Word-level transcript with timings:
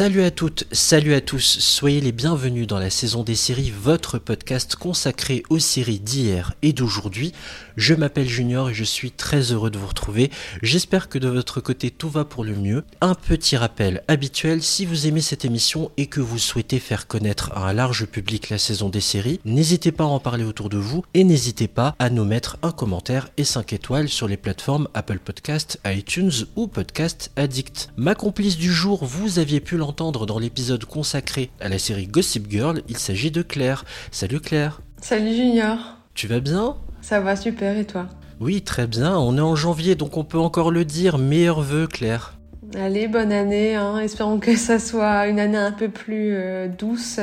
Salut 0.00 0.22
à 0.22 0.30
toutes, 0.30 0.64
salut 0.72 1.12
à 1.12 1.20
tous, 1.20 1.58
soyez 1.58 2.00
les 2.00 2.10
bienvenus 2.10 2.66
dans 2.66 2.78
la 2.78 2.88
saison 2.88 3.22
des 3.22 3.34
séries, 3.34 3.70
votre 3.70 4.16
podcast 4.16 4.74
consacré 4.74 5.42
aux 5.50 5.58
séries 5.58 6.00
d'hier 6.00 6.54
et 6.62 6.72
d'aujourd'hui. 6.72 7.34
Je 7.76 7.92
m'appelle 7.92 8.26
Junior 8.26 8.70
et 8.70 8.74
je 8.74 8.82
suis 8.82 9.10
très 9.10 9.52
heureux 9.52 9.70
de 9.70 9.76
vous 9.76 9.88
retrouver. 9.88 10.30
J'espère 10.62 11.10
que 11.10 11.18
de 11.18 11.28
votre 11.28 11.60
côté 11.60 11.90
tout 11.90 12.08
va 12.08 12.24
pour 12.24 12.44
le 12.44 12.54
mieux. 12.54 12.82
Un 13.02 13.14
petit 13.14 13.58
rappel 13.58 14.02
habituel, 14.08 14.62
si 14.62 14.86
vous 14.86 15.06
aimez 15.06 15.20
cette 15.20 15.44
émission 15.44 15.90
et 15.98 16.06
que 16.06 16.22
vous 16.22 16.38
souhaitez 16.38 16.78
faire 16.78 17.06
connaître 17.06 17.52
à 17.52 17.68
un 17.68 17.74
large 17.74 18.06
public 18.06 18.48
la 18.48 18.56
saison 18.56 18.88
des 18.88 19.02
séries, 19.02 19.38
n'hésitez 19.44 19.92
pas 19.92 20.04
à 20.04 20.06
en 20.06 20.18
parler 20.18 20.44
autour 20.44 20.70
de 20.70 20.78
vous 20.78 21.04
et 21.12 21.24
n'hésitez 21.24 21.68
pas 21.68 21.94
à 21.98 22.08
nous 22.08 22.24
mettre 22.24 22.56
un 22.62 22.72
commentaire 22.72 23.28
et 23.36 23.44
5 23.44 23.74
étoiles 23.74 24.08
sur 24.08 24.28
les 24.28 24.38
plateformes 24.38 24.88
Apple 24.94 25.18
Podcast, 25.18 25.78
iTunes 25.84 26.46
ou 26.56 26.68
Podcast 26.68 27.32
Addict. 27.36 27.90
Ma 27.98 28.14
complice 28.14 28.56
du 28.56 28.72
jour, 28.72 29.04
vous 29.04 29.38
aviez 29.38 29.60
pu 29.60 29.76
l'entendre 29.90 30.24
dans 30.24 30.38
l'épisode 30.38 30.84
consacré 30.84 31.50
à 31.60 31.68
la 31.68 31.80
série 31.80 32.06
Gossip 32.06 32.48
Girl, 32.48 32.80
il 32.88 32.96
s'agit 32.96 33.32
de 33.32 33.42
Claire. 33.42 33.84
Salut 34.12 34.38
Claire. 34.38 34.82
Salut 35.02 35.34
Junior. 35.34 35.78
Tu 36.14 36.28
vas 36.28 36.38
bien? 36.38 36.76
Ça 37.00 37.18
va 37.18 37.34
super 37.34 37.76
et 37.76 37.84
toi? 37.84 38.06
Oui, 38.38 38.62
très 38.62 38.86
bien. 38.86 39.18
On 39.18 39.36
est 39.36 39.40
en 39.40 39.56
janvier 39.56 39.96
donc 39.96 40.16
on 40.16 40.22
peut 40.22 40.38
encore 40.38 40.70
le 40.70 40.84
dire. 40.84 41.18
Meilleurs 41.18 41.60
vœux 41.60 41.88
Claire. 41.88 42.34
Allez, 42.76 43.08
bonne 43.08 43.32
année. 43.32 43.74
Hein. 43.74 43.98
Espérons 43.98 44.38
que 44.38 44.54
ça 44.54 44.78
soit 44.78 45.26
une 45.26 45.40
année 45.40 45.58
un 45.58 45.72
peu 45.72 45.88
plus 45.88 46.36
euh, 46.36 46.68
douce 46.68 47.18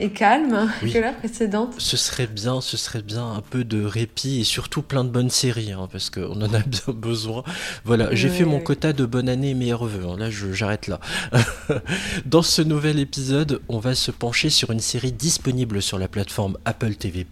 et 0.00 0.10
calme 0.10 0.70
que 0.80 0.98
la 0.98 1.12
précédente. 1.12 1.74
Ce 1.78 1.96
serait 1.96 2.26
bien, 2.26 2.60
ce 2.60 2.76
serait 2.76 3.02
bien 3.02 3.32
un 3.32 3.42
peu 3.42 3.64
de 3.64 3.84
répit 3.84 4.40
et 4.40 4.44
surtout 4.44 4.80
plein 4.80 5.04
de 5.04 5.10
bonnes 5.10 5.30
séries, 5.30 5.72
hein, 5.72 5.88
parce 5.92 6.08
qu'on 6.08 6.40
en 6.40 6.54
a 6.54 6.58
bien 6.66 6.94
besoin. 6.94 7.44
Voilà, 7.84 8.14
j'ai 8.14 8.30
fait 8.30 8.44
mon 8.44 8.60
quota 8.60 8.92
de 8.92 9.04
bonne 9.04 9.28
année 9.28 9.50
et 9.50 9.54
meilleurs 9.54 9.84
vœux. 9.84 10.08
Hein. 10.08 10.16
Là, 10.18 10.30
j'arrête 10.30 10.86
là. 10.86 11.00
Dans 12.26 12.42
ce 12.42 12.62
nouvel 12.62 12.98
épisode, 12.98 13.60
on 13.68 13.78
va 13.78 13.94
se 13.94 14.10
pencher 14.10 14.48
sur 14.48 14.70
une 14.70 14.80
série 14.80 15.12
disponible 15.12 15.82
sur 15.82 15.98
la 15.98 16.08
plateforme 16.08 16.56
Apple 16.64 16.94
TV+, 16.94 17.26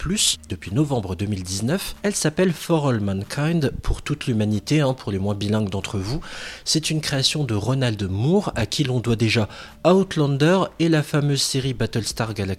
depuis 0.48 0.72
novembre 0.72 1.16
2019. 1.16 1.96
Elle 2.02 2.14
s'appelle 2.14 2.52
For 2.52 2.88
All 2.88 3.00
Mankind, 3.00 3.72
pour 3.82 4.02
toute 4.02 4.26
l'humanité, 4.26 4.80
hein, 4.80 4.92
pour 4.92 5.10
les 5.10 5.18
moins 5.18 5.34
bilingues 5.34 5.70
d'entre 5.70 5.98
vous. 5.98 6.20
C'est 6.64 6.90
une 6.90 7.00
création 7.00 7.44
de 7.44 7.54
Ronald 7.54 8.02
Moore, 8.10 8.52
à 8.56 8.66
qui 8.66 8.84
l'on 8.84 9.00
doit 9.00 9.16
déjà 9.16 9.48
Outlander 9.86 10.64
et 10.78 10.90
la 10.90 11.02
fameuse 11.02 11.40
série 11.40 11.72
Battlestar 11.72 12.34
Galactica 12.34 12.57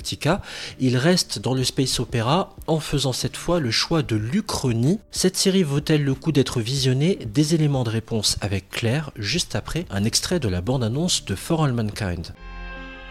il 0.80 0.97
reste 0.97 1.39
dans 1.39 1.53
le 1.53 1.64
space 1.64 2.00
opéra 2.00 2.55
en 2.67 2.80
faisant 2.80 3.14
cette 3.14 3.38
fois 3.38 3.59
le 3.59 3.72
choix 3.72 4.02
de 4.02 4.16
l'Uchronie. 4.16 5.00
Cette 5.11 5.38
série 5.38 5.64
vaut-elle 5.64 6.03
le 6.03 6.14
coup 6.14 6.31
d'être 6.31 6.61
visionnée 6.61 7.19
Des 7.25 7.55
éléments 7.55 7.83
de 7.83 7.89
réponse 7.89 8.38
avec 8.42 8.70
Claire 8.70 9.11
juste 9.16 9.55
après 9.55 9.86
un 9.89 10.03
extrait 10.03 10.39
de 10.39 10.47
la 10.47 10.61
bande-annonce 10.61 11.25
de 11.25 11.36
For 11.36 11.64
All 11.64 11.73
Mankind. 11.73 12.33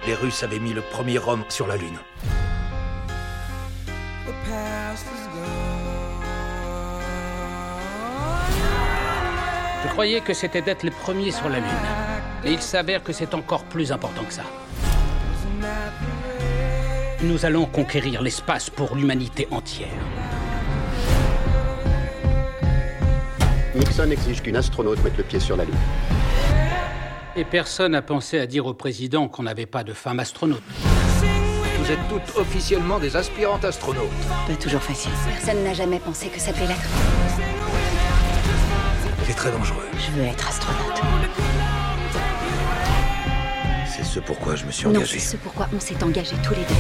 Les 0.07 0.15
Russes 0.15 0.43
avaient 0.43 0.61
mis 0.61 0.73
le 0.73 0.83
premier 0.83 1.19
homme 1.19 1.45
sur 1.49 1.67
la 1.67 1.77
Lune. 1.77 1.99
Je 9.85 9.89
croyais 9.89 10.21
que 10.21 10.33
c'était 10.33 10.63
d'être 10.63 10.85
les 10.85 10.91
premiers 10.91 11.33
sur 11.33 11.49
la 11.49 11.59
Lune. 11.59 11.69
Et 12.45 12.53
il 12.53 12.63
s'avère 12.63 13.03
que 13.03 13.13
c'est 13.13 13.35
encore 13.35 13.65
plus 13.65 13.91
important 13.91 14.25
que 14.25 14.33
ça. 14.33 14.45
Nous 17.21 17.45
allons 17.45 17.67
conquérir 17.67 18.23
l'espace 18.23 18.71
pour 18.71 18.95
l'humanité 18.95 19.49
entière. 19.51 19.89
Nixon 23.75 24.11
exige 24.13 24.41
qu'une 24.41 24.55
astronaute 24.55 25.03
mette 25.03 25.17
le 25.19 25.25
pied 25.25 25.41
sur 25.41 25.57
la 25.57 25.65
Lune. 25.65 25.75
Et 27.35 27.45
personne 27.45 27.93
n'a 27.93 28.03
pensé 28.03 28.39
à 28.39 28.47
dire 28.47 28.67
au 28.67 28.75
président 28.75 29.27
qu'on 29.27 29.43
n'avait 29.43 29.67
pas 29.67 29.83
de 29.83 29.93
femme 29.93 30.21
astronaute. 30.21 30.63
Vous 31.81 31.91
êtes 31.91 31.99
toutes 32.09 32.37
officiellement 32.37 33.01
des 33.01 33.17
aspirantes 33.17 33.65
astronautes. 33.65 34.05
Pas 34.47 34.55
toujours 34.55 34.83
facile. 34.83 35.11
Personne 35.27 35.65
n'a 35.65 35.75
jamais 35.75 35.99
pensé 35.99 36.29
que 36.29 36.39
ça 36.39 36.53
peut 36.53 36.67
l'être. 36.69 36.89
C'est 39.25 39.35
très 39.35 39.51
dangereux. 39.51 39.87
Je 39.99 40.13
veux 40.13 40.25
être 40.25 40.49
astronaute. 40.49 41.03
C'est 43.99 44.05
ce 44.05 44.21
pourquoi 44.21 44.55
je 44.55 44.65
me 44.65 44.71
suis 44.71 44.87
engagé. 44.87 45.01
Non, 45.01 45.07
c'est 45.09 45.19
ce 45.19 45.37
pourquoi 45.37 45.69
on 45.75 45.81
s'est 45.81 46.01
engagés 46.05 46.37
tous 46.45 46.55
les 46.55 46.61
deux. 46.61 46.75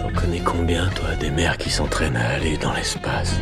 T'en 0.00 0.18
connais 0.18 0.40
combien, 0.40 0.88
toi, 0.88 1.14
des 1.16 1.30
mères 1.30 1.58
qui 1.58 1.68
s'entraînent 1.68 2.16
à 2.16 2.30
aller 2.30 2.56
dans 2.56 2.72
l'espace? 2.72 3.34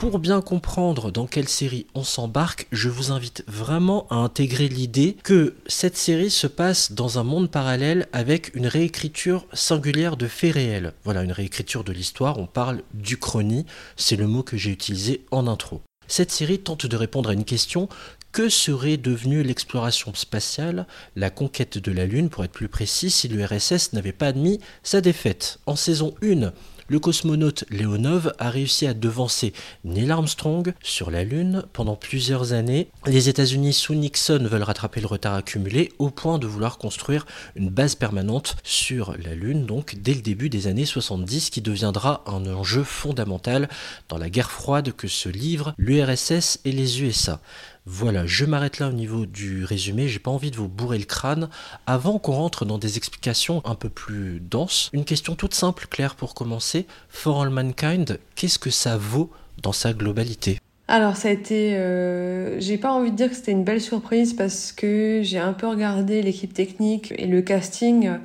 Pour 0.00 0.18
bien 0.18 0.40
comprendre 0.40 1.10
dans 1.10 1.26
quelle 1.26 1.46
série 1.46 1.86
on 1.94 2.04
s'embarque, 2.04 2.66
je 2.72 2.88
vous 2.88 3.12
invite 3.12 3.44
vraiment 3.46 4.06
à 4.08 4.14
intégrer 4.14 4.66
l'idée 4.66 5.14
que 5.22 5.56
cette 5.66 5.98
série 5.98 6.30
se 6.30 6.46
passe 6.46 6.92
dans 6.92 7.18
un 7.18 7.22
monde 7.22 7.50
parallèle 7.50 8.08
avec 8.14 8.54
une 8.54 8.66
réécriture 8.66 9.44
singulière 9.52 10.16
de 10.16 10.26
faits 10.26 10.54
réels. 10.54 10.94
Voilà, 11.04 11.22
une 11.22 11.32
réécriture 11.32 11.84
de 11.84 11.92
l'histoire, 11.92 12.38
on 12.38 12.46
parle 12.46 12.80
d'Uchronie, 12.94 13.66
c'est 13.96 14.16
le 14.16 14.26
mot 14.26 14.42
que 14.42 14.56
j'ai 14.56 14.70
utilisé 14.70 15.26
en 15.32 15.46
intro. 15.46 15.82
Cette 16.08 16.32
série 16.32 16.60
tente 16.60 16.86
de 16.86 16.96
répondre 16.96 17.28
à 17.28 17.34
une 17.34 17.44
question 17.44 17.90
que 18.32 18.48
serait 18.48 18.96
devenue 18.96 19.42
l'exploration 19.42 20.14
spatiale, 20.14 20.86
la 21.14 21.28
conquête 21.28 21.76
de 21.76 21.92
la 21.92 22.06
Lune 22.06 22.30
pour 22.30 22.42
être 22.44 22.52
plus 22.52 22.68
précis, 22.68 23.10
si 23.10 23.28
l'URSS 23.28 23.92
n'avait 23.92 24.12
pas 24.12 24.28
admis 24.28 24.60
sa 24.82 25.02
défaite? 25.02 25.58
En 25.66 25.76
saison 25.76 26.14
1, 26.22 26.52
le 26.90 26.98
cosmonaute 26.98 27.64
Leonov 27.70 28.34
a 28.40 28.50
réussi 28.50 28.84
à 28.88 28.94
devancer 28.94 29.52
Neil 29.84 30.10
Armstrong 30.10 30.74
sur 30.82 31.12
la 31.12 31.22
Lune 31.22 31.62
pendant 31.72 31.94
plusieurs 31.94 32.52
années. 32.52 32.88
Les 33.06 33.28
États-Unis 33.28 33.72
sous 33.72 33.94
Nixon 33.94 34.44
veulent 34.50 34.64
rattraper 34.64 35.00
le 35.00 35.06
retard 35.06 35.34
accumulé 35.34 35.92
au 36.00 36.10
point 36.10 36.38
de 36.38 36.48
vouloir 36.48 36.78
construire 36.78 37.26
une 37.54 37.70
base 37.70 37.94
permanente 37.94 38.56
sur 38.64 39.14
la 39.24 39.36
Lune, 39.36 39.66
donc 39.66 39.98
dès 40.00 40.14
le 40.14 40.20
début 40.20 40.50
des 40.50 40.66
années 40.66 40.84
70, 40.84 41.50
qui 41.50 41.60
deviendra 41.60 42.24
un 42.26 42.44
enjeu 42.52 42.82
fondamental 42.82 43.68
dans 44.08 44.18
la 44.18 44.28
guerre 44.28 44.50
froide 44.50 44.92
que 44.92 45.06
se 45.06 45.28
livrent 45.28 45.74
l'URSS 45.78 46.58
et 46.64 46.72
les 46.72 47.02
USA. 47.02 47.40
Voilà, 47.86 48.26
je 48.26 48.44
m'arrête 48.44 48.78
là 48.78 48.88
au 48.88 48.92
niveau 48.92 49.24
du 49.26 49.64
résumé, 49.64 50.06
j'ai 50.06 50.18
pas 50.18 50.30
envie 50.30 50.50
de 50.50 50.56
vous 50.56 50.68
bourrer 50.68 50.98
le 50.98 51.04
crâne. 51.04 51.48
Avant 51.86 52.18
qu'on 52.18 52.32
rentre 52.32 52.64
dans 52.64 52.78
des 52.78 52.98
explications 52.98 53.62
un 53.64 53.74
peu 53.74 53.88
plus 53.88 54.40
denses, 54.40 54.90
une 54.92 55.04
question 55.04 55.34
toute 55.34 55.54
simple, 55.54 55.86
Claire, 55.88 56.14
pour 56.14 56.34
commencer. 56.34 56.86
For 57.08 57.42
All 57.42 57.50
Mankind, 57.50 58.18
qu'est-ce 58.34 58.58
que 58.58 58.70
ça 58.70 58.96
vaut 58.96 59.30
dans 59.62 59.72
sa 59.72 59.92
globalité? 59.92 60.58
Alors 60.88 61.16
ça 61.16 61.28
a 61.28 61.30
été, 61.30 61.76
euh, 61.76 62.58
j'ai 62.58 62.76
pas 62.76 62.90
envie 62.90 63.12
de 63.12 63.16
dire 63.16 63.30
que 63.30 63.36
c'était 63.36 63.52
une 63.52 63.62
belle 63.62 63.80
surprise 63.80 64.34
parce 64.34 64.72
que 64.72 65.20
j'ai 65.22 65.38
un 65.38 65.52
peu 65.52 65.68
regardé 65.68 66.20
l'équipe 66.20 66.52
technique 66.52 67.14
et 67.16 67.26
le 67.26 67.42
casting 67.42 68.18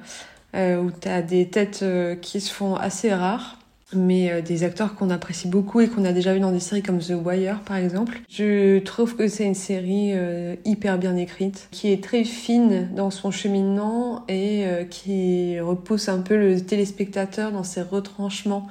euh, 0.55 0.77
où 0.77 0.89
tu 0.89 1.07
as 1.07 1.21
des 1.21 1.47
têtes 1.47 1.81
euh, 1.83 2.15
qui 2.15 2.41
se 2.41 2.51
font 2.51 2.75
assez 2.75 3.13
rares 3.13 3.59
mais 3.95 4.31
euh, 4.31 4.41
des 4.41 4.63
acteurs 4.63 4.95
qu'on 4.95 5.09
apprécie 5.09 5.47
beaucoup 5.47 5.81
et 5.81 5.87
qu'on 5.87 6.05
a 6.05 6.13
déjà 6.13 6.33
vu 6.33 6.39
dans 6.39 6.51
des 6.51 6.59
séries 6.59 6.83
comme 6.83 6.99
The 6.99 7.13
Wire 7.23 7.61
par 7.61 7.77
exemple. 7.77 8.19
Je 8.29 8.79
trouve 8.79 9.15
que 9.15 9.27
c'est 9.27 9.45
une 9.45 9.55
série 9.55 10.11
euh, 10.13 10.55
hyper 10.65 10.97
bien 10.97 11.15
écrite, 11.15 11.67
qui 11.71 11.91
est 11.91 12.03
très 12.03 12.23
fine 12.23 12.89
dans 12.95 13.11
son 13.11 13.31
cheminement 13.31 14.23
et 14.27 14.65
euh, 14.65 14.83
qui 14.83 15.59
repousse 15.59 16.09
un 16.09 16.19
peu 16.19 16.37
le 16.37 16.61
téléspectateur 16.61 17.51
dans 17.51 17.63
ses 17.63 17.81
retranchements. 17.81 18.67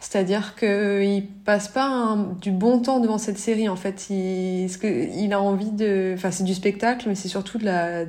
C'est-à-dire 0.00 0.54
qu'il 0.56 1.26
passe 1.44 1.68
pas 1.68 2.16
du 2.40 2.50
bon 2.50 2.80
temps 2.80 3.00
devant 3.00 3.18
cette 3.18 3.38
série 3.38 3.68
en 3.68 3.76
fait. 3.76 4.08
Il, 4.08 5.32
a 5.32 5.40
envie 5.40 5.70
de, 5.70 6.14
enfin 6.16 6.30
c'est 6.30 6.44
du 6.44 6.54
spectacle, 6.54 7.06
mais 7.06 7.14
c'est 7.14 7.28
surtout 7.28 7.58
de 7.58 7.66
la, 7.66 8.06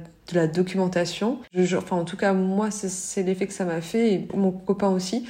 documentation. 0.47 1.39
Enfin 1.53 1.97
en 1.97 2.05
tout 2.05 2.15
cas 2.15 2.31
moi 2.31 2.71
c'est 2.71 3.23
l'effet 3.23 3.45
que 3.45 3.53
ça 3.53 3.65
m'a 3.65 3.81
fait 3.81 4.13
et 4.13 4.27
mon 4.33 4.51
copain 4.51 4.88
aussi. 4.88 5.25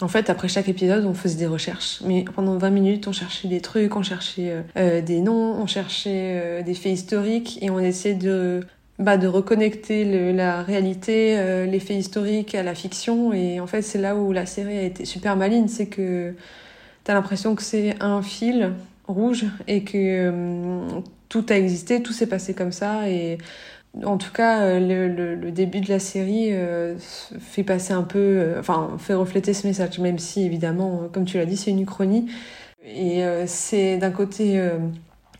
En 0.00 0.06
fait, 0.06 0.30
après 0.30 0.46
chaque 0.46 0.68
épisode, 0.68 1.04
on 1.06 1.14
faisait 1.14 1.38
des 1.38 1.46
recherches. 1.46 2.00
Mais 2.04 2.24
pendant 2.34 2.56
20 2.56 2.70
minutes, 2.70 3.08
on 3.08 3.12
cherchait 3.12 3.48
des 3.48 3.60
trucs, 3.60 3.96
on 3.96 4.02
cherchait 4.02 4.50
euh, 4.50 4.62
euh, 4.76 5.00
des 5.00 5.20
noms, 5.20 5.54
on 5.60 5.66
cherchait 5.66 6.40
euh, 6.40 6.62
des 6.62 6.74
faits 6.74 6.92
historiques 6.92 7.58
et 7.62 7.70
on 7.70 7.80
essayait 7.80 8.14
de, 8.14 8.64
bah, 9.00 9.16
de 9.16 9.26
reconnecter 9.26 10.32
la 10.32 10.62
réalité, 10.62 11.66
les 11.66 11.80
faits 11.80 11.96
historiques 11.96 12.54
à 12.54 12.62
la 12.62 12.76
fiction. 12.76 13.32
Et 13.32 13.58
en 13.58 13.66
fait, 13.66 13.82
c'est 13.82 13.98
là 13.98 14.14
où 14.14 14.32
la 14.32 14.46
série 14.46 14.78
a 14.78 14.82
été 14.82 15.04
super 15.04 15.36
maligne. 15.36 15.66
C'est 15.66 15.86
que 15.86 16.34
t'as 17.02 17.14
l'impression 17.14 17.56
que 17.56 17.62
c'est 17.62 18.00
un 18.00 18.22
fil 18.22 18.72
rouge 19.08 19.46
et 19.66 19.82
que 19.82 21.02
tout 21.28 21.44
a 21.48 21.56
existé, 21.56 22.02
tout 22.02 22.12
s'est 22.12 22.26
passé 22.26 22.54
comme 22.54 22.72
ça. 22.72 23.08
Et 23.08 23.38
En 24.04 24.18
tout 24.18 24.32
cas, 24.32 24.62
euh, 24.62 24.80
le, 24.80 25.08
le- 25.08 25.34
le 25.34 25.50
début 25.50 25.80
de 25.80 25.88
la 25.88 25.98
série 25.98 26.52
euh, 26.52 26.96
fait 26.98 27.64
passer 27.64 27.92
un 27.92 28.02
peu, 28.02 28.18
euh, 28.18 28.60
enfin, 28.60 28.96
fait 28.98 29.14
refléter 29.14 29.54
ce 29.54 29.66
message, 29.66 29.98
même 29.98 30.18
si 30.18 30.42
évidemment, 30.44 31.08
comme 31.12 31.24
tu 31.24 31.38
l'as 31.38 31.46
dit, 31.46 31.56
c'est 31.56 31.70
une 31.70 31.80
uchronie. 31.80 32.30
Et 32.84 33.24
euh, 33.24 33.44
c'est 33.46 33.98
d'un 33.98 34.10
côté 34.12 34.60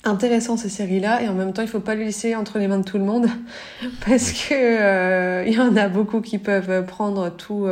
intéressant 0.05 0.57
ces 0.57 0.69
séries-là, 0.71 1.23
et 1.23 1.29
en 1.29 1.35
même 1.35 1.53
temps, 1.53 1.63
il 1.63 1.69
faut 1.69 1.81
pas 1.81 1.95
les 1.95 2.05
laisser 2.07 2.35
entre 2.37 2.59
les 2.59 2.69
mains 2.69 2.79
de 2.79 2.85
tout 2.85 2.99
le 2.99 3.05
monde, 3.05 3.27
parce 4.07 4.33
que 4.33 5.47
il 5.47 5.53
y 5.55 5.61
en 5.61 5.77
a 5.77 5.89
beaucoup 5.89 6.21
qui 6.21 6.39
peuvent 6.39 6.87
prendre 6.87 7.31
tout 7.31 7.67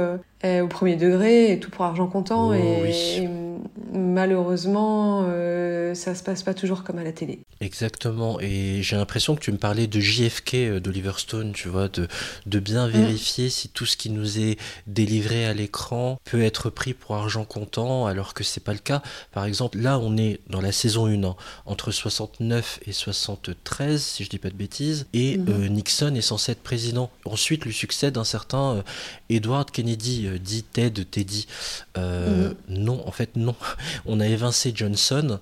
au 0.44 0.66
premier 0.68 0.96
degré 0.96 1.52
et 1.52 1.60
tout 1.60 1.70
pour 1.70 1.84
argent 1.84 2.06
comptant, 2.08 2.52
Oh, 2.52 2.54
et, 2.54 2.82
oui. 2.82 3.22
et 3.22 3.28
malheureusement, 3.92 5.24
euh, 5.28 5.94
ça 5.94 6.14
se 6.14 6.22
passe 6.22 6.42
pas 6.42 6.54
toujours 6.54 6.84
comme 6.84 6.98
à 6.98 7.04
la 7.04 7.12
télé. 7.12 7.40
Exactement, 7.60 8.38
et 8.40 8.82
j'ai 8.82 8.96
l'impression 8.96 9.34
que 9.34 9.40
tu 9.40 9.50
me 9.52 9.56
parlais 9.58 9.86
de 9.86 9.98
JFK 10.00 10.54
euh, 10.54 10.80
d'Oliver 10.80 11.12
Stone, 11.16 11.52
tu 11.52 11.68
vois, 11.68 11.88
de, 11.88 12.06
de 12.46 12.58
bien 12.58 12.86
vérifier 12.88 13.48
si 13.50 13.68
tout 13.68 13.86
ce 13.86 13.96
qui 13.96 14.10
nous 14.10 14.38
est 14.38 14.58
délivré 14.86 15.46
à 15.46 15.54
l'écran 15.54 16.18
peut 16.24 16.42
être 16.42 16.70
pris 16.70 16.94
pour 16.94 17.16
argent 17.16 17.44
comptant, 17.44 18.06
alors 18.06 18.34
que 18.34 18.44
c'est 18.44 18.62
pas 18.62 18.72
le 18.72 18.78
cas. 18.78 19.02
Par 19.32 19.44
exemple, 19.44 19.78
là, 19.78 19.98
on 19.98 20.16
est 20.16 20.40
dans 20.50 20.60
la 20.60 20.72
saison 20.72 21.06
1, 21.06 21.24
hein, 21.24 21.36
entre 21.64 21.90
69 21.90 22.80
et 22.86 22.92
73, 22.92 24.02
si 24.02 24.24
je 24.24 24.28
dis 24.30 24.38
pas 24.38 24.50
de 24.50 24.54
bêtises, 24.56 25.06
et 25.12 25.38
Mhm. 25.38 25.46
euh, 25.48 25.68
Nixon 25.68 26.14
est 26.14 26.20
censé 26.20 26.52
être 26.52 26.62
président. 26.62 27.10
Ensuite, 27.24 27.64
lui 27.64 27.72
succède 27.74 28.18
un 28.18 28.24
certain 28.24 28.76
euh, 28.76 28.82
Edward 29.30 29.70
Kennedy, 29.70 30.28
dit 30.40 30.62
Ted 30.62 31.04
Teddy. 31.04 31.46
Euh, 31.96 32.52
Non, 32.68 33.02
en 33.06 33.10
fait, 33.12 33.36
non. 33.36 33.54
On 34.06 34.20
a 34.20 34.26
évincé 34.26 34.72
Johnson. 34.74 35.38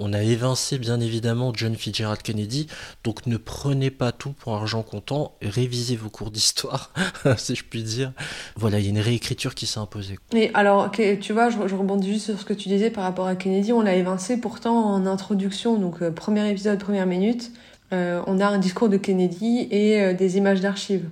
On 0.00 0.12
a 0.12 0.22
évincé 0.22 0.78
bien 0.78 1.00
évidemment 1.00 1.52
John 1.52 1.74
Fitzgerald 1.74 2.22
Kennedy, 2.22 2.68
donc 3.02 3.26
ne 3.26 3.36
prenez 3.36 3.90
pas 3.90 4.12
tout 4.12 4.30
pour 4.30 4.54
argent 4.54 4.82
comptant, 4.82 5.34
révisez 5.42 5.96
vos 5.96 6.08
cours 6.08 6.30
d'histoire, 6.30 6.92
si 7.36 7.56
je 7.56 7.64
puis 7.64 7.82
dire. 7.82 8.12
Voilà, 8.54 8.78
il 8.78 8.84
y 8.84 8.86
a 8.86 8.90
une 8.90 9.00
réécriture 9.00 9.56
qui 9.56 9.66
s'est 9.66 9.80
imposée. 9.80 10.16
Et 10.34 10.52
alors, 10.54 10.92
tu 10.92 11.32
vois, 11.32 11.50
je, 11.50 11.58
rebondis 11.74 12.12
juste 12.12 12.26
sur 12.26 12.38
ce 12.38 12.44
que 12.44 12.54
tu 12.54 12.68
disais 12.68 12.90
par 12.90 13.02
rapport 13.02 13.26
à 13.26 13.34
Kennedy. 13.34 13.72
On 13.72 13.80
l'a 13.80 13.94
évincé 13.94 14.36
pourtant 14.36 14.76
en 14.84 15.04
introduction, 15.04 15.78
donc 15.78 16.00
euh, 16.00 16.12
premier 16.12 16.48
épisode, 16.48 16.78
première 16.78 17.06
minute. 17.06 17.50
euh, 17.92 18.22
on 18.26 18.38
a 18.38 18.46
un 18.46 18.58
discours 18.58 18.88
de 18.88 18.98
Kennedy 18.98 19.66
et 19.70 20.00
euh, 20.00 20.14
des 20.14 20.36
images 20.36 20.60
d'archives. 20.60 21.08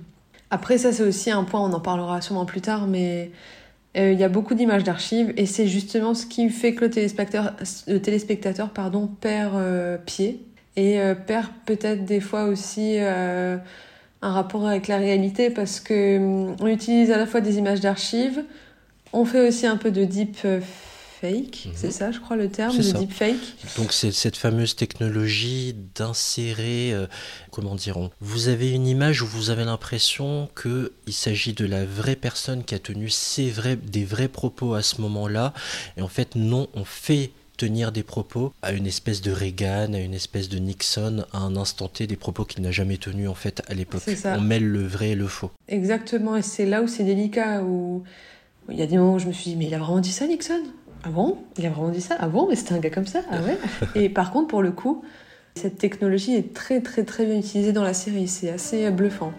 Après, 0.49 0.77
ça, 0.77 0.93
c'est 0.93 1.03
aussi 1.03 1.29
un 1.29 1.43
point, 1.43 1.59
on 1.59 1.73
en 1.73 1.81
parlera 1.81 2.21
sûrement 2.21 2.45
plus 2.45 2.61
tard, 2.61 2.87
mais 2.87 3.31
il 3.97 4.19
y 4.19 4.23
a 4.23 4.29
beaucoup 4.29 4.53
d'images 4.53 4.83
d'archives 4.83 5.33
et 5.37 5.45
c'est 5.45 5.67
justement 5.67 6.13
ce 6.13 6.25
qui 6.25 6.49
fait 6.49 6.73
que 6.75 6.85
le 6.85 6.91
téléspectateur, 6.91 7.55
le 7.87 7.99
téléspectateur 7.99 8.69
pardon, 8.69 9.07
perd 9.07 9.55
euh, 9.55 9.97
pied 9.97 10.45
et 10.75 11.01
euh, 11.01 11.15
perd 11.15 11.47
peut-être 11.65 12.05
des 12.05 12.19
fois 12.19 12.45
aussi 12.45 12.97
euh, 12.99 13.57
un 14.21 14.31
rapport 14.31 14.67
avec 14.67 14.87
la 14.87 14.97
réalité 14.97 15.49
parce 15.49 15.79
que 15.79 16.17
hum, 16.17 16.55
on 16.61 16.67
utilise 16.67 17.11
à 17.11 17.17
la 17.17 17.25
fois 17.25 17.41
des 17.41 17.57
images 17.57 17.81
d'archives, 17.81 18.43
on 19.13 19.25
fait 19.25 19.47
aussi 19.47 19.65
un 19.65 19.77
peu 19.77 19.91
de 19.91 20.05
deep 20.05 20.37
euh, 20.45 20.59
fake, 21.21 21.65
Mhm. 21.65 21.71
c'est 21.75 21.91
ça 21.91 22.11
je 22.11 22.19
crois 22.19 22.35
le 22.35 22.49
terme, 22.49 22.81
ça. 22.81 22.97
deep 22.99 23.11
fake. 23.11 23.35
Donc 23.77 23.91
c'est 23.93 24.11
cette 24.11 24.37
fameuse 24.37 24.75
technologie 24.75 25.75
d'insérer, 25.95 26.93
euh, 26.93 27.07
comment 27.51 27.75
dirons, 27.75 28.11
vous 28.21 28.47
avez 28.47 28.71
une 28.71 28.87
image 28.87 29.21
où 29.21 29.27
vous 29.27 29.49
avez 29.49 29.65
l'impression 29.65 30.49
que 30.55 30.91
il 31.07 31.13
s'agit 31.13 31.53
de 31.53 31.65
la 31.65 31.85
vraie 31.85 32.15
personne 32.15 32.63
qui 32.63 32.75
a 32.75 32.79
tenu 32.79 33.09
ses 33.09 33.49
vrais, 33.49 33.75
des 33.75 34.05
vrais 34.05 34.27
propos 34.27 34.73
à 34.73 34.81
ce 34.81 35.01
moment-là, 35.01 35.53
et 35.97 36.01
en 36.01 36.07
fait 36.07 36.35
non, 36.35 36.67
on 36.73 36.85
fait 36.85 37.31
tenir 37.57 37.91
des 37.91 38.03
propos 38.03 38.53
à 38.61 38.71
une 38.71 38.85
espèce 38.85 39.21
de 39.21 39.31
Reagan, 39.31 39.93
à 39.93 39.99
une 39.99 40.13
espèce 40.13 40.47
de 40.47 40.59
Nixon, 40.59 41.25
à 41.33 41.39
un 41.39 41.55
instant 41.55 41.87
T, 41.87 42.05
des 42.05 42.15
propos 42.15 42.45
qu'il 42.45 42.61
n'a 42.61 42.69
jamais 42.69 42.97
tenus 42.97 43.27
en 43.29 43.33
fait 43.33 43.63
à 43.67 43.73
l'époque. 43.73 44.03
On 44.25 44.41
mêle 44.41 44.63
le 44.67 44.85
vrai 44.85 45.09
et 45.09 45.15
le 45.15 45.27
faux. 45.27 45.49
Exactement, 45.67 46.35
et 46.35 46.43
c'est 46.43 46.67
là 46.67 46.83
où 46.83 46.87
c'est 46.87 47.03
délicat, 47.03 47.63
où 47.63 48.03
il 48.69 48.77
y 48.77 48.83
a 48.83 48.85
des 48.85 48.97
moments 48.97 49.15
où 49.15 49.19
je 49.19 49.25
me 49.25 49.33
suis 49.33 49.49
dit, 49.51 49.55
mais 49.55 49.65
il 49.65 49.73
a 49.73 49.79
vraiment 49.79 49.99
dit 50.01 50.11
ça, 50.11 50.27
Nixon? 50.27 50.61
Ah 51.03 51.09
bon? 51.09 51.37
Il 51.57 51.65
a 51.65 51.69
vraiment 51.69 51.89
dit 51.89 52.01
ça? 52.01 52.15
Ah 52.19 52.27
bon? 52.27 52.47
Mais 52.49 52.55
c'était 52.55 52.73
un 52.73 52.79
gars 52.79 52.89
comme 52.89 53.05
ça? 53.07 53.19
Ah 53.31 53.37
ouais? 53.41 53.57
Et 53.95 54.09
par 54.09 54.31
contre, 54.31 54.47
pour 54.47 54.61
le 54.61 54.71
coup, 54.71 55.03
cette 55.55 55.77
technologie 55.77 56.35
est 56.35 56.53
très 56.53 56.81
très 56.81 57.03
très 57.03 57.25
bien 57.25 57.37
utilisée 57.37 57.71
dans 57.71 57.83
la 57.83 57.93
série, 57.93 58.27
c'est 58.27 58.49
assez 58.49 58.89
bluffant. 58.91 59.31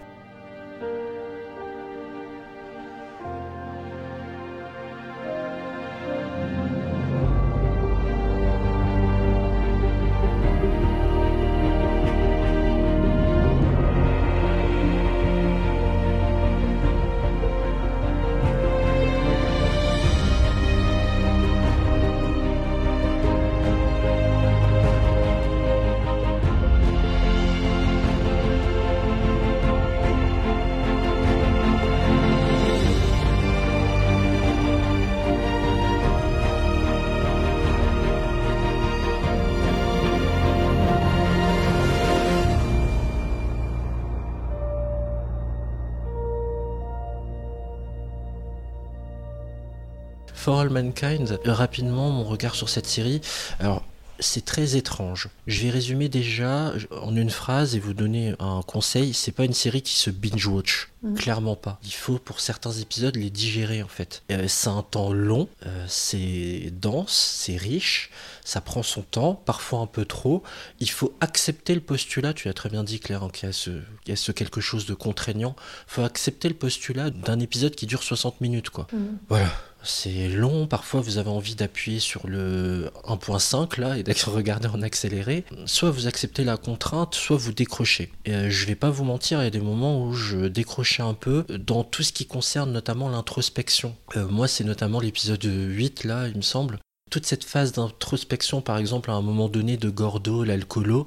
For 50.49 50.61
All 50.61 50.71
Mankind, 50.71 51.39
euh, 51.45 51.53
rapidement 51.53 52.09
mon 52.09 52.25
regard 52.25 52.55
sur 52.55 52.71
cette 52.71 52.87
série. 52.87 53.21
Alors, 53.61 53.85
c'est 54.19 54.47
très 54.47 54.77
étrange. 54.77 55.29
Je 55.47 55.61
vais 55.61 55.69
résumer 55.69 56.09
déjà 56.09 56.73
en 56.91 57.15
une 57.15 57.29
phrase 57.29 57.77
et 57.77 57.79
vous 57.79 57.93
donner 57.93 58.35
un 58.39 58.63
conseil. 58.63 59.13
C'est 59.13 59.33
pas 59.33 59.45
une 59.45 59.53
série 59.53 59.83
qui 59.83 59.93
se 59.93 60.09
binge-watch. 60.09 60.89
Mhm. 61.03 61.15
Clairement 61.17 61.55
pas. 61.55 61.79
Il 61.85 61.93
faut 61.93 62.19
pour 62.19 62.41
certains 62.41 62.73
épisodes 62.73 63.15
les 63.15 63.29
digérer 63.29 63.83
en 63.83 63.89
fait. 63.89 64.23
Euh, 64.33 64.47
c'est 64.49 64.71
un 64.71 64.83
temps 64.83 65.13
long, 65.13 65.51
euh, 65.67 65.85
c'est 65.87 66.73
dense, 66.73 67.13
c'est 67.13 67.59
riche, 67.59 68.09
ça 68.43 68.63
prend 68.63 68.83
son 68.83 69.03
temps, 69.03 69.35
parfois 69.35 69.81
un 69.81 69.87
peu 69.87 70.07
trop. 70.07 70.43
Il 70.81 70.89
faut 70.89 71.15
accepter 71.21 71.75
le 71.75 71.83
postulat, 71.83 72.33
tu 72.33 72.49
l'as 72.49 72.55
très 72.55 72.71
bien 72.71 72.85
dit 72.85 73.01
Claire, 73.01 73.23
hein, 73.23 73.31
qu'il 73.31 73.47
y 73.47 73.51
a 73.51 73.53
ce, 73.53 73.69
il 74.07 74.09
y 74.09 74.13
a 74.13 74.17
ce 74.17 74.33
quelque 74.33 74.63
chose 74.63 74.87
de 74.87 74.95
contraignant. 74.95 75.55
Il 75.89 75.93
faut 75.93 76.05
accepter 76.05 76.49
le 76.49 76.55
postulat 76.55 77.11
d'un 77.11 77.39
épisode 77.39 77.75
qui 77.75 77.85
dure 77.85 78.03
60 78.03 78.41
minutes 78.41 78.71
quoi. 78.71 78.87
Voilà. 79.29 79.51
C'est 79.83 80.29
long, 80.29 80.67
parfois 80.67 81.01
vous 81.01 81.19
avez 81.19 81.31
envie 81.31 81.55
d'appuyer 81.55 82.01
sur 82.01 82.27
le 82.27 82.91
1.5 83.05 83.81
là 83.81 83.97
et 83.97 84.03
de 84.03 84.13
regarder 84.31 84.69
en 84.69 84.83
accéléré. 84.83 85.45
Soit 85.67 85.91
vous 85.91 86.07
acceptez 86.07 86.45
la 86.45 86.57
contrainte, 86.57 87.15
soit 87.15 87.37
vous 87.37 87.53
décrochez. 87.53 88.13
Et, 88.25 88.33
euh, 88.33 88.51
je 88.51 88.67
vais 88.67 88.75
pas 88.75 88.91
vous 88.91 89.05
mentir, 89.05 89.41
il 89.41 89.45
y 89.45 89.47
a 89.47 89.51
des 89.51 89.61
moments 89.61 90.05
où 90.05 90.15
je 90.15 90.47
décrochais 90.49 91.03
un 91.03 91.15
peu 91.15 91.45
dans 91.49 91.85
tout 91.85 92.03
ce 92.03 92.13
qui 92.13 92.27
concerne 92.27 92.73
notamment 92.73 93.09
l'introspection. 93.09 93.97
Euh, 94.17 94.27
moi, 94.29 94.49
c'est 94.49 94.65
notamment 94.65 95.01
l'épisode 95.01 95.45
8 95.45 96.05
là, 96.05 96.29
il 96.29 96.37
me 96.37 96.43
semble. 96.43 96.79
Toute 97.11 97.27
cette 97.27 97.45
phase 97.45 97.73
d'introspection, 97.73 98.61
par 98.61 98.79
exemple, 98.79 99.11
à 99.11 99.15
un 99.15 99.23
moment 99.23 99.49
donné 99.49 99.77
de 99.77 99.89
Gordo, 99.91 100.45
l'alcoolo, 100.45 101.07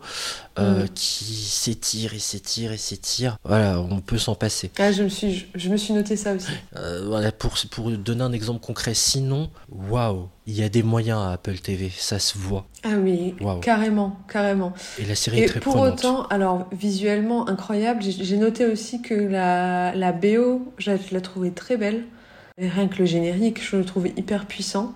euh, 0.60 0.86
Mm. 0.86 0.90
qui 0.96 1.26
s'étire 1.26 2.14
et 2.14 2.20
s'étire 2.20 2.72
et 2.72 2.78
s'étire. 2.78 3.38
Voilà, 3.44 3.80
on 3.80 4.00
peut 4.02 4.18
s'en 4.18 4.36
passer. 4.36 4.72
Ah, 4.80 4.92
je 4.92 5.04
me 5.04 5.10
suis, 5.10 5.34
je, 5.36 5.46
je 5.56 5.70
me 5.70 5.78
suis 5.78 5.94
noté 5.94 6.16
ça 6.16 6.34
aussi. 6.34 6.48
Euh, 6.76 7.06
voilà, 7.08 7.32
pour, 7.32 7.54
pour 7.70 7.92
donner 7.92 8.24
un 8.24 8.32
exemple 8.34 8.60
concret, 8.60 8.94
sinon, 8.94 9.50
waouh, 9.70 10.28
il 10.48 10.56
y 10.56 10.64
a 10.64 10.70
des 10.70 10.84
moyens 10.84 11.20
à 11.20 11.32
Apple 11.34 11.58
TV, 11.60 11.92
ça 11.96 12.20
se 12.20 12.38
voit. 12.38 12.66
Ah 12.84 12.96
oui, 12.98 13.36
carrément, 13.62 14.18
carrément. 14.28 14.74
Et 14.98 15.06
la 15.06 15.16
série 15.16 15.40
est 15.40 15.44
Et 15.44 15.46
très 15.46 15.60
pour 15.60 15.74
prenante. 15.76 16.00
autant, 16.00 16.24
alors 16.28 16.68
visuellement 16.72 17.48
incroyable, 17.48 18.02
j'ai 18.02 18.38
noté 18.38 18.66
aussi 18.66 19.02
que 19.02 19.14
la, 19.14 19.94
la 19.96 20.12
BO, 20.12 20.74
je 20.80 20.92
la, 20.92 20.98
je 20.98 21.14
la 21.14 21.22
trouvais 21.22 21.52
très 21.52 21.78
belle. 21.78 22.04
Et 22.58 22.68
rien 22.68 22.88
que 22.88 22.98
le 22.98 23.06
générique, 23.06 23.64
je 23.64 23.78
le 23.78 23.86
trouvais 23.86 24.14
hyper 24.18 24.46
puissant. 24.46 24.94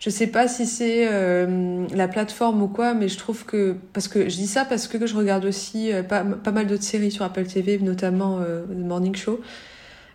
Je 0.00 0.10
sais 0.10 0.26
pas 0.26 0.48
si 0.48 0.66
c'est 0.66 1.06
euh, 1.10 1.86
la 1.94 2.08
plateforme 2.08 2.60
ou 2.62 2.68
quoi, 2.68 2.92
mais 2.94 3.08
je 3.08 3.16
trouve 3.16 3.44
que 3.46 3.76
parce 3.92 4.08
que 4.08 4.28
je 4.28 4.36
dis 4.36 4.46
ça 4.46 4.64
parce 4.64 4.86
que 4.86 5.06
je 5.06 5.16
regarde 5.16 5.44
aussi 5.46 5.92
euh, 5.92 6.02
pas, 6.02 6.22
pas 6.24 6.50
mal 6.52 6.66
d'autres 6.66 6.82
séries 6.82 7.10
sur 7.10 7.24
Apple 7.24 7.44
TV, 7.46 7.78
notamment 7.78 8.38
euh, 8.40 8.64
The 8.66 8.84
Morning 8.84 9.14
Show. 9.14 9.40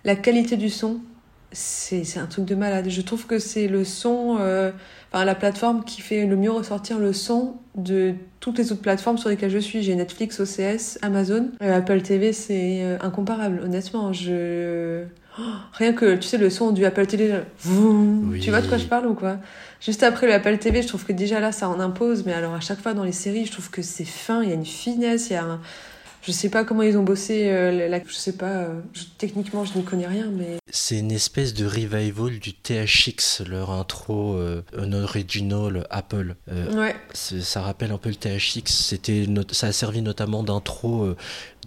La 0.05 0.15
qualité 0.15 0.57
du 0.57 0.69
son, 0.69 0.97
c'est 1.51 2.03
c'est 2.03 2.19
un 2.19 2.27
truc 2.27 2.45
de 2.45 2.53
malade. 2.55 2.85
Je 2.89 3.01
trouve 3.01 3.25
que 3.25 3.39
c'est 3.39 3.67
le 3.67 3.83
son, 3.83 4.37
euh, 4.39 4.71
enfin 5.11 5.25
la 5.25 5.33
plateforme 5.35 5.83
qui 5.83 6.01
fait 6.01 6.25
le 6.27 6.35
mieux 6.35 6.51
ressortir 6.51 6.99
le 6.99 7.11
son 7.13 7.55
de 7.75 8.13
toutes 8.41 8.59
les 8.59 8.71
autres 8.71 8.81
plateformes 8.81 9.17
sur 9.17 9.29
lesquelles 9.29 9.49
je 9.49 9.57
suis. 9.57 9.81
J'ai 9.81 9.95
Netflix, 9.95 10.39
OCS, 10.39 10.99
Amazon, 11.01 11.49
Apple 11.61 12.01
TV, 12.01 12.31
c'est 12.33 12.83
incomparable. 13.01 13.61
Honnêtement, 13.63 14.13
je 14.13 15.05
Oh, 15.37 15.43
rien 15.73 15.93
que 15.93 16.15
tu 16.15 16.23
sais 16.23 16.37
le 16.37 16.49
son 16.49 16.71
du 16.71 16.83
Apple 16.83 17.05
TV, 17.05 17.33
Oui. 17.67 18.39
tu 18.41 18.49
vois 18.49 18.59
de 18.59 18.67
quoi 18.67 18.77
je 18.77 18.87
parle 18.87 19.07
ou 19.07 19.13
quoi? 19.13 19.37
Juste 19.81 20.03
après 20.03 20.27
le 20.27 20.33
Apple 20.33 20.57
TV, 20.57 20.81
je 20.81 20.87
trouve 20.89 21.05
que 21.05 21.13
déjà 21.13 21.39
là 21.39 21.51
ça 21.53 21.69
en 21.69 21.79
impose, 21.79 22.25
mais 22.25 22.33
alors 22.33 22.53
à 22.53 22.59
chaque 22.59 22.81
fois 22.81 22.93
dans 22.93 23.05
les 23.05 23.13
séries, 23.13 23.45
je 23.45 23.51
trouve 23.51 23.69
que 23.69 23.81
c'est 23.81 24.03
fin, 24.03 24.43
il 24.43 24.49
y 24.49 24.51
a 24.51 24.55
une 24.55 24.65
finesse, 24.65 25.29
il 25.29 25.33
y 25.33 25.35
a 25.37 25.43
un 25.43 25.61
Je 26.21 26.31
sais 26.33 26.49
pas 26.49 26.63
comment 26.65 26.83
ils 26.83 26.97
ont 26.97 27.03
bossé, 27.03 27.47
euh, 27.49 27.87
la, 27.87 28.03
je 28.05 28.13
sais 28.13 28.33
pas, 28.33 28.51
euh, 28.51 28.81
je- 28.93 29.03
techniquement 29.17 29.63
je 29.65 29.77
n'y 29.77 29.83
connais 29.83 30.05
rien, 30.07 30.29
mais 30.29 30.57
C'est 30.69 30.99
une 30.99 31.11
espèce 31.11 31.53
de 31.53 31.65
revival 31.65 32.39
du 32.39 32.53
THX, 32.53 33.41
leur 33.47 33.71
intro 33.71 34.33
euh, 34.35 34.61
un 34.77 34.91
original 34.93 35.87
Apple. 35.89 36.35
Ouais. 36.75 36.95
ça 37.13 37.61
rappelle 37.61 37.91
un 37.91 37.97
peu 37.97 38.09
le 38.09 38.15
THX. 38.15 38.63
C'était 38.67 39.25
ça 39.51 39.67
a 39.67 39.71
servi 39.71 40.01
notamment 40.01 40.43
d'intro 40.43 41.15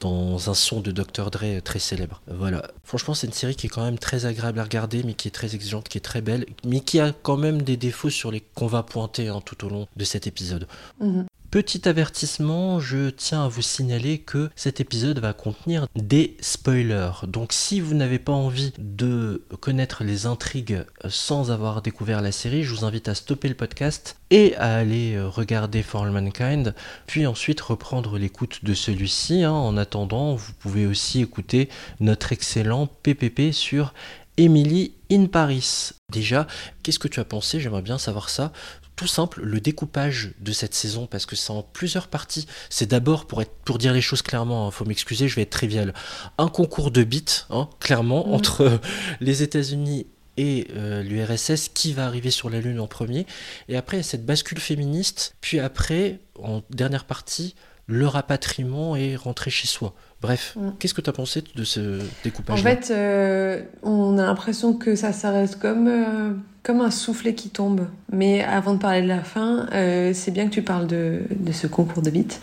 dans 0.00 0.50
un 0.50 0.54
son 0.54 0.80
de 0.80 0.90
Dr 0.90 1.30
Dre 1.30 1.60
très 1.64 1.78
célèbre. 1.78 2.20
Voilà. 2.26 2.62
Franchement, 2.84 3.14
c'est 3.14 3.26
une 3.28 3.32
série 3.32 3.54
qui 3.54 3.66
est 3.66 3.70
quand 3.70 3.84
même 3.84 3.98
très 3.98 4.26
agréable 4.26 4.58
à 4.58 4.64
regarder, 4.64 5.02
mais 5.04 5.14
qui 5.14 5.28
est 5.28 5.32
très 5.32 5.54
exigeante, 5.54 5.88
qui 5.88 5.96
est 5.98 6.02
très 6.02 6.20
belle, 6.20 6.44
mais 6.66 6.80
qui 6.80 7.00
a 7.00 7.12
quand 7.12 7.36
même 7.36 7.62
des 7.62 7.76
défauts 7.76 8.10
sur 8.10 8.30
les 8.30 8.40
qu'on 8.54 8.66
va 8.66 8.82
pointer 8.82 9.28
hein, 9.28 9.40
tout 9.44 9.64
au 9.64 9.68
long 9.68 9.86
de 9.96 10.04
cet 10.04 10.26
épisode. 10.26 10.66
Mhm. 11.00 11.26
Petit 11.52 11.86
avertissement, 11.86 12.80
je 12.80 13.10
tiens 13.10 13.44
à 13.44 13.48
vous 13.48 13.60
signaler 13.60 14.16
que 14.16 14.48
cet 14.56 14.80
épisode 14.80 15.18
va 15.18 15.34
contenir 15.34 15.86
des 15.94 16.34
spoilers. 16.40 17.26
Donc 17.26 17.52
si 17.52 17.78
vous 17.78 17.92
n'avez 17.92 18.18
pas 18.18 18.32
envie 18.32 18.72
de 18.78 19.44
connaître 19.60 20.02
les 20.02 20.24
intrigues 20.24 20.86
sans 21.10 21.50
avoir 21.50 21.82
découvert 21.82 22.22
la 22.22 22.32
série, 22.32 22.62
je 22.62 22.74
vous 22.74 22.86
invite 22.86 23.06
à 23.08 23.14
stopper 23.14 23.50
le 23.50 23.54
podcast 23.54 24.16
et 24.30 24.56
à 24.56 24.76
aller 24.76 25.20
regarder 25.20 25.82
For 25.82 26.04
All 26.04 26.10
Mankind, 26.10 26.74
puis 27.06 27.26
ensuite 27.26 27.60
reprendre 27.60 28.16
l'écoute 28.16 28.64
de 28.64 28.72
celui-ci. 28.72 29.42
hein. 29.42 29.52
En 29.52 29.76
attendant, 29.76 30.34
vous 30.34 30.54
pouvez 30.54 30.86
aussi 30.86 31.20
écouter 31.20 31.68
notre 32.00 32.32
excellent 32.32 32.86
PPP 32.86 33.52
sur 33.52 33.92
Emily 34.38 34.94
in 35.10 35.26
Paris. 35.26 35.90
Déjà, 36.10 36.46
qu'est-ce 36.82 36.98
que 36.98 37.08
tu 37.08 37.20
as 37.20 37.24
pensé? 37.24 37.60
J'aimerais 37.60 37.82
bien 37.82 37.98
savoir 37.98 38.30
ça 38.30 38.52
tout 38.96 39.06
simple, 39.06 39.42
le 39.42 39.60
découpage 39.60 40.32
de 40.40 40.52
cette 40.52 40.74
saison, 40.74 41.06
parce 41.06 41.26
que 41.26 41.34
c'est 41.34 41.50
en 41.50 41.62
plusieurs 41.62 42.08
parties. 42.08 42.46
C'est 42.70 42.90
d'abord, 42.90 43.26
pour, 43.26 43.42
être, 43.42 43.52
pour 43.64 43.78
dire 43.78 43.92
les 43.92 44.00
choses 44.00 44.22
clairement, 44.22 44.68
il 44.68 44.72
faut 44.72 44.84
m'excuser, 44.84 45.28
je 45.28 45.36
vais 45.36 45.42
être 45.42 45.50
trivial, 45.50 45.94
un 46.38 46.48
concours 46.48 46.90
de 46.90 47.02
beats, 47.04 47.46
hein, 47.50 47.68
clairement, 47.80 48.26
Mhm. 48.26 48.34
entre 48.34 48.60
euh, 48.62 48.78
les 49.20 49.42
États-Unis 49.42 50.06
et 50.36 50.68
euh, 50.76 51.02
l'URSS, 51.02 51.68
qui 51.74 51.92
va 51.92 52.06
arriver 52.06 52.30
sur 52.30 52.48
la 52.50 52.60
Lune 52.60 52.80
en 52.80 52.86
premier. 52.86 53.26
Et 53.68 53.76
après, 53.76 53.96
il 53.98 54.00
y 54.00 54.04
a 54.04 54.04
cette 54.04 54.24
bascule 54.26 54.60
féministe, 54.60 55.34
puis 55.40 55.58
après, 55.58 56.20
en 56.38 56.62
dernière 56.70 57.04
partie, 57.04 57.54
le 57.86 58.06
rapatriement 58.06 58.96
et 58.96 59.16
rentrer 59.16 59.50
chez 59.50 59.66
soi. 59.66 59.94
Bref, 60.22 60.54
Mhm. 60.56 60.74
qu'est-ce 60.78 60.94
que 60.94 61.00
tu 61.00 61.10
as 61.10 61.12
pensé 61.12 61.42
de 61.56 61.64
ce 61.64 61.98
En 62.00 62.04
découpage 62.24 62.62
fait, 62.62 62.90
euh, 62.92 63.60
on 63.82 64.16
a 64.18 64.22
l'impression 64.24 64.72
que 64.72 64.94
ça 64.94 65.12
s'arrête 65.12 65.58
comme, 65.58 65.88
euh, 65.88 66.30
comme 66.62 66.80
un 66.80 66.92
soufflet 66.92 67.34
qui 67.34 67.48
tombe. 67.50 67.88
Mais 68.12 68.42
avant 68.44 68.74
de 68.74 68.78
parler 68.78 69.02
de 69.02 69.08
la 69.08 69.24
fin, 69.24 69.66
euh, 69.74 70.12
c'est 70.14 70.30
bien 70.30 70.46
que 70.46 70.54
tu 70.54 70.62
parles 70.62 70.86
de, 70.86 71.22
de 71.34 71.50
ce 71.52 71.66
concours 71.66 72.02
de 72.02 72.10
beats. 72.10 72.38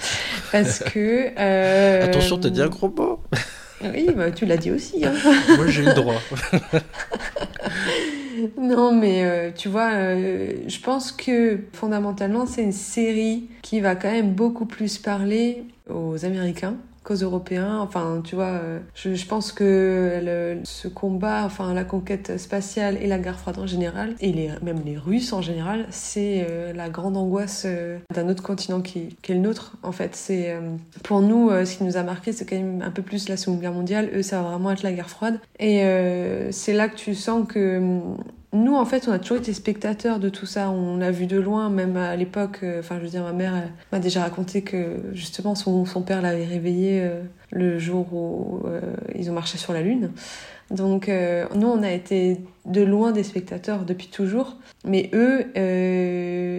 Parce 0.52 0.80
que. 0.94 2.04
Attention, 2.04 2.38
t'as 2.38 2.50
dit 2.50 2.62
un 2.62 2.68
gros 2.68 2.90
mot 2.90 3.22
Oui, 3.82 4.10
bah, 4.14 4.30
tu 4.32 4.46
l'as 4.46 4.58
dit 4.58 4.72
aussi. 4.72 5.06
hein. 5.06 5.14
Moi, 5.56 5.68
j'ai 5.68 5.84
le 5.84 5.94
droit. 5.94 6.20
Non, 8.58 8.94
mais 8.94 9.24
euh, 9.26 9.52
tu 9.54 9.68
vois, 9.68 9.92
euh, 9.92 10.54
je 10.68 10.80
pense 10.80 11.12
que 11.12 11.60
fondamentalement, 11.74 12.46
c'est 12.46 12.64
une 12.64 12.72
série 12.72 13.50
qui 13.62 13.82
va 13.82 13.96
quand 13.96 14.10
même 14.12 14.32
beaucoup 14.32 14.66
plus 14.66 14.98
parler 14.98 15.64
aux 15.94 16.24
Américains 16.24 16.76
Européens. 17.16 17.80
Enfin, 17.80 18.22
tu 18.24 18.36
vois, 18.36 18.46
euh, 18.46 18.80
je, 18.94 19.26
pense 19.26 19.52
que 19.52 20.60
ce 20.64 20.88
combat, 20.88 21.44
enfin 21.46 21.74
la 21.74 21.84
conquête 21.84 22.38
spatiale 22.38 22.98
et 23.02 23.08
la 23.08 23.20
guerre 23.20 23.40
froide 23.40 23.60
en 23.60 23.68
général, 23.68 24.16
et 24.20 24.32
les, 24.32 24.50
même 24.62 24.82
les 24.86 24.98
Russes 24.98 25.34
en 25.34 25.42
général, 25.42 25.88
c'est 25.90 26.46
euh, 26.50 26.74
la 26.74 26.90
grande 26.90 27.18
angoisse 27.18 27.64
euh, 27.66 27.98
d'un 28.14 28.30
autre 28.30 28.44
continent 28.44 28.82
qui, 28.82 29.18
est 29.28 29.34
le 29.34 29.40
nôtre. 29.40 29.78
En 29.84 29.92
fait, 29.92 30.16
c'est 30.16 30.56
pour 31.04 31.22
nous, 31.22 31.50
ce 31.50 31.78
qui 31.78 31.84
nous 31.84 31.98
a 31.98 32.04
marqué, 32.04 32.32
c'est 32.32 32.46
quand 32.46 32.56
même 32.56 32.82
un 32.82 32.90
peu 32.90 33.04
plus 33.04 33.30
la 33.30 33.38
Seconde 33.38 33.62
Guerre 33.62 33.74
mondiale. 33.74 34.10
Eux, 34.16 34.24
ça 34.24 34.42
va 34.42 34.50
vraiment 34.50 34.72
être 34.72 34.82
la 34.82 34.92
guerre 34.92 35.10
froide. 35.10 35.40
Et 35.60 35.84
c'est 36.52 36.74
là 36.74 36.90
que 36.90 36.96
tu 36.96 37.14
sens 37.14 37.48
que 37.48 37.78
hum, 37.78 38.18
nous, 38.52 38.76
en 38.76 38.86
fait, 38.86 39.08
on 39.08 39.12
a 39.12 39.20
toujours 39.20 39.38
été 39.38 39.54
spectateurs 39.54 40.20
de 40.20 40.28
tout 40.30 40.48
ça. 40.48 40.72
On 40.72 41.02
a 41.02 41.12
vu 41.12 41.28
de 41.28 41.40
loin, 41.40 41.70
même 41.70 41.96
à 41.98 42.16
l'époque. 42.16 42.60
euh, 42.64 42.80
Enfin, 42.80 42.96
je 42.98 43.04
veux 43.04 43.10
dire, 43.10 43.24
ma 43.24 43.32
mère 43.34 43.54
m'a 43.92 44.00
déjà 44.00 44.24
raconté 44.24 44.64
que 44.64 44.98
justement 45.14 45.54
son, 45.54 45.86
père 46.02 46.22
l'avait 46.24 46.46
réveillé 46.46 47.02
euh, 47.04 47.22
le 47.52 47.78
jour 47.78 48.12
où 48.14 48.62
euh, 48.66 48.82
ils 49.16 49.30
ont 49.30 49.34
marché 49.34 49.58
sur 49.60 49.72
la 49.72 49.82
Lune. 49.84 50.12
Donc, 50.72 51.08
nous, 51.10 51.68
on 51.68 51.82
a 51.82 51.92
été 51.92 52.38
de 52.66 52.82
loin 52.84 53.12
des 53.12 53.24
spectateurs 53.24 53.86
depuis 53.86 54.06
toujours. 54.08 54.56
Mais 54.86 55.10
eux, 55.14 55.48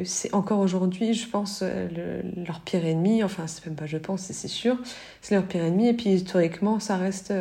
c'est 0.05 0.35
encore 0.35 0.59
aujourd'hui, 0.59 1.15
je 1.15 1.29
pense, 1.29 1.63
le- 1.63 2.45
leur 2.45 2.59
pire 2.61 2.85
ennemi. 2.85 3.23
Enfin, 3.23 3.47
c'est 3.47 3.65
même 3.67 3.77
pas 3.77 3.87
je 3.87 3.99
pense, 3.99 4.23
c'est 4.23 4.49
sûr. 4.49 4.77
C'est 5.23 5.37
leur 5.37 5.45
pire 5.45 5.63
ennemi. 5.63 5.87
Et 5.87 5.93
puis, 5.93 6.11
historiquement, 6.11 6.81
ça 6.81 6.97
reste 6.97 7.33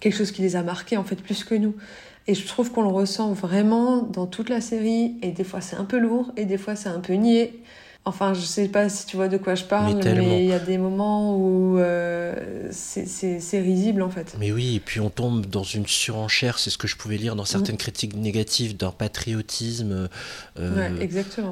quelque 0.00 0.16
chose 0.16 0.32
qui 0.32 0.40
les 0.40 0.56
a 0.56 0.62
marqués, 0.62 0.96
en 0.96 1.04
fait, 1.04 1.16
plus 1.16 1.44
que 1.44 1.54
nous. 1.54 1.74
Et 2.28 2.34
je 2.34 2.46
trouve 2.46 2.70
qu'on 2.70 2.82
le 2.82 2.88
ressent 2.88 3.32
vraiment 3.32 4.02
dans 4.02 4.26
toute 4.26 4.50
la 4.50 4.60
série. 4.60 5.16
Et 5.22 5.32
des 5.32 5.44
fois, 5.44 5.62
c'est 5.62 5.76
un 5.76 5.86
peu 5.86 5.98
lourd, 5.98 6.30
et 6.36 6.44
des 6.44 6.58
fois, 6.58 6.76
c'est 6.76 6.90
un 6.90 7.00
peu 7.00 7.14
niais. 7.14 7.54
Enfin, 8.08 8.34
je 8.34 8.40
sais 8.40 8.68
pas 8.68 8.88
si 8.88 9.06
tu 9.06 9.16
vois 9.16 9.28
de 9.28 9.36
quoi 9.36 9.54
je 9.54 9.64
parle, 9.64 9.94
Mais 10.02 10.42
il 10.42 10.48
y 10.48 10.52
a 10.52 10.58
des 10.58 10.78
moments 10.78 11.36
où 11.36 11.78
euh, 11.78 12.34
c'est- 12.70 13.60
risible, 13.60 14.02
en 14.02 14.10
fait. 14.10 14.34
Mais 14.38 14.50
oui, 14.52 14.76
et 14.76 14.80
puis 14.80 15.00
on 15.00 15.10
tombe 15.10 15.46
dans 15.46 15.62
une 15.62 15.86
surenchère, 15.86 16.58
c'est 16.58 16.70
ce 16.70 16.78
que 16.78 16.88
je 16.88 16.96
pouvais 16.96 17.16
lire 17.16 17.36
dans 17.36 17.44
certaines 17.44 17.76
critiques 17.76 18.16
négatives 18.16 18.76
d'un 18.76 18.90
patriotisme 18.90 20.08
euh, 20.58 20.76
Ouais, 20.76 21.08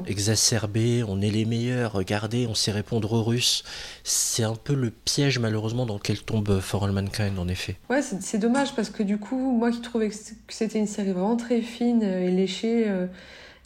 exacerbé, 0.07 1.03
on 1.07 1.21
est 1.21 1.29
les 1.29 1.45
meilleurs, 1.45 1.93
regardez, 1.93 2.47
on 2.47 2.55
sait 2.55 2.71
répondre 2.71 3.11
aux 3.13 3.23
Russes. 3.23 3.63
C'est 4.03 4.43
un 4.43 4.55
peu 4.55 4.73
le 4.73 4.89
piège 4.91 5.39
malheureusement 5.39 5.85
dans 5.85 5.95
lequel 5.95 6.19
tombe 6.21 6.59
For 6.59 6.83
All 6.83 6.91
Mankind 6.91 7.37
en 7.37 7.47
effet. 7.47 7.75
Ouais, 7.89 8.01
c'est 8.01 8.37
dommage 8.37 8.73
parce 8.75 8.89
que 8.89 9.03
du 9.03 9.17
coup, 9.17 9.51
moi 9.51 9.71
qui 9.71 9.81
trouvais 9.81 10.09
que 10.09 10.15
c'était 10.49 10.79
une 10.79 10.87
série 10.87 11.11
vraiment 11.11 11.37
très 11.37 11.61
fine 11.61 12.01
euh, 12.03 12.27
et 12.27 12.31
léchée, 12.31 12.85
euh, 12.87 13.07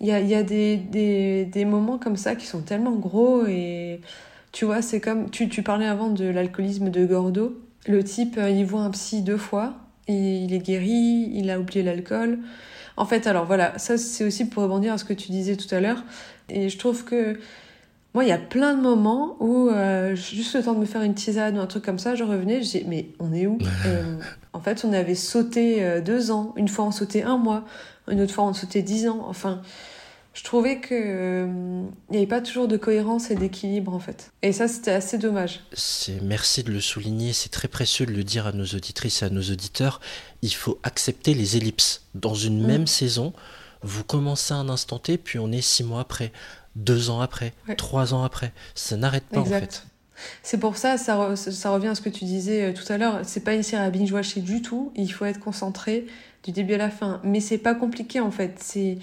il 0.01 0.07
y 0.07 0.11
a, 0.11 0.19
y 0.19 0.35
a 0.35 0.43
des, 0.43 0.75
des, 0.75 1.45
des 1.45 1.63
moments 1.63 1.97
comme 1.97 2.17
ça 2.17 2.35
qui 2.35 2.45
sont 2.45 2.61
tellement 2.61 2.91
gros 2.91 3.45
et 3.45 4.01
tu 4.51 4.65
vois, 4.65 4.81
c'est 4.81 4.99
comme. 4.99 5.29
Tu, 5.29 5.47
tu 5.47 5.63
parlais 5.63 5.85
avant 5.85 6.09
de 6.09 6.25
l'alcoolisme 6.25 6.89
de 6.89 7.05
Gordo. 7.05 7.57
Le 7.87 8.03
type, 8.03 8.37
euh, 8.37 8.49
il 8.49 8.65
voit 8.65 8.81
un 8.81 8.91
psy 8.91 9.21
deux 9.21 9.37
fois, 9.37 9.75
et 10.07 10.39
il 10.39 10.53
est 10.53 10.59
guéri, 10.59 11.31
il 11.33 11.49
a 11.49 11.59
oublié 11.59 11.83
l'alcool. 11.83 12.39
En 12.97 13.05
fait, 13.05 13.27
alors 13.27 13.45
voilà, 13.45 13.77
ça 13.79 13.97
c'est 13.97 14.25
aussi 14.25 14.45
pour 14.45 14.63
rebondir 14.63 14.93
à 14.93 14.97
ce 14.97 15.05
que 15.05 15.13
tu 15.13 15.31
disais 15.31 15.55
tout 15.55 15.73
à 15.73 15.79
l'heure. 15.79 16.03
Et 16.49 16.69
je 16.69 16.77
trouve 16.77 17.05
que 17.05 17.39
moi, 18.13 18.23
il 18.25 18.27
y 18.29 18.33
a 18.33 18.37
plein 18.37 18.73
de 18.75 18.81
moments 18.81 19.37
où, 19.39 19.69
euh, 19.69 20.15
juste 20.15 20.55
le 20.55 20.63
temps 20.63 20.73
de 20.73 20.79
me 20.79 20.85
faire 20.85 21.01
une 21.01 21.15
tisane 21.15 21.57
ou 21.57 21.61
un 21.61 21.67
truc 21.67 21.83
comme 21.85 21.99
ça, 21.99 22.15
je 22.15 22.23
revenais, 22.23 22.61
je 22.61 22.69
dis, 22.69 22.83
mais 22.87 23.07
on 23.19 23.33
est 23.33 23.47
où 23.47 23.57
Euh, 23.85 24.17
En 24.53 24.59
fait, 24.59 24.83
on 24.85 24.91
avait 24.93 25.15
sauté 25.15 25.83
euh, 25.83 26.01
deux 26.01 26.29
ans, 26.31 26.53
une 26.57 26.67
fois 26.67 26.85
on 26.85 26.91
sautait 26.91 27.23
un 27.23 27.37
mois, 27.37 27.63
une 28.09 28.19
autre 28.21 28.33
fois 28.33 28.43
on 28.43 28.53
sautait 28.53 28.81
dix 28.81 29.07
ans. 29.07 29.25
Enfin, 29.29 29.61
je 30.33 30.43
trouvais 30.43 30.79
que 30.79 30.93
euh, 30.93 31.83
il 32.09 32.11
n'y 32.11 32.17
avait 32.17 32.27
pas 32.27 32.41
toujours 32.41 32.67
de 32.67 32.75
cohérence 32.77 33.31
et 33.31 33.35
d'équilibre 33.35 33.93
en 33.93 33.99
fait. 33.99 34.31
Et 34.41 34.51
ça, 34.51 34.67
c'était 34.67 34.91
assez 34.91 35.17
dommage. 35.17 35.61
C'est 35.73 36.21
merci 36.21 36.63
de 36.63 36.71
le 36.71 36.81
souligner, 36.81 37.31
c'est 37.33 37.49
très 37.49 37.67
précieux 37.69 38.05
de 38.05 38.11
le 38.11 38.23
dire 38.25 38.45
à 38.45 38.51
nos 38.51 38.65
auditrices 38.65 39.21
et 39.21 39.25
à 39.25 39.29
nos 39.29 39.41
auditeurs. 39.41 40.01
Il 40.41 40.53
faut 40.53 40.79
accepter 40.83 41.33
les 41.33 41.55
ellipses. 41.57 42.03
Dans 42.13 42.35
une 42.35 42.61
Mm. 42.61 42.67
même 42.67 42.87
saison, 42.87 43.31
vous 43.83 44.03
commencez 44.03 44.53
à 44.53 44.57
un 44.57 44.69
instant 44.69 44.99
T, 44.99 45.17
puis 45.17 45.39
on 45.39 45.51
est 45.51 45.61
six 45.61 45.83
mois 45.83 46.01
après, 46.01 46.31
deux 46.75 47.09
ans 47.09 47.21
après, 47.21 47.53
Ouais. 47.67 47.75
trois 47.75 48.13
ans 48.13 48.23
après. 48.23 48.51
Ça 48.75 48.97
n'arrête 48.97 49.23
pas 49.25 49.39
en 49.39 49.45
fait. 49.45 49.85
C'est 50.43 50.59
pour 50.59 50.77
ça, 50.77 50.97
ça, 50.97 51.15
re- 51.17 51.35
ça 51.35 51.69
revient 51.71 51.87
à 51.87 51.95
ce 51.95 52.01
que 52.01 52.09
tu 52.09 52.25
disais 52.25 52.69
euh, 52.69 52.73
tout 52.73 52.91
à 52.93 52.97
l'heure. 52.97 53.21
C'est 53.23 53.39
pas 53.43 53.53
une 53.55 53.63
série 53.63 53.81
à 53.83 53.89
binge-watcher 53.89 54.41
du 54.41 54.61
tout. 54.61 54.91
Il 54.95 55.11
faut 55.11 55.25
être 55.25 55.39
concentré 55.39 56.05
du 56.43 56.51
début 56.51 56.75
à 56.75 56.77
la 56.77 56.89
fin. 56.91 57.19
Mais 57.23 57.39
c'est 57.39 57.57
pas 57.57 57.73
compliqué 57.73 58.19
en 58.19 58.29
fait. 58.29 58.53
C'est 58.59 58.97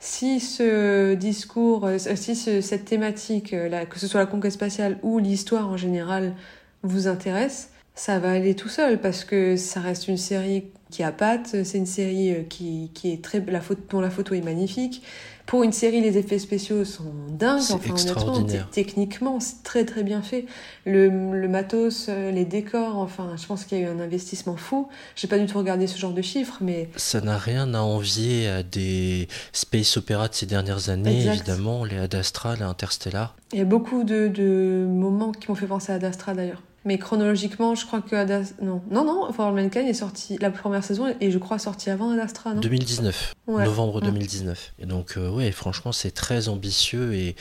si 0.00 0.40
ce 0.40 1.14
discours, 1.14 1.86
euh, 1.86 1.98
si 2.16 2.34
ce- 2.34 2.60
cette 2.60 2.84
thématique, 2.86 3.52
euh, 3.52 3.68
là, 3.68 3.86
que 3.86 3.98
ce 4.00 4.06
soit 4.08 4.20
la 4.20 4.26
conquête 4.26 4.52
spatiale 4.52 4.98
ou 5.02 5.18
l'histoire 5.20 5.68
en 5.68 5.76
général, 5.76 6.34
vous 6.82 7.06
intéresse, 7.08 7.70
ça 7.94 8.18
va 8.18 8.32
aller 8.32 8.54
tout 8.56 8.68
seul 8.68 9.00
parce 9.00 9.24
que 9.24 9.56
ça 9.56 9.80
reste 9.80 10.08
une 10.08 10.16
série 10.18 10.64
qui 10.90 11.04
a 11.04 11.12
patte. 11.12 11.56
C'est 11.64 11.78
une 11.78 11.86
série 11.86 12.46
qui, 12.48 12.90
qui 12.94 13.12
est 13.12 13.22
très 13.22 13.38
la 13.40 13.60
dont 13.90 14.00
la 14.00 14.10
photo 14.10 14.34
est 14.34 14.40
magnifique. 14.42 15.02
Pour 15.46 15.62
une 15.62 15.72
série, 15.72 16.00
les 16.00 16.16
effets 16.16 16.38
spéciaux 16.38 16.84
sont 16.86 17.04
dingues. 17.28 17.60
C'est 17.60 17.74
Enfin, 17.74 17.90
extraordinaire. 17.92 18.68
techniquement, 18.72 19.40
c'est 19.40 19.62
très 19.62 19.84
très 19.84 20.02
bien 20.02 20.22
fait. 20.22 20.46
Le, 20.86 21.08
le 21.08 21.48
matos, 21.48 22.06
euh, 22.08 22.30
les 22.30 22.46
décors, 22.46 22.96
enfin, 22.96 23.34
je 23.36 23.46
pense 23.46 23.64
qu'il 23.64 23.78
y 23.78 23.82
a 23.82 23.84
eu 23.84 23.88
un 23.88 24.00
investissement 24.00 24.56
fou. 24.56 24.88
J'ai 25.16 25.28
pas 25.28 25.38
du 25.38 25.44
tout 25.46 25.58
regardé 25.58 25.86
ce 25.86 25.98
genre 25.98 26.12
de 26.12 26.22
chiffres, 26.22 26.58
mais 26.62 26.88
Ça 26.96 27.20
n'a 27.20 27.36
rien 27.36 27.74
à 27.74 27.80
envier 27.80 28.48
à 28.48 28.62
des 28.62 29.28
space 29.52 29.98
opéras 29.98 30.28
de 30.28 30.34
ces 30.34 30.46
dernières 30.46 30.88
années, 30.88 31.18
Exact. 31.18 31.34
évidemment, 31.34 31.84
les 31.84 31.98
Ad 31.98 32.14
Astra, 32.14 32.56
les 32.56 32.62
Interstellar. 32.62 33.36
il 33.52 33.58
y 33.58 33.62
a 33.62 33.66
beaucoup 33.66 34.02
de, 34.04 34.28
de 34.28 34.86
moments 34.88 35.32
qui 35.32 35.48
m'ont 35.50 35.54
fait 35.54 35.66
penser 35.66 35.92
à 35.92 35.96
Ad 35.96 36.04
Astra 36.04 36.32
d'ailleurs. 36.34 36.62
Mais 36.84 36.98
chronologiquement, 36.98 37.74
je 37.74 37.86
crois 37.86 38.02
que 38.02 38.14
Ad 38.14 38.30
Astra... 38.30 38.62
Non, 38.64 38.82
non, 38.90 39.04
non, 39.04 39.32
For 39.32 39.46
All 39.46 39.54
Mankind 39.54 39.88
est 39.88 39.94
sorti 39.94 40.36
la 40.38 40.50
première 40.50 40.84
saison 40.84 41.14
et 41.20 41.30
je 41.30 41.38
crois 41.38 41.58
sorti 41.58 41.88
avant 41.90 42.10
Ad 42.10 42.18
Astra, 42.18 42.54
non? 42.54 42.60
2019, 42.60 43.34
Ouais. 43.46 43.64
novembre 43.64 44.00
Mm. 44.00 44.04
2019. 44.04 44.72
Et 44.80 44.86
donc, 44.86 45.16
euh, 45.16 45.30
ouais, 45.30 45.50
franchement, 45.50 45.92
c'est 45.92 46.10
très 46.10 46.48
ambitieux 46.48 47.14
et, 47.14 47.36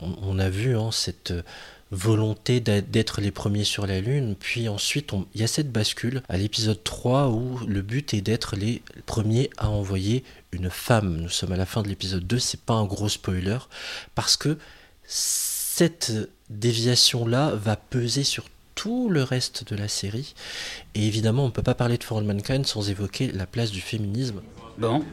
on, 0.00 0.16
on 0.22 0.38
a 0.38 0.48
vu 0.48 0.76
hein, 0.76 0.90
cette 0.92 1.32
euh, 1.32 1.42
volonté 1.90 2.60
d'être 2.60 3.20
les 3.20 3.30
premiers 3.30 3.64
sur 3.64 3.86
la 3.86 4.00
Lune. 4.00 4.34
Puis 4.38 4.68
ensuite, 4.68 5.12
il 5.34 5.40
y 5.40 5.44
a 5.44 5.46
cette 5.46 5.70
bascule 5.70 6.22
à 6.28 6.38
l'épisode 6.38 6.82
3 6.82 7.28
où 7.28 7.58
le 7.66 7.82
but 7.82 8.14
est 8.14 8.22
d'être 8.22 8.56
les 8.56 8.82
premiers 9.04 9.50
à 9.58 9.68
envoyer 9.68 10.24
une 10.52 10.70
femme. 10.70 11.18
Nous 11.18 11.28
sommes 11.28 11.52
à 11.52 11.56
la 11.56 11.66
fin 11.66 11.82
de 11.82 11.88
l'épisode 11.88 12.26
2, 12.26 12.38
c'est 12.38 12.60
pas 12.60 12.74
un 12.74 12.84
gros 12.84 13.08
spoiler, 13.10 13.58
parce 14.14 14.36
que 14.38 14.56
cette 15.06 16.12
déviation-là 16.58 17.52
va 17.54 17.76
peser 17.76 18.24
sur 18.24 18.44
tout 18.74 19.08
le 19.08 19.22
reste 19.22 19.70
de 19.70 19.76
la 19.76 19.88
série. 19.88 20.34
Et 20.94 21.06
évidemment, 21.06 21.44
on 21.44 21.48
ne 21.48 21.52
peut 21.52 21.62
pas 21.62 21.74
parler 21.74 21.98
de 21.98 22.04
For 22.04 22.18
All 22.18 22.24
Mankind 22.24 22.66
sans 22.66 22.88
évoquer 22.90 23.30
la 23.32 23.46
place 23.46 23.70
du 23.70 23.80
féminisme. 23.80 24.40
Bon, 24.78 25.04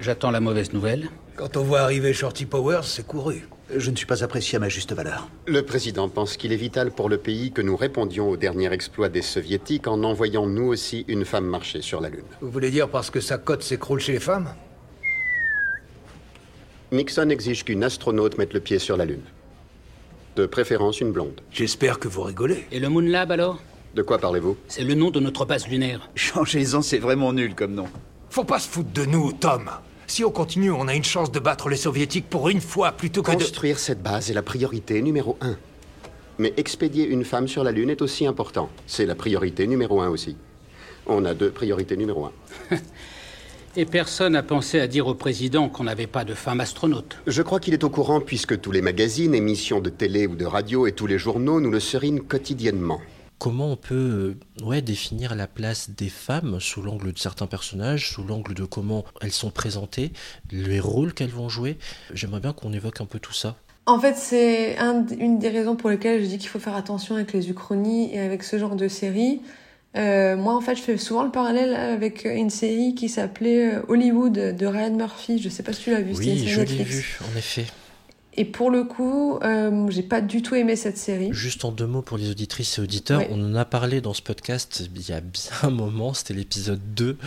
j'attends 0.00 0.30
la 0.30 0.40
mauvaise 0.40 0.72
nouvelle. 0.72 1.08
Quand 1.36 1.56
on 1.56 1.62
voit 1.62 1.80
arriver 1.80 2.12
Shorty 2.12 2.44
Powers, 2.44 2.84
c'est 2.84 3.06
couru. 3.06 3.48
Je 3.74 3.90
ne 3.90 3.96
suis 3.96 4.06
pas 4.06 4.22
apprécié 4.22 4.56
à 4.56 4.58
ma 4.58 4.68
juste 4.68 4.92
valeur. 4.92 5.28
Le 5.46 5.62
président 5.62 6.08
pense 6.08 6.36
qu'il 6.36 6.52
est 6.52 6.56
vital 6.56 6.90
pour 6.90 7.08
le 7.08 7.16
pays 7.16 7.52
que 7.52 7.62
nous 7.62 7.76
répondions 7.76 8.28
au 8.28 8.36
dernier 8.36 8.70
exploit 8.70 9.08
des 9.08 9.22
soviétiques 9.22 9.86
en 9.86 10.02
envoyant 10.04 10.46
nous 10.46 10.66
aussi 10.66 11.06
une 11.08 11.24
femme 11.24 11.46
marcher 11.46 11.80
sur 11.80 12.00
la 12.00 12.10
Lune. 12.10 12.24
Vous 12.42 12.50
voulez 12.50 12.70
dire 12.70 12.90
parce 12.90 13.10
que 13.10 13.20
sa 13.20 13.38
cote 13.38 13.62
s'écroule 13.62 14.00
chez 14.00 14.12
les 14.12 14.20
femmes? 14.20 14.54
Nixon 16.92 17.30
exige 17.30 17.64
qu'une 17.64 17.82
astronaute 17.82 18.36
mette 18.36 18.52
le 18.52 18.60
pied 18.60 18.78
sur 18.78 18.98
la 18.98 19.06
Lune. 19.06 19.22
De 20.34 20.46
préférence 20.46 21.00
une 21.00 21.12
blonde. 21.12 21.42
J'espère 21.50 21.98
que 21.98 22.08
vous 22.08 22.22
rigolez. 22.22 22.64
Et 22.72 22.80
le 22.80 22.88
Moon 22.88 23.02
Lab 23.02 23.32
alors? 23.32 23.60
De 23.94 24.00
quoi 24.00 24.18
parlez-vous? 24.18 24.56
C'est 24.66 24.82
le 24.82 24.94
nom 24.94 25.10
de 25.10 25.20
notre 25.20 25.44
base 25.44 25.68
lunaire. 25.68 26.08
Changez-en, 26.14 26.80
c'est 26.80 26.98
vraiment 26.98 27.34
nul 27.34 27.54
comme 27.54 27.74
nom. 27.74 27.86
Faut 28.30 28.44
pas 28.44 28.58
se 28.58 28.66
foutre 28.66 28.90
de 28.94 29.04
nous, 29.04 29.32
Tom. 29.32 29.68
Si 30.06 30.24
on 30.24 30.30
continue, 30.30 30.70
on 30.70 30.88
a 30.88 30.94
une 30.94 31.04
chance 31.04 31.30
de 31.30 31.38
battre 31.38 31.68
les 31.68 31.76
soviétiques 31.76 32.30
pour 32.30 32.48
une 32.48 32.62
fois 32.62 32.92
plutôt 32.92 33.22
que 33.22 33.30
de... 33.32 33.36
Construire 33.36 33.78
cette 33.78 34.02
base 34.02 34.30
est 34.30 34.34
la 34.34 34.42
priorité 34.42 35.02
numéro 35.02 35.36
un. 35.42 35.56
Mais 36.38 36.54
expédier 36.56 37.06
une 37.06 37.24
femme 37.24 37.46
sur 37.46 37.62
la 37.62 37.72
Lune 37.72 37.90
est 37.90 38.00
aussi 38.00 38.26
important. 38.26 38.70
C'est 38.86 39.04
la 39.04 39.14
priorité 39.14 39.66
numéro 39.66 40.00
un 40.00 40.08
aussi. 40.08 40.36
On 41.06 41.26
a 41.26 41.34
deux 41.34 41.50
priorités 41.50 41.98
numéro 41.98 42.24
un. 42.24 42.32
Et 43.74 43.86
personne 43.86 44.34
n'a 44.34 44.42
pensé 44.42 44.80
à 44.80 44.86
dire 44.86 45.06
au 45.06 45.14
président 45.14 45.70
qu'on 45.70 45.84
n'avait 45.84 46.06
pas 46.06 46.24
de 46.24 46.34
femme 46.34 46.60
astronaute. 46.60 47.16
Je 47.26 47.40
crois 47.40 47.58
qu'il 47.58 47.72
est 47.72 47.84
au 47.84 47.88
courant 47.88 48.20
puisque 48.20 48.60
tous 48.60 48.70
les 48.70 48.82
magazines, 48.82 49.34
émissions 49.34 49.80
de 49.80 49.88
télé 49.88 50.26
ou 50.26 50.36
de 50.36 50.44
radio 50.44 50.86
et 50.86 50.92
tous 50.92 51.06
les 51.06 51.16
journaux 51.16 51.58
nous 51.58 51.70
le 51.70 51.80
serinent 51.80 52.20
quotidiennement 52.20 53.00
comment 53.38 53.72
on 53.72 53.76
peut 53.76 54.36
euh, 54.60 54.64
ouais, 54.64 54.82
définir 54.82 55.34
la 55.34 55.48
place 55.48 55.90
des 55.90 56.10
femmes 56.10 56.60
sous 56.60 56.80
l'angle 56.80 57.12
de 57.12 57.18
certains 57.18 57.48
personnages, 57.48 58.10
sous 58.10 58.22
l'angle 58.22 58.54
de 58.54 58.64
comment 58.64 59.04
elles 59.20 59.32
sont 59.32 59.50
présentées, 59.50 60.12
les 60.52 60.78
rôles 60.78 61.12
qu'elles 61.12 61.30
vont 61.30 61.48
jouer? 61.48 61.76
J'aimerais 62.14 62.38
bien 62.38 62.52
qu'on 62.52 62.72
évoque 62.72 63.00
un 63.00 63.04
peu 63.04 63.18
tout 63.18 63.32
ça. 63.32 63.56
En 63.86 63.98
fait, 63.98 64.14
c'est 64.14 64.76
une 65.18 65.40
des 65.40 65.48
raisons 65.48 65.74
pour 65.74 65.90
lesquelles 65.90 66.22
je 66.22 66.28
dis 66.28 66.38
qu'il 66.38 66.50
faut 66.50 66.60
faire 66.60 66.76
attention 66.76 67.16
avec 67.16 67.32
les 67.32 67.50
uchronies 67.50 68.14
et 68.14 68.20
avec 68.20 68.44
ce 68.44 68.58
genre 68.58 68.76
de 68.76 68.86
série. 68.86 69.40
Euh, 69.96 70.36
moi, 70.36 70.54
en 70.54 70.60
fait, 70.60 70.74
je 70.76 70.82
fais 70.82 70.96
souvent 70.96 71.22
le 71.22 71.30
parallèle 71.30 71.74
avec 71.74 72.24
une 72.24 72.50
série 72.50 72.94
qui 72.94 73.08
s'appelait 73.08 73.74
euh, 73.74 73.82
Hollywood 73.88 74.32
de 74.32 74.66
Ryan 74.66 74.94
Murphy. 74.94 75.40
Je 75.40 75.48
sais 75.48 75.62
pas 75.62 75.72
si 75.72 75.82
tu 75.82 75.90
l'as 75.90 76.00
vu. 76.00 76.14
Oui, 76.14 76.46
je 76.46 76.60
l'ai 76.60 76.84
vu, 76.84 77.18
en 77.22 77.36
effet. 77.36 77.66
Et 78.34 78.46
pour 78.46 78.70
le 78.70 78.84
coup, 78.84 79.38
euh, 79.42 79.90
j'ai 79.90 80.02
pas 80.02 80.22
du 80.22 80.40
tout 80.40 80.54
aimé 80.54 80.74
cette 80.74 80.96
série. 80.96 81.28
Juste 81.32 81.66
en 81.66 81.70
deux 81.70 81.86
mots 81.86 82.00
pour 82.00 82.16
les 82.16 82.30
auditrices 82.30 82.78
et 82.78 82.80
auditeurs, 82.80 83.24
on 83.30 83.44
en 83.44 83.54
a 83.54 83.66
parlé 83.66 84.00
dans 84.00 84.14
ce 84.14 84.22
podcast 84.22 84.88
il 84.94 85.08
y 85.08 85.12
a 85.12 85.20
bien 85.20 85.52
un 85.62 85.70
moment, 85.70 86.14
c'était 86.14 86.32
l'épisode 86.32 86.80
2. 86.94 87.18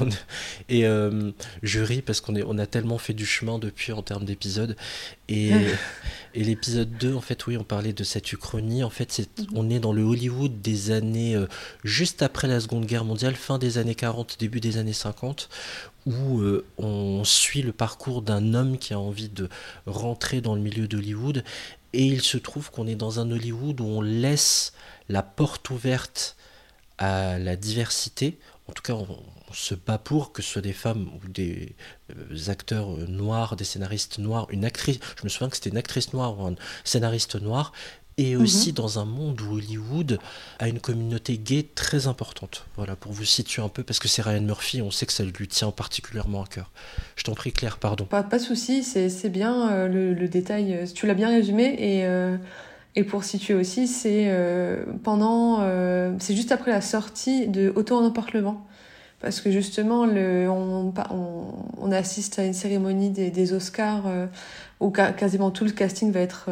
et 0.70 0.86
euh, 0.86 1.30
je 1.62 1.80
ris 1.80 2.00
parce 2.00 2.22
qu'on 2.22 2.34
on 2.46 2.56
a 2.56 2.66
tellement 2.66 2.96
fait 2.96 3.12
du 3.12 3.26
chemin 3.26 3.58
depuis 3.58 3.92
en 3.92 4.00
termes 4.00 4.24
d'épisodes. 4.24 4.76
Et, 5.28 5.52
et 6.36 6.44
l'épisode 6.44 6.90
2, 6.98 7.14
en 7.14 7.22
fait, 7.22 7.46
oui, 7.46 7.56
on 7.56 7.64
parlait 7.64 7.94
de 7.94 8.04
cette 8.04 8.30
uchronie. 8.30 8.84
En 8.84 8.90
fait, 8.90 9.26
mhm. 9.38 9.46
on 9.54 9.70
est 9.70 9.80
dans 9.80 9.94
le 9.94 10.02
Hollywood 10.02 10.60
des 10.60 10.90
années 10.90 11.34
euh, 11.34 11.46
juste 11.82 12.20
après 12.20 12.46
la 12.46 12.60
Seconde 12.60 12.84
Guerre 12.84 13.06
mondiale, 13.06 13.34
fin 13.34 13.58
des 13.58 13.78
années 13.78 13.94
40, 13.94 14.36
début 14.38 14.60
des 14.60 14.76
années 14.76 14.92
50, 14.92 15.48
où 16.04 16.40
euh, 16.40 16.66
on 16.76 17.24
suit 17.24 17.62
le 17.62 17.72
parcours 17.72 18.20
d'un 18.20 18.52
homme 18.52 18.76
qui 18.76 18.92
a 18.92 19.00
envie 19.00 19.30
de 19.30 19.48
rentrer 19.86 20.42
dans 20.42 20.54
le 20.54 20.60
milieu 20.60 20.86
d'Hollywood. 20.86 21.42
Et 21.94 22.04
il 22.04 22.20
se 22.20 22.36
trouve 22.36 22.70
qu'on 22.70 22.86
est 22.86 22.96
dans 22.96 23.18
un 23.18 23.30
Hollywood 23.30 23.80
où 23.80 23.86
on 23.86 24.02
laisse 24.02 24.74
la 25.08 25.22
porte 25.22 25.70
ouverte 25.70 26.36
à 26.98 27.38
la 27.38 27.56
diversité. 27.56 28.38
En 28.68 28.74
tout 28.74 28.82
cas, 28.82 28.92
on, 28.92 29.06
se 29.54 29.74
bat 29.74 29.98
pour 29.98 30.32
que 30.32 30.42
ce 30.42 30.52
soit 30.52 30.62
des 30.62 30.72
femmes 30.72 31.08
ou 31.14 31.28
des 31.28 31.74
euh, 32.10 32.50
acteurs 32.50 32.88
noirs, 33.08 33.56
des 33.56 33.64
scénaristes 33.64 34.18
noirs, 34.18 34.46
une 34.50 34.64
actrice. 34.64 34.98
Je 35.18 35.24
me 35.24 35.28
souviens 35.28 35.48
que 35.48 35.56
c'était 35.56 35.70
une 35.70 35.78
actrice 35.78 36.12
noire 36.12 36.38
ou 36.38 36.46
un 36.46 36.54
scénariste 36.84 37.40
noir 37.40 37.72
et 38.18 38.34
mhm. 38.34 38.42
aussi 38.42 38.72
dans 38.72 38.98
un 38.98 39.04
monde 39.04 39.40
où 39.42 39.56
Hollywood 39.56 40.18
a 40.58 40.68
une 40.68 40.80
communauté 40.80 41.36
gay 41.38 41.66
très 41.74 42.06
importante. 42.06 42.66
Voilà, 42.76 42.96
pour 42.96 43.12
vous 43.12 43.24
situer 43.24 43.62
un 43.62 43.68
peu, 43.68 43.82
parce 43.82 43.98
que 43.98 44.08
c'est 44.08 44.22
Ryan 44.22 44.40
Murphy, 44.40 44.80
on 44.82 44.90
sait 44.90 45.06
que 45.06 45.12
ça 45.12 45.24
lui 45.24 45.48
tient 45.48 45.70
particulièrement 45.70 46.42
à 46.42 46.46
cœur. 46.46 46.70
Je 47.16 47.24
t'en 47.24 47.34
prie, 47.34 47.52
Claire, 47.52 47.78
pardon. 47.78 48.04
Pas, 48.04 48.22
pas 48.22 48.38
de 48.38 48.42
souci, 48.42 48.82
c'est 48.82 49.28
bien 49.28 49.70
euh, 49.70 50.14
le, 50.14 50.28
détail, 50.28 50.74
euh, 50.74 50.86
tu 50.86 51.06
l'as 51.06 51.14
bien 51.14 51.28
résumé, 51.28 51.76
et, 51.78 52.06
euh, 52.06 52.36
et 52.94 53.04
pour 53.04 53.24
situer 53.24 53.54
aussi, 53.54 53.86
c'est 53.86 54.34
pendant, 55.02 55.60
c'est 56.18 56.34
juste 56.34 56.52
après 56.52 56.70
la 56.70 56.80
sortie 56.80 57.46
de 57.46 57.72
Auto 57.76 57.96
en 57.96 58.04
emporte 58.04 58.32
le 58.32 58.40
vent. 58.40 58.66
Parce 59.20 59.40
que 59.40 59.50
justement, 59.50 60.04
le, 60.06 60.48
on, 60.48 60.92
on, 61.80 61.92
assiste 61.92 62.38
à 62.38 62.44
une 62.44 62.52
cérémonie 62.52 63.10
des, 63.10 63.30
des 63.30 63.52
Oscars 63.54 64.04
où 64.80 64.90
quasiment 64.90 65.50
tout 65.50 65.64
le 65.64 65.70
casting 65.70 66.12
va 66.12 66.20
être 66.20 66.50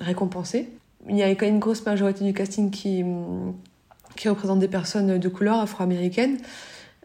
récompensé 0.00 0.70
il 1.08 1.16
y 1.16 1.22
a 1.22 1.30
quand 1.30 1.46
même 1.46 1.54
une 1.54 1.60
grosse 1.60 1.84
majorité 1.84 2.24
du 2.24 2.32
casting 2.32 2.70
qui, 2.70 3.04
qui 4.16 4.28
représente 4.28 4.58
des 4.58 4.68
personnes 4.68 5.18
de 5.18 5.28
couleur 5.28 5.58
afro-américaines. 5.58 6.38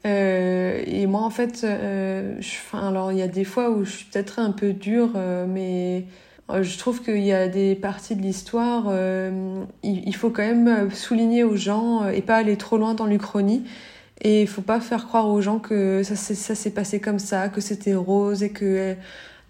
Euh, 0.05 0.83
et 0.85 1.07
moi, 1.07 1.21
en 1.21 1.29
fait, 1.29 1.61
euh, 1.63 2.39
alors 2.73 3.11
il 3.11 3.17
y 3.17 3.23
a 3.23 3.27
des 3.27 3.43
fois 3.43 3.71
où 3.71 3.85
je 3.85 3.91
suis 3.91 4.05
peut-être 4.05 4.39
un 4.39 4.51
peu 4.51 4.73
dure, 4.73 5.13
euh, 5.15 5.47
mais 5.47 6.05
euh, 6.51 6.61
je 6.61 6.77
trouve 6.77 7.01
qu'il 7.01 7.23
y 7.23 7.33
a 7.33 7.47
des 7.47 7.73
parties 7.73 8.15
de 8.15 8.21
l'histoire, 8.21 8.85
euh, 8.89 9.63
il, 9.81 10.07
il, 10.07 10.15
faut 10.15 10.29
quand 10.29 10.43
même 10.43 10.91
souligner 10.91 11.43
aux 11.43 11.55
gens 11.55 12.07
et 12.07 12.21
pas 12.21 12.35
aller 12.35 12.55
trop 12.55 12.77
loin 12.77 12.93
dans 12.93 13.07
l'Uchronie. 13.07 13.63
Et 14.21 14.41
il 14.41 14.47
faut 14.47 14.61
pas 14.61 14.79
faire 14.79 15.07
croire 15.07 15.27
aux 15.27 15.41
gens 15.41 15.59
que 15.59 16.03
ça, 16.03 16.15
s'est 16.15 16.69
passé 16.69 16.99
comme 16.99 17.19
ça, 17.19 17.49
que 17.49 17.61
c'était 17.61 17.93
rose 17.93 18.43
et 18.43 18.49
que 18.49 18.95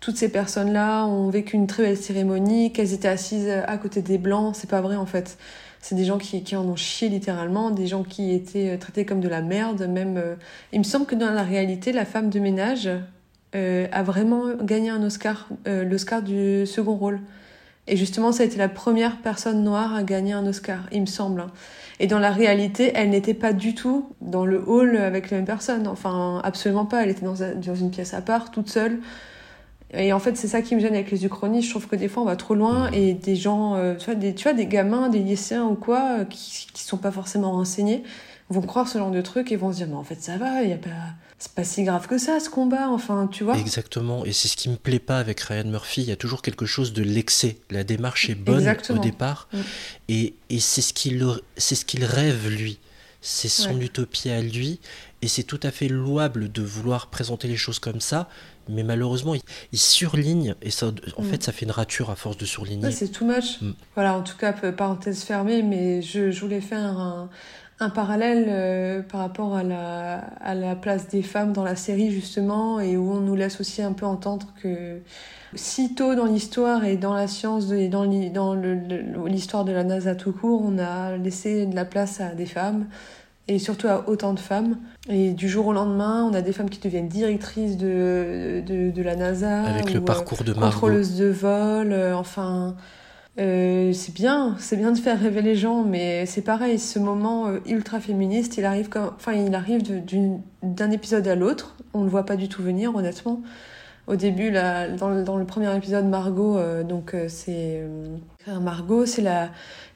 toutes 0.01 0.17
ces 0.17 0.29
personnes-là 0.29 1.05
ont 1.05 1.29
vécu 1.29 1.55
une 1.55 1.67
très 1.67 1.83
belle 1.83 1.97
cérémonie, 1.97 2.73
qu'elles 2.73 2.93
étaient 2.93 3.07
assises 3.07 3.49
à 3.49 3.77
côté 3.77 4.01
des 4.01 4.17
blancs. 4.17 4.55
C'est 4.55 4.69
pas 4.69 4.81
vrai 4.81 4.95
en 4.95 5.05
fait. 5.05 5.37
C'est 5.81 5.93
des 5.93 6.05
gens 6.05 6.17
qui, 6.17 6.43
qui, 6.43 6.55
en 6.55 6.65
ont 6.65 6.75
chié 6.75 7.09
littéralement, 7.09 7.69
des 7.69 7.85
gens 7.85 8.01
qui 8.01 8.33
étaient 8.33 8.71
euh, 8.71 8.77
traités 8.77 9.05
comme 9.05 9.19
de 9.19 9.27
la 9.29 9.43
merde. 9.43 9.87
Même, 9.87 10.17
euh. 10.17 10.35
il 10.73 10.79
me 10.79 10.83
semble 10.83 11.05
que 11.05 11.13
dans 11.13 11.29
la 11.29 11.43
réalité, 11.43 11.91
la 11.91 12.05
femme 12.05 12.31
de 12.31 12.39
ménage 12.39 12.89
euh, 13.53 13.87
a 13.91 14.01
vraiment 14.01 14.55
gagné 14.63 14.89
un 14.89 15.03
Oscar, 15.03 15.47
l'Oscar 15.67 16.23
du 16.23 16.65
second 16.65 16.95
rôle. 16.95 17.19
Et 17.85 17.97
justement, 17.97 18.31
ça 18.31 18.41
a 18.41 18.45
été 18.47 18.57
la 18.57 18.67
première 18.67 19.17
personne 19.21 19.63
noire 19.63 19.93
à 19.93 20.01
gagner 20.01 20.33
un 20.33 20.47
Oscar, 20.47 20.79
il 20.91 21.01
me 21.01 21.05
semble. 21.05 21.45
Et 21.99 22.07
dans 22.07 22.19
la 22.19 22.31
réalité, 22.31 22.91
elle 22.93 23.09
n'était 23.09 23.33
pas 23.33 23.53
du 23.53 23.73
tout 23.73 24.09
dans 24.21 24.45
le 24.45 24.61
hall 24.67 24.97
avec 24.97 25.29
les 25.29 25.37
mêmes 25.37 25.45
personnes. 25.45 25.87
Enfin, 25.87 26.41
absolument 26.43 26.85
pas. 26.85 27.03
Elle 27.03 27.09
était 27.09 27.25
dans, 27.25 27.35
dans 27.35 27.75
une 27.75 27.89
pièce 27.89 28.13
à 28.13 28.21
part, 28.21 28.51
toute 28.51 28.69
seule. 28.69 28.99
Et 29.93 30.11
en 30.11 30.19
fait, 30.19 30.35
c'est 30.35 30.47
ça 30.47 30.61
qui 30.61 30.75
me 30.75 30.81
gêne 30.81 30.93
avec 30.93 31.09
les 31.09 31.25
uchronies. 31.25 31.61
Je 31.61 31.69
trouve 31.69 31.87
que 31.87 31.95
des 31.95 32.07
fois, 32.09 32.23
on 32.23 32.25
va 32.25 32.35
trop 32.35 32.55
loin 32.55 32.89
et 32.91 33.13
des 33.13 33.35
gens, 33.35 33.75
euh, 33.75 33.95
tu, 33.95 34.05
vois, 34.05 34.15
des, 34.15 34.35
tu 34.35 34.43
vois, 34.43 34.53
des 34.53 34.65
gamins, 34.65 35.09
des 35.09 35.19
lycéens 35.19 35.65
ou 35.65 35.75
quoi, 35.75 36.19
euh, 36.19 36.25
qui, 36.25 36.67
qui 36.73 36.83
sont 36.83 36.97
pas 36.97 37.11
forcément 37.11 37.51
renseignés, 37.53 38.03
vont 38.49 38.61
croire 38.61 38.87
ce 38.87 38.97
genre 38.97 39.11
de 39.11 39.21
truc 39.21 39.51
et 39.51 39.55
vont 39.55 39.71
se 39.71 39.77
dire, 39.77 39.87
mais 39.87 39.95
en 39.95 40.03
fait, 40.03 40.21
ça 40.21 40.37
va, 40.37 40.63
il 40.63 40.69
y 40.69 40.73
a 40.73 40.77
pas, 40.77 40.89
c'est 41.37 41.51
pas 41.51 41.63
si 41.63 41.83
grave 41.83 42.07
que 42.07 42.17
ça, 42.17 42.39
ce 42.39 42.49
combat, 42.49 42.89
enfin, 42.89 43.27
tu 43.31 43.43
vois. 43.43 43.57
Exactement. 43.57 44.25
Et 44.25 44.31
c'est 44.31 44.47
ce 44.47 44.55
qui 44.55 44.69
me 44.69 44.77
plaît 44.77 44.99
pas 44.99 45.19
avec 45.19 45.41
Ryan 45.41 45.65
Murphy. 45.65 46.01
Il 46.01 46.07
y 46.07 46.11
a 46.11 46.15
toujours 46.15 46.41
quelque 46.41 46.65
chose 46.65 46.93
de 46.93 47.03
l'excès. 47.03 47.57
La 47.69 47.83
démarche 47.83 48.29
est 48.29 48.35
bonne 48.35 48.65
au 48.89 48.97
départ. 48.99 49.49
Mm. 49.51 49.57
Et, 50.09 50.33
et 50.49 50.59
c'est 50.59 50.81
ce 50.81 50.93
qu'il, 50.93 51.25
ce 51.57 52.05
rêve, 52.05 52.47
lui. 52.47 52.79
C'est 53.21 53.49
son 53.49 53.81
utopie 53.81 54.29
à 54.29 54.39
lui. 54.39 54.79
Et 55.21 55.27
c'est 55.27 55.43
tout 55.43 55.59
à 55.63 55.71
fait 55.71 55.87
louable 55.87 56.51
de 56.51 56.61
vouloir 56.61 57.07
présenter 57.07 57.47
les 57.47 57.57
choses 57.57 57.79
comme 57.79 57.99
ça, 57.99 58.29
mais 58.69 58.83
malheureusement, 58.83 59.33
il, 59.33 59.79
surligne 59.79 60.53
et 60.61 60.69
ça, 60.69 60.91
en 61.17 61.23
mm. 61.23 61.25
fait, 61.25 61.41
ça 61.41 61.51
fait 61.51 61.65
une 61.65 61.71
rature 61.71 62.11
à 62.11 62.15
force 62.15 62.37
de 62.37 62.45
surligner. 62.45 62.91
c'est 62.91 63.07
too 63.07 63.25
much. 63.25 63.59
Mm. 63.61 63.71
Voilà, 63.95 64.15
en 64.15 64.21
tout 64.21 64.37
cas, 64.37 64.53
parenthèse 64.53 65.23
fermée, 65.23 65.63
mais 65.63 66.03
je, 66.03 66.29
je 66.29 66.39
voulais 66.39 66.61
faire 66.61 66.79
un, 66.79 67.29
un 67.79 67.89
parallèle 67.89 68.45
euh, 68.47 69.01
par 69.01 69.19
rapport 69.19 69.55
à 69.55 69.63
la, 69.63 70.19
à 70.41 70.55
la 70.55 70.75
place 70.75 71.07
des 71.09 71.21
femmes 71.21 71.51
dans 71.51 71.63
la 71.63 71.75
série, 71.75 72.11
justement, 72.11 72.79
et 72.79 72.95
où 72.95 73.11
on 73.11 73.19
nous 73.19 73.35
laisse 73.35 73.59
aussi 73.59 73.81
un 73.81 73.93
peu 73.93 74.05
entendre 74.05 74.47
que 74.61 75.01
si 75.55 75.93
tôt 75.93 76.15
dans 76.15 76.25
l'histoire 76.25 76.85
et 76.85 76.97
dans 76.97 77.13
la 77.13 77.27
science 77.27 77.71
et 77.71 77.87
dans 77.87 78.03
l'histoire 78.03 79.65
de 79.65 79.71
la 79.71 79.83
NASA 79.83 80.15
tout 80.15 80.31
court, 80.31 80.61
on 80.63 80.77
a 80.79 81.17
laissé 81.17 81.65
de 81.65 81.75
la 81.75 81.85
place 81.85 82.21
à 82.21 82.29
des 82.29 82.45
femmes 82.45 82.85
et 83.47 83.59
surtout 83.59 83.87
à 83.87 84.09
autant 84.09 84.33
de 84.33 84.39
femmes. 84.39 84.77
Et 85.07 85.31
du 85.31 85.47
jour 85.47 85.67
au 85.67 85.73
lendemain, 85.73 86.27
on 86.29 86.33
a 86.33 86.41
des 86.41 86.51
femmes 86.51 86.69
qui 86.69 86.79
deviennent 86.79 87.07
directrices 87.07 87.77
de, 87.77 88.63
de, 88.65 88.89
de 88.89 89.01
la 89.01 89.15
NASA. 89.15 89.63
Avec 89.63 89.93
le 89.93 89.99
euh, 89.99 90.03
parcours 90.03 90.43
de 90.43 90.51
Margot. 90.53 90.71
Contrôleuses 90.71 91.17
de 91.17 91.27
vol, 91.27 91.91
euh, 91.91 92.15
enfin... 92.15 92.75
Euh, 93.37 93.91
c'est 93.91 94.13
bien, 94.13 94.55
c'est 94.59 94.77
bien 94.77 94.93
de 94.93 94.97
faire 94.97 95.19
rêver 95.19 95.41
les 95.41 95.55
gens, 95.55 95.83
mais 95.83 96.25
c'est 96.25 96.41
pareil, 96.41 96.79
ce 96.79 96.99
moment 96.99 97.47
euh, 97.47 97.59
ultra 97.65 97.99
féministe, 97.99 98.55
il 98.57 98.63
arrive, 98.63 98.87
comme, 98.87 99.11
enfin, 99.15 99.33
il 99.33 99.53
arrive 99.53 99.83
d'un 100.63 100.91
épisode 100.91 101.27
à 101.27 101.35
l'autre. 101.35 101.75
On 101.93 101.99
ne 101.99 102.05
le 102.05 102.09
voit 102.09 102.25
pas 102.25 102.37
du 102.37 102.47
tout 102.47 102.63
venir, 102.63 102.95
honnêtement. 102.95 103.41
Au 104.07 104.15
début, 104.15 104.51
là, 104.51 104.87
dans, 104.87 105.09
le, 105.09 105.23
dans 105.23 105.35
le 105.35 105.45
premier 105.45 105.75
épisode, 105.75 106.05
Margot, 106.05 106.57
euh, 106.57 106.83
donc 106.83 107.13
euh, 107.13 107.25
c'est 107.27 107.81
euh, 107.81 108.59
Margot, 108.61 109.05
c'est 109.07 109.23
la 109.23 109.49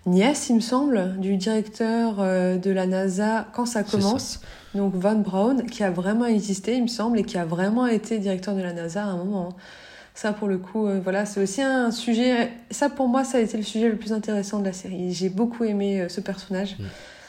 nièce, 0.07 0.49
il 0.49 0.55
me 0.55 0.61
semble, 0.61 1.19
du 1.19 1.37
directeur 1.37 2.15
euh, 2.19 2.57
de 2.57 2.71
la 2.71 2.87
NASA 2.87 3.47
quand 3.53 3.67
ça 3.67 3.83
commence. 3.83 4.41
Donc 4.73 4.95
Von 4.95 5.19
Braun, 5.19 5.63
qui 5.65 5.83
a 5.83 5.91
vraiment 5.91 6.25
existé, 6.25 6.75
il 6.75 6.83
me 6.83 6.87
semble, 6.87 7.19
et 7.19 7.23
qui 7.23 7.37
a 7.37 7.45
vraiment 7.45 7.85
été 7.85 8.17
directeur 8.17 8.55
de 8.55 8.61
la 8.61 8.73
NASA 8.73 9.03
à 9.03 9.07
un 9.07 9.17
moment. 9.17 9.49
Ça, 10.21 10.33
pour 10.33 10.49
le 10.49 10.57
coup, 10.57 10.85
euh, 10.85 10.99
voilà, 11.01 11.25
c'est 11.25 11.41
aussi 11.41 11.61
un 11.61 11.91
sujet. 11.91 12.51
Ça, 12.71 12.89
pour 12.89 13.07
moi, 13.07 13.23
ça 13.23 13.37
a 13.37 13.39
été 13.39 13.55
le 13.55 13.63
sujet 13.63 13.87
le 13.87 13.95
plus 13.95 14.11
intéressant 14.11 14.59
de 14.59 14.65
la 14.65 14.73
série. 14.73 15.13
J'ai 15.13 15.29
beaucoup 15.29 15.63
aimé 15.63 16.01
euh, 16.01 16.09
ce 16.09 16.19
personnage. 16.19 16.75
Mm. 16.77 16.83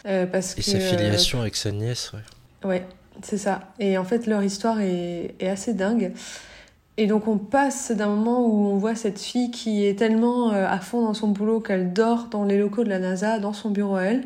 euh, 0.07 0.26
parce 0.26 0.55
Et 0.55 0.57
que, 0.57 0.62
sa 0.62 0.81
filiation 0.81 1.40
avec 1.40 1.55
sa 1.55 1.70
nièce, 1.70 2.11
ouais. 2.12 2.68
Ouais, 2.68 2.87
c'est 3.22 3.38
ça. 3.38 3.61
Et 3.79 3.96
en 3.96 4.03
fait, 4.03 4.26
leur 4.26 4.42
histoire 4.42 4.81
est, 4.81 5.37
est 5.38 5.48
assez 5.48 5.72
dingue. 5.72 6.11
Et 6.96 7.07
donc, 7.07 7.29
on 7.29 7.38
passe 7.38 7.92
d'un 7.92 8.09
moment 8.09 8.44
où 8.44 8.66
on 8.66 8.76
voit 8.76 8.96
cette 8.96 9.20
fille 9.20 9.53
qui 9.53 9.87
est 9.87 9.96
tellement 9.96 10.50
à 10.50 10.81
fond 10.81 11.05
dans 11.05 11.14
son 11.14 11.29
boulot 11.29 11.61
qu'elle 11.61 11.92
dort 11.92 12.26
dans 12.29 12.42
les 12.42 12.59
locaux 12.59 12.83
de 12.83 12.88
la 12.88 12.98
NASA, 12.98 13.38
dans 13.38 13.53
son 13.53 13.70
bureau 13.70 13.94
à 13.94 14.03
elle, 14.03 14.24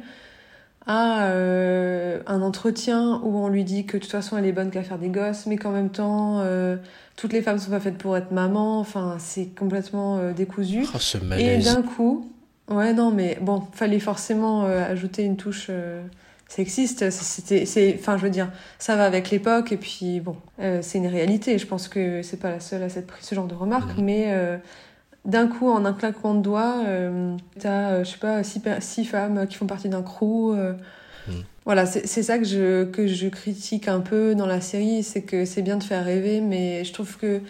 à 0.87 1.25
euh, 1.29 2.21
un 2.27 2.43
entretien 2.43 3.21
où 3.23 3.37
on 3.39 3.49
lui 3.49 3.65
dit 3.65 3.87
que 3.87 3.97
de 3.97 4.03
toute 4.03 4.11
façon, 4.13 4.37
elle 4.37 4.47
est 4.47 4.53
bonne 4.53 4.71
qu'à 4.71 4.83
faire 4.83 4.99
des 4.99 5.09
gosses, 5.09 5.47
mais 5.47 5.57
qu'en 5.57 5.71
même 5.71 5.91
temps, 5.91 6.41
euh, 6.41 6.77
toutes 7.17 7.33
les 7.33 7.43
femmes 7.43 7.59
sont 7.59 7.71
pas 7.71 7.81
faites 7.81 7.97
pour 7.99 8.17
être 8.17 8.33
maman. 8.33 8.81
Enfin, 8.81 9.17
c'est 9.19 9.47
complètement 9.59 10.19
euh, 10.19 10.33
décousu. 10.33 10.85
Oh, 10.95 10.99
ce 10.99 11.19
Et 11.39 11.59
d'un 11.59 11.83
coup, 11.83 12.31
ouais, 12.69 12.93
non, 12.93 13.11
mais 13.11 13.39
bon, 13.41 13.63
fallait 13.73 14.01
forcément 14.01 14.65
ajouter 14.65 15.23
une 15.23 15.37
touche 15.37 15.71
sexiste. 16.49 17.09
C'était, 17.11 17.65
c'est, 17.67 17.97
enfin, 17.99 18.19
je 18.19 18.23
veux 18.23 18.31
dire, 18.31 18.51
ça 18.79 18.97
va 18.97 19.07
avec 19.07 19.31
l'époque, 19.31 19.73
et 19.73 19.77
puis 19.79 20.21
bon, 20.21 20.37
c'est 20.59 20.99
une 20.99 21.07
réalité. 21.07 21.57
Je 21.59 21.67
pense 21.67 21.89
que 21.89 22.23
c'est 22.23 22.39
pas 22.39 22.51
la 22.51 22.61
seule 22.61 22.83
à 22.83 22.89
s'être 22.89 23.07
pris 23.07 23.25
ce 23.25 23.35
genre 23.35 23.47
de 23.47 23.55
remarques, 23.55 23.97
Mhm. 23.97 24.05
mais 24.05 24.59
d'un 25.25 25.47
coup, 25.47 25.71
en 25.71 25.85
un 25.85 25.93
claquement 25.93 26.35
de 26.35 26.43
doigts, 26.43 26.83
euh, 26.87 27.37
t'as, 27.59 27.93
euh, 27.93 28.05
je 28.05 28.11
sais 28.11 28.19
pas, 28.61 28.81
six, 28.81 29.05
femmes 29.05 29.47
qui 29.47 29.57
font 29.57 29.67
partie 29.67 29.89
d'un 29.89 30.03
crew. 30.03 30.53
euh, 30.55 30.75
Mhm. 31.27 31.43
Voilà, 31.65 31.87
c'est 31.87 32.07
c'est 32.07 32.23
ça 32.23 32.37
que 32.39 32.45
je, 32.45 32.85
que 32.85 33.07
je 33.07 33.29
critique 33.29 33.89
un 33.89 34.01
peu 34.01 34.35
dans 34.35 34.45
la 34.47 34.61
série, 34.61 35.03
c'est 35.03 35.23
que 35.23 35.47
c'est 35.47 35.63
bien 35.63 35.79
de 35.79 35.83
faire 35.83 36.05
rêver, 36.05 36.43
mais 36.43 36.85
je 36.85 36.93
trouve 36.93 37.17
que 37.17 37.41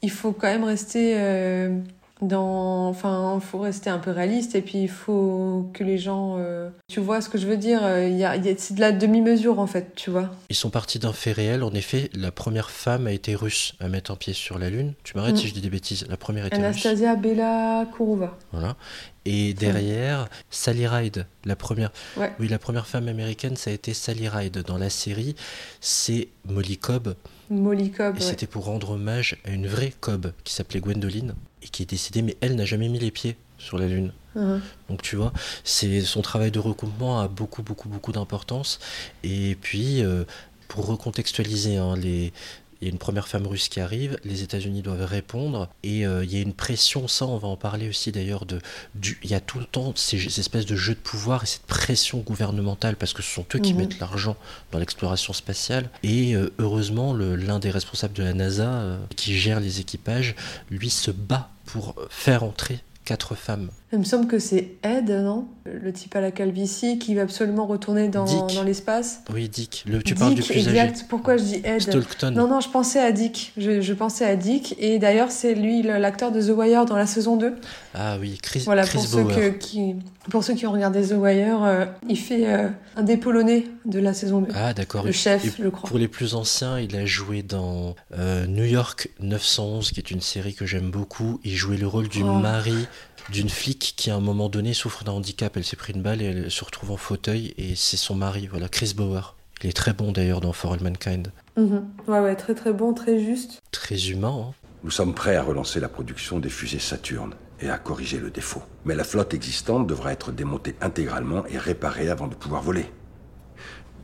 il 0.00 0.10
faut 0.10 0.32
quand 0.32 0.46
même 0.46 0.64
rester 0.64 1.14
euh, 1.18 1.76
dans 2.22 2.88
enfin 2.88 3.38
faut 3.40 3.58
rester 3.60 3.90
un 3.90 3.98
peu 3.98 4.10
réaliste 4.10 4.54
et 4.54 4.62
puis 4.62 4.82
il 4.82 4.88
faut 4.88 5.70
que 5.72 5.84
les 5.84 5.98
gens 5.98 6.36
euh, 6.38 6.68
tu 6.88 7.00
vois 7.00 7.20
ce 7.20 7.28
que 7.28 7.38
je 7.38 7.46
veux 7.46 7.56
dire 7.56 7.80
euh, 7.84 8.08
il 8.08 8.16
y 8.16 8.24
a, 8.24 8.34
il 8.36 8.44
y 8.44 8.48
a- 8.48 8.54
c'est 8.56 8.74
de 8.74 8.80
la 8.80 8.92
demi-mesure 8.92 9.58
en 9.60 9.66
fait 9.66 9.92
tu 9.94 10.10
vois 10.10 10.30
Ils 10.50 10.56
sont 10.56 10.70
partis 10.70 10.98
d'un 10.98 11.12
fait 11.12 11.32
réel. 11.32 11.62
En 11.62 11.72
effet, 11.72 12.10
la 12.14 12.30
première 12.32 12.70
femme 12.70 13.06
a 13.06 13.12
été 13.12 13.34
russe 13.34 13.74
à 13.80 13.88
mettre 13.88 14.10
un 14.10 14.16
pied 14.16 14.32
sur 14.32 14.58
la 14.58 14.68
Lune. 14.70 14.94
Tu 15.04 15.16
m'arrêtes 15.16 15.34
Mm. 15.34 15.38
si 15.38 15.48
je 15.48 15.54
dis 15.54 15.60
des 15.60 15.70
bêtises. 15.70 16.06
La 16.08 16.16
première 16.16 16.46
était 16.46 16.56
russe. 16.56 16.64
Anastasia 16.64 17.14
Bella 17.16 17.86
Kourova 17.96 18.36
Voilà. 18.52 18.76
Et 19.24 19.52
derrière, 19.52 20.28
Sally 20.50 20.86
Ride, 20.86 21.26
la 21.44 21.54
première. 21.54 21.90
Ouais. 22.16 22.32
Oui, 22.40 22.48
la 22.48 22.58
première 22.58 22.86
femme 22.86 23.08
américaine, 23.08 23.56
ça 23.56 23.70
a 23.70 23.74
été 23.74 23.92
Sally 23.92 24.26
Ride. 24.28 24.62
Dans 24.66 24.78
la 24.78 24.88
série, 24.90 25.36
c'est 25.80 26.28
Molly 26.48 26.78
Cobb. 26.78 27.14
Molly 27.50 27.90
Cobb 27.90 28.16
Et 28.16 28.20
ouais. 28.20 28.24
c'était 28.24 28.46
pour 28.46 28.64
rendre 28.64 28.90
hommage 28.90 29.36
à 29.44 29.50
une 29.50 29.66
vraie 29.66 29.92
Cobb 30.00 30.32
qui 30.44 30.52
s'appelait 30.52 30.80
Gwendoline 30.80 31.34
et 31.62 31.68
qui 31.68 31.82
est 31.82 31.90
décédée, 31.90 32.22
mais 32.22 32.36
elle 32.40 32.56
n'a 32.56 32.64
jamais 32.64 32.88
mis 32.88 32.98
les 32.98 33.10
pieds 33.10 33.36
sur 33.58 33.78
la 33.78 33.86
Lune. 33.86 34.12
Mhm. 34.34 34.60
Donc 34.88 35.02
tu 35.02 35.16
vois, 35.16 35.32
c'est 35.64 36.00
son 36.02 36.22
travail 36.22 36.50
de 36.50 36.58
recoupement 36.58 37.20
a 37.20 37.28
beaucoup 37.28 37.62
beaucoup 37.62 37.88
beaucoup 37.88 38.12
d'importance. 38.12 38.78
Et 39.24 39.56
puis 39.60 40.02
euh, 40.02 40.24
pour 40.68 40.86
recontextualiser, 40.86 41.76
hein, 41.76 41.96
les 41.96 42.32
il 42.80 42.86
y 42.86 42.90
a 42.90 42.92
une 42.92 42.98
première 42.98 43.26
femme 43.28 43.46
russe 43.46 43.68
qui 43.68 43.80
arrive, 43.80 44.18
les 44.24 44.42
États-Unis 44.42 44.82
doivent 44.82 45.04
répondre, 45.04 45.68
et 45.82 46.06
euh, 46.06 46.24
il 46.24 46.32
y 46.32 46.36
a 46.36 46.40
une 46.40 46.52
pression, 46.52 47.08
ça 47.08 47.26
on 47.26 47.36
va 47.38 47.48
en 47.48 47.56
parler 47.56 47.88
aussi 47.88 48.12
d'ailleurs, 48.12 48.46
de, 48.46 48.60
du, 48.94 49.18
il 49.24 49.30
y 49.30 49.34
a 49.34 49.40
tout 49.40 49.58
le 49.58 49.64
temps 49.64 49.92
ces, 49.96 50.18
ces 50.18 50.40
espèces 50.40 50.66
de 50.66 50.76
jeux 50.76 50.94
de 50.94 51.00
pouvoir 51.00 51.42
et 51.42 51.46
cette 51.46 51.62
pression 51.62 52.18
gouvernementale, 52.18 52.96
parce 52.96 53.12
que 53.12 53.22
ce 53.22 53.30
sont 53.32 53.44
eux 53.54 53.58
qui 53.58 53.72
Mhm. 53.72 53.78
mettent 53.80 53.98
l'argent 53.98 54.36
dans 54.72 54.78
l'exploration 54.78 55.32
spatiale, 55.32 55.90
et 56.02 56.34
euh, 56.34 56.52
heureusement 56.58 57.14
l'un 57.14 57.58
des 57.58 57.70
responsables 57.70 58.14
de 58.14 58.22
la 58.22 58.32
NASA, 58.34 58.68
euh, 58.68 58.98
qui 59.16 59.36
gère 59.36 59.60
les 59.60 59.80
équipages, 59.80 60.34
lui 60.70 60.90
se 60.90 61.10
bat 61.10 61.50
pour 61.66 61.94
faire 62.10 62.44
entrer 62.44 62.78
quatre 63.04 63.34
femmes. 63.34 63.70
Il 63.92 63.98
me 64.00 64.04
semble 64.04 64.26
que 64.26 64.38
c'est 64.38 64.72
Ed 64.82 65.10
non? 65.10 65.46
Le 65.64 65.92
type 65.92 66.16
à 66.16 66.20
la 66.22 66.30
calvitie 66.30 66.98
qui 66.98 67.14
va 67.14 67.22
absolument 67.22 67.66
retourner 67.66 68.08
dans, 68.08 68.24
l'espace? 68.64 69.20
Oui, 69.32 69.48
Dick, 69.50 69.84
le, 69.86 70.02
tu 70.02 70.14
parles 70.14 70.34
du 70.34 70.42
plus 70.42 70.56
exact 70.56 70.94
âgé. 70.94 71.04
pourquoi 71.10 71.36
je 71.36 71.42
dis 71.42 71.60
Ed? 71.62 71.80
Stolkton. 71.82 72.30
Non, 72.30 72.48
non, 72.48 72.60
je 72.60 72.70
pensais 72.70 73.00
à 73.00 73.12
Dick. 73.12 73.52
Je, 73.58 73.80
je 73.82 73.92
pensais 73.92 74.24
à 74.24 74.34
Dick. 74.36 74.74
Et 74.78 74.98
d'ailleurs, 74.98 75.30
c'est 75.30 75.54
lui 75.54 75.82
l'acteur 75.82 76.32
de 76.32 76.40
The 76.40 76.56
Wire 76.56 76.86
dans 76.86 76.96
la 76.96 77.06
saison 77.06 77.36
2. 77.36 77.54
Ah 77.94 78.16
oui, 78.18 78.38
Chris, 78.42 78.62
Voilà, 78.64 78.84
Chris 78.84 78.98
pour 78.98 79.06
ceux, 79.06 79.24
que- 79.24 79.48
qui, 79.50 79.94
pour 80.30 80.42
ceux 80.42 80.54
qui 80.54 80.66
ont 80.66 80.72
regardé 80.72 81.02
The 81.02 81.12
Wire, 81.18 81.62
euh, 81.64 81.84
il 82.08 82.18
fait 82.18 82.46
euh, 82.46 82.68
un 82.96 83.02
des 83.02 83.18
Polonais 83.18 83.66
de 83.84 83.98
la 84.00 84.14
saison 84.14 84.40
2. 84.40 84.48
Ah 84.54 84.72
d'accord. 84.72 85.04
le 85.04 85.12
chef, 85.12 85.44
Et 85.44 85.52
je 85.62 85.68
crois. 85.68 85.88
Pour 85.88 85.98
les 85.98 86.08
plus 86.08 86.34
anciens, 86.34 86.78
il 86.78 86.96
a 86.96 87.04
joué 87.04 87.42
dans 87.42 87.94
euh, 88.18 88.46
New 88.46 88.64
York 88.64 89.10
911, 89.20 89.90
qui 89.92 90.00
est 90.00 90.10
une 90.10 90.20
série 90.22 90.54
que 90.54 90.64
j'aime 90.64 90.90
beaucoup. 90.90 91.40
Il 91.44 91.54
jouait 91.56 91.76
le 91.76 91.86
rôle 91.86 92.08
du 92.08 92.22
Oh. 92.22 92.32
mari 92.38 92.86
d'une 93.30 93.48
flic 93.48 93.94
qui 93.96 94.10
à 94.10 94.16
un 94.16 94.20
moment 94.20 94.48
donné 94.48 94.72
souffre 94.74 95.04
d'un 95.04 95.12
handicap. 95.12 95.56
Elle 95.56 95.64
s'est 95.64 95.76
pris 95.76 95.92
une 95.92 96.02
balle 96.02 96.22
et 96.22 96.26
elle 96.26 96.50
se 96.50 96.64
retrouve 96.64 96.90
en 96.92 96.96
fauteuil 96.96 97.54
et 97.58 97.74
c'est 97.76 97.96
son 97.96 98.14
mari, 98.14 98.46
voilà, 98.46 98.68
Chris 98.68 98.94
Bauer. 98.96 99.34
Il 99.62 99.68
est 99.70 99.72
très 99.72 99.92
bon 99.92 100.12
d'ailleurs 100.12 100.40
dans 100.40 100.52
For 100.52 100.72
All 100.72 100.82
Mankind. 100.82 101.32
Mhm. 101.56 101.88
Ouais, 102.06 102.20
ouais, 102.20 102.36
très 102.36 102.54
très 102.54 102.72
bon, 102.72 102.94
très 102.94 103.18
juste. 103.18 103.60
Très 103.72 104.08
humain. 104.10 104.46
hein. 104.50 104.54
Nous 104.84 104.90
sommes 104.92 105.14
prêts 105.14 105.34
à 105.34 105.42
relancer 105.42 105.80
la 105.80 105.88
production 105.88 106.38
des 106.38 106.48
fusées 106.48 106.78
Saturne 106.78 107.34
et 107.60 107.68
à 107.68 107.78
corriger 107.78 108.18
le 108.18 108.30
défaut. 108.30 108.62
Mais 108.84 108.94
la 108.94 109.02
flotte 109.02 109.34
existante 109.34 109.88
devra 109.88 110.12
être 110.12 110.30
démontée 110.30 110.76
intégralement 110.80 111.44
et 111.46 111.58
réparée 111.58 112.08
avant 112.08 112.28
de 112.28 112.36
pouvoir 112.36 112.62
voler. 112.62 112.86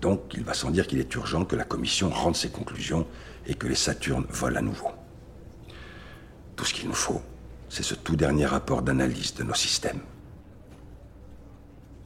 Donc, 0.00 0.32
il 0.34 0.42
va 0.42 0.54
sans 0.54 0.70
dire 0.72 0.88
qu'il 0.88 0.98
est 0.98 1.14
urgent 1.14 1.44
que 1.44 1.54
la 1.54 1.62
commission 1.64 2.10
rende 2.10 2.34
ses 2.34 2.48
conclusions 2.50 3.06
et 3.46 3.54
que 3.54 3.68
les 3.68 3.76
Saturnes 3.76 4.26
volent 4.28 4.58
à 4.58 4.62
nouveau. 4.62 4.88
Tout 6.56 6.64
ce 6.64 6.74
qu'il 6.74 6.88
nous 6.88 6.94
faut, 6.94 7.22
c'est 7.74 7.82
ce 7.82 7.96
tout 7.96 8.14
dernier 8.14 8.46
rapport 8.46 8.82
d'analyse 8.82 9.34
de 9.34 9.42
nos 9.42 9.54
systèmes. 9.54 9.98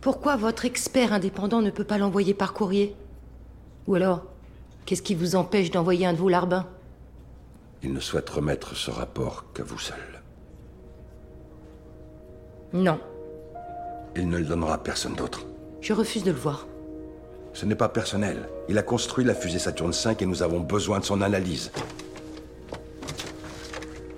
Pourquoi 0.00 0.37
votre 0.37 0.64
expert 0.64 1.12
indépendant 1.12 1.61
ne 1.61 1.68
peut 1.70 1.85
pas 1.85 1.98
l'envoyer 1.98 2.33
par 2.33 2.54
courrier? 2.54 2.96
Ou 3.87 3.94
alors, 3.94 4.22
qu'est-ce 4.87 5.02
qui 5.02 5.14
vous 5.14 5.37
empêche 5.37 5.70
d'envoyer 5.70 6.07
un 6.07 6.14
de 6.14 6.18
vos 6.18 6.31
larbins 6.31 6.66
Il 7.83 7.92
ne 7.92 8.00
souhaite 8.00 8.31
remettre 8.31 8.74
ce 8.76 8.90
rapport 8.90 9.44
qu'à 9.52 9.62
vous 9.62 9.78
seul. 9.78 9.98
Non, 12.72 12.98
Il 14.16 14.26
ne 14.31 14.38
le 14.38 14.44
donnera 14.46 14.74
à 14.74 14.78
personne 14.78 15.14
d'autre. 15.16 15.44
je 15.83 15.92
refuse 15.92 16.24
de 16.24 16.31
le 16.31 16.38
voir. 16.38 16.66
Ce 17.52 17.66
n'est 17.66 17.74
pas 17.74 17.90
personnel. 17.90 18.48
Il 18.70 18.78
a 18.78 18.83
construit 18.83 19.24
la 19.26 19.35
fusée 19.35 19.59
Saturne 19.59 19.92
V 19.92 20.16
et 20.18 20.26
nous 20.26 20.42
avons 20.42 20.61
besoin 20.61 20.98
de 21.00 21.04
son 21.04 21.20
analyse. 21.20 21.70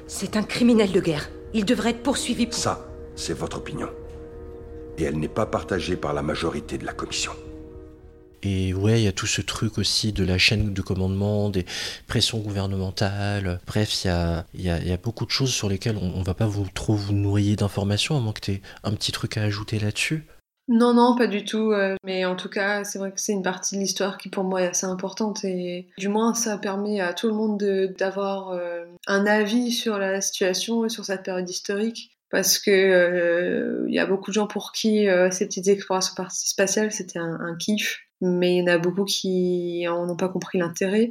C'est 0.07 0.37
un 0.37 0.43
criminel 0.45 0.93
de 0.93 1.01
guerre. 1.01 1.29
Il 1.55 1.65
devrait 1.65 1.91
être 1.91 2.03
poursuivi 2.03 2.47
pour... 2.47 2.55
Ça, 2.59 2.87
c'est 3.17 3.33
votre 3.37 3.59
opinion. 3.59 3.89
Et 4.99 5.05
elle 5.05 5.19
n'est 5.19 5.29
pas 5.29 5.47
partagée 5.47 5.97
par 5.97 6.13
la 6.13 6.23
majorité 6.23 6.79
de 6.79 6.85
la 6.85 6.93
commission. 6.93 7.33
Et 8.43 8.73
ouais, 8.73 9.01
il 9.01 9.05
y 9.05 9.09
a 9.09 9.13
tout 9.13 9.27
ce 9.27 9.43
truc 9.43 9.77
aussi 9.77 10.13
de 10.13 10.25
la 10.25 10.39
chaîne 10.39 10.73
de 10.73 10.81
commandement, 10.83 11.51
des 11.51 11.67
pressions 12.07 12.39
gouvernementales. 12.39 13.61
Bref, 13.67 14.05
il 14.05 14.07
y 14.07 14.11
a, 14.11 14.47
il 14.55 14.63
y 14.63 14.71
a- 14.71 14.79
il 14.79 14.89
y 14.89 14.93
a 14.93 14.97
beaucoup 14.97 15.27
de 15.27 15.31
choses 15.31 15.53
sur 15.53 15.69
lesquelles 15.69 15.99
on, 16.01 16.13
on 16.15 16.23
va 16.23 16.33
pas 16.33 16.47
vous 16.47 16.67
trop 16.73 16.95
vous 16.95 17.13
noyer 17.13 17.57
d'informations, 17.57 18.17
à 18.17 18.21
moins 18.21 18.33
que 18.33 18.41
tu 18.41 18.53
aies 18.53 18.63
un 18.83 18.93
petit 18.93 19.13
truc 19.13 19.37
à 19.37 19.43
ajouter 19.43 19.79
là-dessus. 19.79 20.25
Non, 20.73 20.95
non, 20.95 21.17
pas 21.17 21.27
du 21.27 21.45
tout. 21.45 21.73
euh, 21.73 21.97
mais 22.05 22.25
en 22.25 22.37
tout 22.37 22.49
cas, 22.49 22.85
c'est 22.85 23.01
vrai 23.01 23.11
que 23.11 23.21
c'est 23.21 23.33
une 23.33 23.43
partie 23.43 23.75
de 23.75 23.81
l'histoire 23.81 24.17
qui 24.19 24.29
pour 24.29 24.45
moi 24.45 24.63
est 24.63 24.69
assez 24.69 24.87
importante. 24.87 25.45
Et 25.45 25.89
du 25.99 26.07
moins, 26.09 26.33
ça 26.33 26.53
a 26.55 26.59
permis 26.59 27.01
à 27.01 27.13
tout 27.13 27.27
le 27.27 27.35
monde 27.35 27.59
de- 27.59 27.93
d'avoir 27.99 28.51
euh, 28.53 28.85
un 29.09 29.27
avis 29.27 29.73
sur 29.73 29.99
la 29.99 30.21
situation 30.21 30.85
et 30.85 30.89
sur 30.89 31.05
cette 31.05 31.25
période 31.25 31.49
historique. 31.51 32.13
Parce 32.31 32.61
que 32.61 32.71
euh, 32.71 33.85
il 33.89 33.95
y 33.95 33.99
a 33.99 34.07
beaucoup 34.07 34.31
de 34.31 34.35
gens 34.35 34.47
pour 34.47 34.71
qui 34.71 35.09
euh, 35.09 35.33
ces 35.33 35.47
petites 35.47 35.67
explorations 35.67 36.15
spatiales, 36.31 36.93
c'était 36.93 37.19
un, 37.19 37.57
kiff. 37.59 37.99
Mais 38.21 38.57
il 38.57 38.59
y 38.61 38.63
en 38.63 38.73
a 38.73 38.79
beaucoup 38.79 39.05
qui 39.05 39.89
en 39.89 40.09
ont 40.09 40.17
pas 40.17 40.29
compris 40.29 40.59
l'intérêt. 40.59 41.11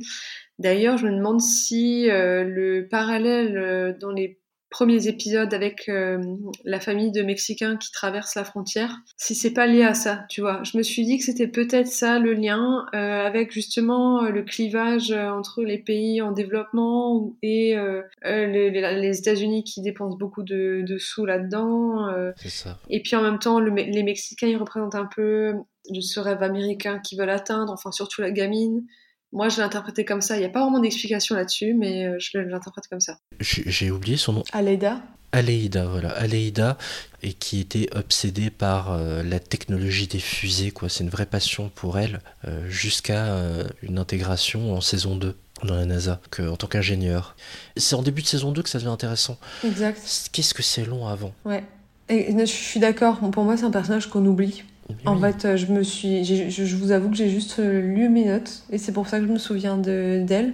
D'ailleurs, 0.57 0.97
je 0.97 1.07
me 1.07 1.15
demande 1.17 1.41
si 1.41 2.05
le 2.07 2.87
parallèle 2.89 3.97
dans 3.99 4.11
les 4.11 4.38
premiers 4.69 5.07
épisodes 5.07 5.53
avec 5.53 5.89
euh, 5.89 6.21
la 6.63 6.79
famille 6.79 7.11
de 7.11 7.21
Mexicains 7.21 7.77
qui 7.77 7.91
traversent 7.91 8.35
la 8.35 8.43
frontière, 8.43 8.95
si 9.17 9.35
c'est 9.35 9.53
pas 9.53 9.67
lié 9.67 9.83
à 9.83 9.93
ça, 9.93 10.25
tu 10.29 10.41
vois. 10.41 10.61
Je 10.63 10.77
me 10.77 10.83
suis 10.83 11.03
dit 11.05 11.17
que 11.17 11.23
c'était 11.23 11.47
peut-être 11.47 11.87
ça 11.87 12.19
le 12.19 12.33
lien 12.33 12.85
euh, 12.93 13.25
avec 13.25 13.51
justement 13.51 14.21
le 14.23 14.43
clivage 14.43 15.11
entre 15.11 15.63
les 15.63 15.77
pays 15.77 16.21
en 16.21 16.31
développement 16.31 17.33
et 17.41 17.75
les, 18.23 18.69
les 18.69 19.19
États-Unis 19.19 19.63
qui 19.63 19.81
dépensent 19.81 20.17
beaucoup 20.17 20.43
de, 20.43 20.83
de 20.85 20.97
sous 20.97 21.25
là-dedans. 21.25 22.09
c'est 22.37 22.49
ça. 22.49 22.77
Et 22.89 23.01
puis 23.01 23.15
en 23.15 23.21
même 23.21 23.39
temps, 23.39 23.59
le, 23.59 23.73
les 23.73 24.03
Mexicains, 24.03 24.47
ils 24.47 24.57
représentent 24.57 24.95
un 24.95 25.09
peu 25.13 25.53
ce 25.99 26.19
rêve 26.19 26.43
américain 26.43 26.99
qu'ils 26.99 27.17
veulent 27.17 27.29
atteindre, 27.29 27.71
enfin 27.71 27.91
surtout 27.91 28.21
la 28.21 28.31
gamine. 28.31 28.83
Moi, 29.31 29.49
je 29.49 29.57
l'ai 29.57 29.63
interprété 29.63 30.05
comme 30.05 30.21
ça. 30.21 30.35
Il 30.35 30.39
n'y 30.39 30.45
a 30.45 30.49
pas 30.49 30.61
vraiment 30.61 30.79
d'explication 30.79 31.35
là-dessus, 31.35 31.73
mais 31.73 32.05
euh, 32.05 32.17
je 32.19 32.37
l'interprète 32.39 32.87
comme 32.87 32.99
ça. 32.99 33.17
J'ai 33.39 33.91
oublié 33.91 34.17
son 34.17 34.33
nom. 34.33 34.43
Aleida 34.51 35.01
Aleida, 35.31 35.85
voilà. 35.85 36.09
Aleida, 36.09 36.75
et 37.21 37.33
qui 37.33 37.59
était 37.59 37.87
obsédée 37.95 38.49
par 38.49 38.91
euh, 38.91 39.21
la 39.21 39.39
technologie 39.39 40.07
des 40.07 40.17
fusées, 40.17 40.71
quoi. 40.71 40.89
C'est 40.89 41.03
une 41.03 41.11
vraie 41.11 41.27
passion 41.27 41.69
pour 41.75 41.99
elle, 41.99 42.21
euh, 42.47 42.67
jusqu'à 42.67 43.37
une 43.83 43.99
intégration 43.99 44.73
en 44.73 44.81
saison 44.81 45.15
2 45.15 45.35
dans 45.63 45.75
la 45.75 45.85
NASA, 45.85 46.19
que, 46.31 46.41
en 46.41 46.55
tant 46.55 46.65
qu'ingénieur. 46.65 47.35
C'est 47.77 47.95
en 47.95 48.01
début 48.01 48.23
de 48.23 48.27
saison 48.27 48.51
2 48.51 48.63
que 48.63 48.69
ça 48.69 48.79
devient 48.79 48.89
intéressant. 48.89 49.37
Exact. 49.63 50.29
Qu'est-ce 50.31 50.55
que 50.55 50.63
c'est 50.63 50.85
long 50.85 51.05
avant? 51.07 51.33
Ouais. 51.45 51.63
Et, 52.09 52.35
je 52.39 52.45
suis 52.45 52.79
d'accord. 52.79 53.19
Pour 53.31 53.43
moi, 53.43 53.55
c'est 53.55 53.65
un 53.65 53.71
personnage 53.71 54.07
qu'on 54.07 54.25
oublie. 54.25 54.63
En 55.05 55.17
fait, 55.17 55.45
euh, 55.45 55.57
je 55.57 55.67
me 55.67 55.83
suis, 55.83 56.25
je, 56.25 56.75
vous 56.75 56.91
avoue 56.91 57.09
que 57.09 57.15
j'ai 57.15 57.29
juste 57.29 57.59
euh, 57.59 57.81
lu 57.81 58.09
mes 58.09 58.25
notes 58.25 58.63
et 58.71 58.77
c'est 58.77 58.91
pour 58.91 59.07
ça 59.07 59.19
que 59.19 59.27
je 59.27 59.31
me 59.31 59.37
souviens 59.37 59.77
de 59.77 60.23
d'elle. 60.25 60.53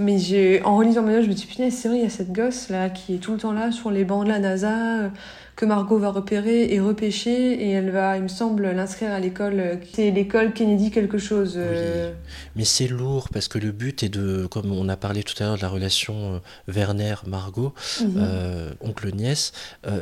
Mais 0.00 0.18
j'ai, 0.18 0.62
en 0.62 0.76
relisant 0.76 1.02
mes 1.02 1.12
notes, 1.12 1.24
je 1.24 1.28
me 1.28 1.34
dis 1.34 1.44
putain, 1.44 1.70
c'est 1.70 1.88
vrai, 1.88 1.98
il 1.98 2.02
y 2.02 2.06
a 2.06 2.10
cette 2.10 2.32
gosse 2.32 2.70
là 2.70 2.88
qui 2.88 3.14
est 3.14 3.18
tout 3.18 3.32
le 3.32 3.38
temps 3.38 3.52
là 3.52 3.70
sur 3.70 3.90
les 3.90 4.04
bancs 4.04 4.24
de 4.24 4.30
la 4.30 4.38
NASA, 4.38 5.02
euh, 5.02 5.08
que 5.56 5.66
Margot 5.66 5.98
va 5.98 6.10
repérer 6.10 6.72
et 6.72 6.80
repêcher 6.80 7.52
et 7.62 7.70
elle 7.70 7.90
va, 7.90 8.16
il 8.16 8.22
me 8.22 8.28
semble, 8.28 8.70
l'inscrire 8.70 9.12
à 9.12 9.20
l'école. 9.20 9.78
C'est 9.92 10.10
l'école 10.10 10.54
Kennedy 10.54 10.90
quelque 10.90 11.18
chose. 11.18 11.58
Oui. 11.58 12.12
Mais 12.56 12.64
c'est 12.64 12.88
lourd 12.88 13.28
parce 13.28 13.46
que 13.46 13.58
le 13.58 13.72
but 13.72 14.02
est 14.02 14.08
de, 14.08 14.46
comme 14.46 14.72
on 14.72 14.88
a 14.88 14.96
parlé 14.96 15.22
tout 15.22 15.34
à 15.42 15.44
l'heure 15.46 15.56
de 15.56 15.62
la 15.62 15.68
relation 15.68 16.40
Werner-Margot, 16.66 17.74
mhm. 18.00 18.74
oncle-nièce, 18.80 19.52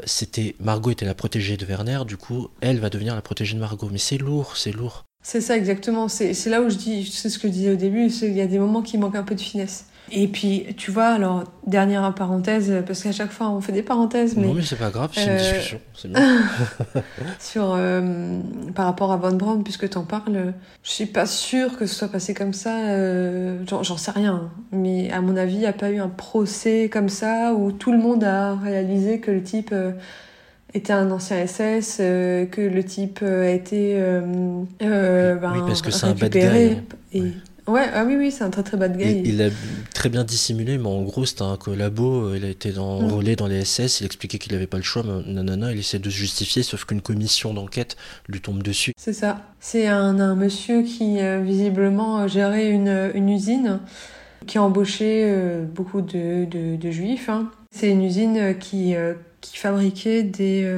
c'était 0.04 0.54
Margot 0.60 0.92
était 0.92 1.06
la 1.06 1.14
protégée 1.14 1.56
de 1.56 1.66
Werner, 1.66 2.00
du 2.06 2.16
coup 2.16 2.48
elle 2.60 2.78
va 2.78 2.88
devenir 2.88 3.16
la 3.16 3.22
protégée 3.22 3.54
de 3.54 3.60
Margot. 3.60 3.88
Mais 3.90 3.98
c'est 3.98 4.18
lourd, 4.18 4.56
c'est 4.56 4.72
lourd. 4.72 5.07
C'est 5.22 5.40
ça 5.40 5.56
exactement. 5.56 6.08
C'est 6.08 6.46
là 6.46 6.62
où 6.62 6.70
je 6.70 6.76
dis, 6.76 7.04
c'est 7.04 7.28
ce 7.28 7.38
que 7.38 7.48
je 7.48 7.52
disais 7.52 7.72
au 7.72 7.76
début, 7.76 8.06
il 8.06 8.32
y 8.32 8.40
a 8.40 8.46
des 8.46 8.58
moments 8.58 8.82
qui 8.82 8.98
manquent 8.98 9.16
un 9.16 9.24
peu 9.24 9.34
de 9.34 9.40
finesse. 9.40 9.86
Et 10.10 10.28
puis, 10.28 10.66
tu 10.76 10.90
vois, 10.90 11.08
alors, 11.08 11.44
dernière 11.66 12.14
parenthèse, 12.14 12.72
parce 12.86 13.02
qu'à 13.02 13.12
chaque 13.12 13.30
fois 13.30 13.50
on 13.50 13.60
fait 13.60 13.72
des 13.72 13.82
parenthèses, 13.82 14.36
mais. 14.36 14.46
Non, 14.46 14.54
mais 14.54 14.62
c'est 14.62 14.76
pas 14.78 14.90
grave, 14.90 15.10
c'est 15.12 15.24
une 15.24 15.30
euh, 15.30 15.38
discussion, 15.38 15.80
c'est 15.94 16.10
bien. 16.10 16.42
Sur, 17.38 17.74
euh, 17.74 18.40
par 18.74 18.86
rapport 18.86 19.12
à 19.12 19.16
Von 19.16 19.34
Braun, 19.34 19.62
puisque 19.62 19.88
t'en 19.90 20.04
parles, 20.04 20.54
je 20.82 20.90
suis 20.90 21.06
pas 21.06 21.26
sûre 21.26 21.76
que 21.76 21.86
ce 21.86 21.94
soit 21.94 22.08
passé 22.08 22.32
comme 22.32 22.54
ça, 22.54 22.74
euh, 22.88 23.62
j'en 23.66 23.96
sais 23.96 24.10
rien. 24.10 24.50
Mais 24.72 25.10
à 25.10 25.20
mon 25.20 25.36
avis, 25.36 25.54
il 25.54 25.60
n'y 25.60 25.66
a 25.66 25.72
pas 25.72 25.90
eu 25.90 25.98
un 25.98 26.08
procès 26.08 26.88
comme 26.90 27.08
ça 27.08 27.52
où 27.54 27.72
tout 27.72 27.92
le 27.92 27.98
monde 27.98 28.24
a 28.24 28.54
réalisé 28.54 29.20
que 29.20 29.30
le 29.30 29.42
type 29.42 29.74
était 30.74 30.92
un 30.92 31.10
ancien 31.10 31.46
SS, 31.46 31.98
que 31.98 32.60
le 32.60 32.84
type 32.84 33.22
a 33.22 33.50
été. 33.50 33.98
Ben, 34.80 35.52
oui, 35.52 35.60
parce 35.66 35.82
que 35.82 35.90
c'est 35.90 36.06
un 36.06 36.14
bad 36.14 36.32
guy. 36.32 36.76
Et, 37.12 37.32
Ouais, 37.68 37.84
ah 37.92 38.04
oui, 38.06 38.16
oui, 38.16 38.30
c'est 38.30 38.44
un 38.44 38.50
très 38.50 38.62
très 38.62 38.78
bad 38.78 38.96
guy. 38.96 39.22
Il, 39.26 39.42
a 39.42 39.50
très 39.92 40.08
bien 40.08 40.24
dissimulé, 40.24 40.78
mais 40.78 40.88
en 40.88 41.02
gros, 41.02 41.26
c'était 41.26 41.42
un 41.42 41.58
collabo. 41.58 42.34
Il 42.34 42.42
a 42.46 42.48
été 42.48 42.76
enrôlé 42.78 43.36
dans 43.36 43.46
les 43.46 43.62
SS. 43.62 44.00
Il 44.00 44.06
expliquait 44.06 44.38
qu'il 44.38 44.54
n'avait 44.54 44.66
pas 44.66 44.78
le 44.78 44.82
choix. 44.82 45.02
Mais 45.02 45.34
nanana, 45.34 45.72
il 45.72 45.78
essaie 45.78 45.98
de 45.98 46.08
se 46.08 46.16
justifier, 46.16 46.62
sauf 46.62 46.86
qu'une 46.86 47.02
commission 47.02 47.52
d'enquête 47.52 47.98
lui 48.26 48.40
tombe 48.40 48.62
dessus. 48.62 48.92
C'est 48.96 49.12
ça. 49.12 49.42
C'est 49.60 49.86
un, 49.86 50.18
un, 50.18 50.34
monsieur 50.34 50.82
qui, 50.82 51.20
euh, 51.20 51.42
visiblement, 51.42 52.26
gérait 52.26 52.70
une, 52.70 53.10
une, 53.14 53.28
usine 53.28 53.80
qui 54.46 54.56
a 54.56 54.62
embauché 54.62 55.24
euh, 55.26 55.66
beaucoup 55.66 56.00
de, 56.00 56.46
de, 56.46 56.76
de 56.76 56.90
juifs. 56.90 57.28
Hein. 57.28 57.50
C'est 57.70 57.90
une 57.90 58.02
usine 58.02 58.56
qui, 58.58 58.96
euh, 58.96 59.12
qui 59.40 59.56
fabriquait 59.56 60.22
des. 60.22 60.70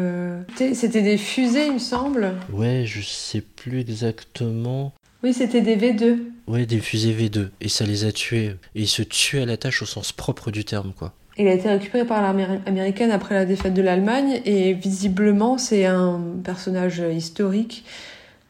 C'était 0.57 1.03
des 1.03 1.17
fusées, 1.19 1.67
il 1.67 1.75
me 1.75 1.79
semble. 1.79 2.35
Ouais, 2.53 2.85
je 2.87 3.01
sais 3.03 3.41
plus 3.41 3.81
exactement. 3.81 4.93
Oui, 5.23 5.35
c'était 5.35 5.61
des 5.61 5.77
V2. 5.77 6.19
Oui, 6.47 6.67
des 6.67 6.81
fusées 6.81 7.13
V2. 7.13 7.51
Et 7.61 7.69
ça 7.69 7.85
les 7.85 8.05
a 8.05 8.13
tués. 8.13 8.57
Et 8.75 8.83
ils 8.83 8.89
se 8.89 9.03
tuaient 9.03 9.43
à 9.43 9.47
la 9.47 9.57
tâche 9.57 9.83
au 9.83 9.87
sens 9.87 10.13
propre 10.13 10.51
du 10.51 10.65
terme, 10.65 10.93
quoi. 10.97 11.13
Il 11.37 11.47
a 11.47 11.53
été 11.53 11.69
récupéré 11.69 12.05
par 12.05 12.21
l'armée 12.21 12.47
américaine 12.67 13.11
après 13.11 13.35
la 13.35 13.45
défaite 13.45 13.75
de 13.75 13.83
l'Allemagne. 13.83 14.41
Et 14.45 14.73
visiblement, 14.75 15.59
c'est 15.59 15.87
un 15.87 16.21
personnage 16.43 16.99
historique 16.99 17.85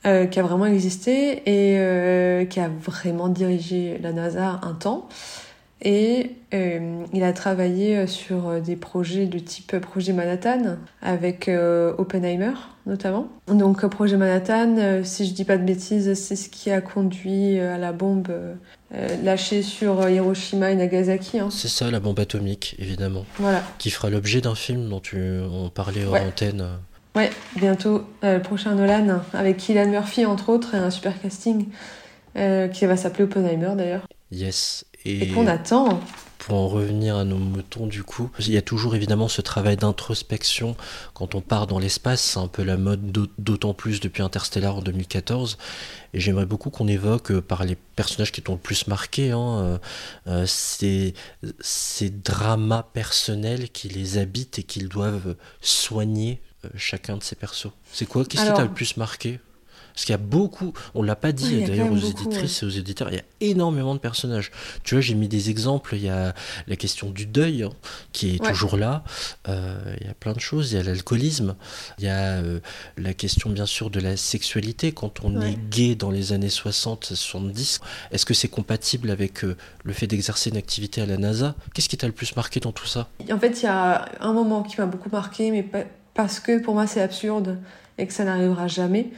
euh, 0.07 0.27
qui 0.27 0.41
a 0.41 0.43
vraiment 0.43 0.67
existé 0.67 1.43
et 1.45 1.79
euh, 1.79 2.45
qui 2.47 2.59
a 2.59 2.69
vraiment 2.69 3.29
dirigé 3.29 3.99
la 4.03 4.13
NASA 4.13 4.61
un 4.63 4.75
temps. 4.75 5.09
Et 5.83 6.33
euh, 6.53 7.05
il 7.13 7.23
a 7.23 7.33
travaillé 7.33 7.97
euh, 7.97 8.07
sur 8.07 8.49
euh, 8.49 8.61
des 8.61 8.77
projets 8.77 9.27
de 9.27 9.39
type 9.39 9.79
projet 9.79 10.13
Manhattan 10.13 10.77
avec 11.01 11.51
Oppenheimer 11.99 12.53
notamment. 12.87 13.29
Donc 13.47 13.87
projet 13.87 14.17
Manhattan, 14.17 15.03
si 15.05 15.27
je 15.27 15.33
dis 15.33 15.45
pas 15.45 15.57
de 15.57 15.65
bêtises, 15.65 16.15
c'est 16.15 16.37
ce 16.37 16.49
qui 16.49 16.71
a 16.71 16.81
conduit 16.81 17.61
à 17.61 17.79
la 17.79 17.93
bombe 17.93 18.33
lâchée 19.23 19.63
sur 19.63 20.09
Hiroshima 20.09 20.73
et 20.73 20.75
Nagasaki. 20.75 21.39
Hein. 21.39 21.51
C'est 21.51 21.69
ça, 21.69 21.91
la 21.91 22.01
bombe 22.01 22.19
atomique, 22.19 22.75
évidemment. 22.79 23.25
Voilà. 23.39 23.63
Qui 23.79 23.91
fera 23.91 24.11
l'objet 24.11 24.41
d'un 24.41 24.57
film 24.57 24.89
dont 24.89 24.99
tu 24.99 25.41
en 25.41 25.69
parlais 25.69 26.05
en 26.05 26.15
antenne. 26.15 26.67
Ouais, 27.15 27.31
bientôt 27.57 28.05
le 28.23 28.39
prochain 28.39 28.75
Nolan 28.75 29.21
avec 29.35 29.59
Kylian 29.59 29.89
Murphy 29.89 30.27
entre 30.27 30.49
autres 30.49 30.75
et 30.75 30.79
un 30.79 30.91
super 30.91 31.21
casting 31.21 31.67
qui 32.35 32.87
va 32.87 32.97
s'appeler 32.97 33.25
Oppenheimer 33.25 33.75
d'ailleurs. 33.77 34.07
Yes, 34.33 34.85
et, 35.05 35.29
qu'on 35.29 35.47
attend. 35.47 36.01
Pour 36.39 36.57
en 36.57 36.69
revenir 36.69 37.17
à 37.17 37.25
nos 37.25 37.37
moutons, 37.37 37.87
du 37.87 38.03
coup, 38.03 38.31
il 38.39 38.51
y 38.51 38.57
a 38.57 38.63
toujours 38.63 38.95
évidemment 38.95 39.29
ce 39.29 39.43
travail 39.43 39.77
d'introspection 39.77 40.75
quand 41.13 41.35
on 41.35 41.43
part 41.43 41.67
dans 41.67 41.79
l'espace. 41.79 42.23
C'est 42.23 42.39
un 42.39 42.49
peu 42.49 42.63
la 42.63 42.79
mode, 42.79 43.13
d'autant 43.39 43.75
plus 43.75 44.01
depuis 44.01 44.23
Interstellar 44.23 44.77
en 44.77 44.81
2014. 44.81 45.59
Et 46.15 46.21
j'aimerais 46.21 46.47
beaucoup 46.47 46.71
qu'on 46.71 46.89
évoque, 46.89 47.31
euh, 47.31 47.43
par 47.43 47.65
les 47.65 47.77
personnages 47.77 48.33
qui 48.33 48.41
t'ont 48.41 48.55
le 48.55 48.59
plus 48.59 48.87
marqué, 48.87 49.33
hein, 49.33 49.61
euh, 49.61 49.79
euh, 50.29 50.45
ces, 50.47 51.15
ces 51.61 52.09
dramas 52.09 52.85
personnels 52.95 53.69
qui 53.69 53.89
les 53.89 54.17
habitent 54.17 54.59
et 54.59 54.63
qu'ils 54.63 54.89
doivent 54.89 55.37
soigner 55.61 56.41
chacun 56.75 57.19
de 57.19 57.23
ces 57.23 57.37
persos. 57.37 57.71
C'est 57.93 58.07
quoi 58.07 58.25
Qu'est-ce 58.25 58.47
qui 58.47 58.53
t'a 58.53 58.63
le 58.63 58.73
plus 58.73 58.97
marqué? 58.97 59.41
Parce 60.01 60.07
qu'il 60.07 60.15
y 60.15 60.15
a 60.15 60.17
beaucoup, 60.17 60.73
on 60.95 61.03
l'a 61.03 61.15
pas 61.15 61.31
dit 61.31 61.63
d'ailleurs 61.63 61.93
aux 61.93 61.99
éditrices 61.99 62.63
et 62.63 62.67
aux 62.67 62.71
éditeurs, 62.71 63.11
il 63.11 63.17
y 63.17 63.19
a 63.19 63.25
énormément 63.43 63.95
de 63.95 64.01
personnages. 64.01 64.51
Tu 64.83 64.95
vois, 64.95 65.03
j'ai 65.03 65.15
mis 65.15 65.29
des 65.29 65.51
exemples, 65.51 65.95
il 65.95 66.05
y 66.05 66.09
a 66.09 66.35
la 66.69 66.77
question 66.77 67.11
du 67.11 67.27
deuil 67.27 67.65
hein, 67.65 67.71
qui 68.13 68.35
est 68.35 68.43
toujours 68.43 68.79
là, 68.79 69.05
euh, 69.47 69.79
il 70.01 70.07
y 70.07 70.11
a 70.11 70.15
plein 70.15 70.33
de 70.33 70.41
choses, 70.41 70.73
il 70.73 70.79
y 70.79 70.81
a 70.81 70.83
l'alcoolisme, 70.83 71.55
il 71.99 72.07
y 72.07 72.09
a 72.09 72.39
euh, 72.39 72.61
la 72.97 73.13
question 73.13 73.51
bien 73.51 73.67
sûr 73.67 73.91
de 73.91 74.01
la 74.01 74.17
sexualité. 74.17 74.93
Quand 74.93 75.23
on 75.23 75.39
est 75.43 75.59
gay 75.69 75.97
dans 75.97 76.11
les 76.11 76.33
années 76.33 76.49
60-70. 76.49 77.81
Est-ce 78.11 78.25
que 78.25 78.33
c'est 78.33 78.49
compatible 78.49 79.11
avec 79.11 79.45
euh, 79.45 79.55
le 79.85 79.93
fait 79.93 80.07
d'exercer 80.07 80.49
une 80.49 80.57
activité 80.57 81.03
à 81.03 81.07
la 81.07 81.19
NASA? 81.19 81.55
Qu'est-ce 81.75 81.91
qui 81.91 81.99
t'a 81.99 82.07
le 82.07 82.15
plus 82.15 82.35
marqué 82.37 82.59
dans 82.59 82.73
tout 82.73 82.87
ça? 82.87 83.11
En 83.31 83.39
fait, 83.39 83.61
il 83.61 83.65
y 83.65 83.69
a 83.69 84.07
un 84.21 84.33
moment 84.33 84.63
qui 84.63 84.81
m'a 84.81 84.87
beaucoup 84.87 85.11
marqué, 85.11 85.51
mais 85.51 85.69
parce 86.15 86.41
que 86.41 86.59
pour 86.59 86.73
moi 86.73 86.87
c'est 86.87 87.03
absurde 87.03 87.59
et 87.99 88.07
que 88.07 88.15
ça 88.15 88.25
n'arrivera 88.25 88.67
jamais. 88.67 89.11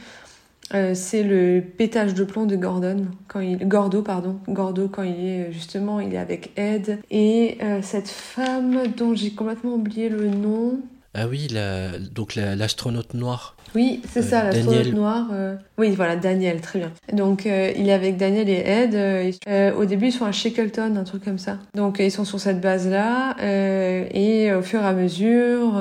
Euh, 0.73 0.93
c'est 0.95 1.23
le 1.23 1.61
pétage 1.61 2.13
de 2.13 2.23
plomb 2.23 2.45
de 2.45 2.55
Gordon, 2.55 3.07
quand 3.27 3.41
il, 3.41 3.67
Gordo, 3.67 4.01
pardon, 4.01 4.39
Gordo 4.47 4.87
quand 4.87 5.03
il 5.03 5.19
est 5.19 5.51
justement, 5.51 5.99
il 5.99 6.13
est 6.13 6.17
avec 6.17 6.51
Ed 6.57 6.99
et 7.11 7.57
euh, 7.61 7.81
cette 7.81 8.07
femme 8.07 8.87
dont 8.97 9.13
j'ai 9.13 9.31
complètement 9.31 9.75
oublié 9.75 10.09
le 10.09 10.29
nom. 10.29 10.79
Ah 11.15 11.27
oui, 11.27 11.47
la, 11.51 11.99
donc 11.99 12.35
l'astronaute 12.35 13.13
noir. 13.13 13.55
Oui, 13.75 14.01
c'est 14.07 14.21
ça, 14.23 14.41
euh, 14.41 14.51
l'astronaute 14.51 14.93
noir. 14.93 15.27
Euh, 15.31 15.55
oui, 15.77 15.91
voilà, 15.91 16.15
Daniel, 16.15 16.61
très 16.61 16.79
bien. 16.79 16.91
Donc, 17.11 17.45
euh, 17.45 17.71
il 17.75 17.89
est 17.89 17.93
avec 17.93 18.17
Daniel 18.17 18.49
et 18.49 18.63
Ed. 18.65 19.75
au 19.75 19.85
début, 19.85 20.07
ils 20.07 20.11
sont 20.11 20.25
à 20.25 20.31
Shackleton, 20.31 20.95
un 20.95 21.03
truc 21.03 21.23
comme 21.23 21.37
ça. 21.37 21.57
Donc, 21.75 21.97
ils 21.99 22.11
sont 22.11 22.25
sur 22.25 22.39
cette 22.39 22.61
base-là. 22.61 23.35
et 23.39 24.53
au 24.53 24.61
fur 24.61 24.81
et 24.81 24.85
à 24.85 24.93
mesure, 24.93 25.75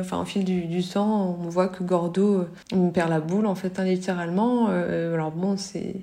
enfin, 0.00 0.20
au 0.20 0.24
fil 0.24 0.44
du, 0.44 0.84
temps, 0.84 1.38
on 1.42 1.48
voit 1.48 1.68
que 1.68 1.82
Gordo 1.82 2.46
perd 2.92 3.10
la 3.10 3.20
boule, 3.20 3.46
en 3.46 3.54
fait, 3.54 3.78
hein, 3.78 3.84
littéralement. 3.84 4.68
alors, 4.68 5.30
bon, 5.30 5.56
c'est 5.56 5.96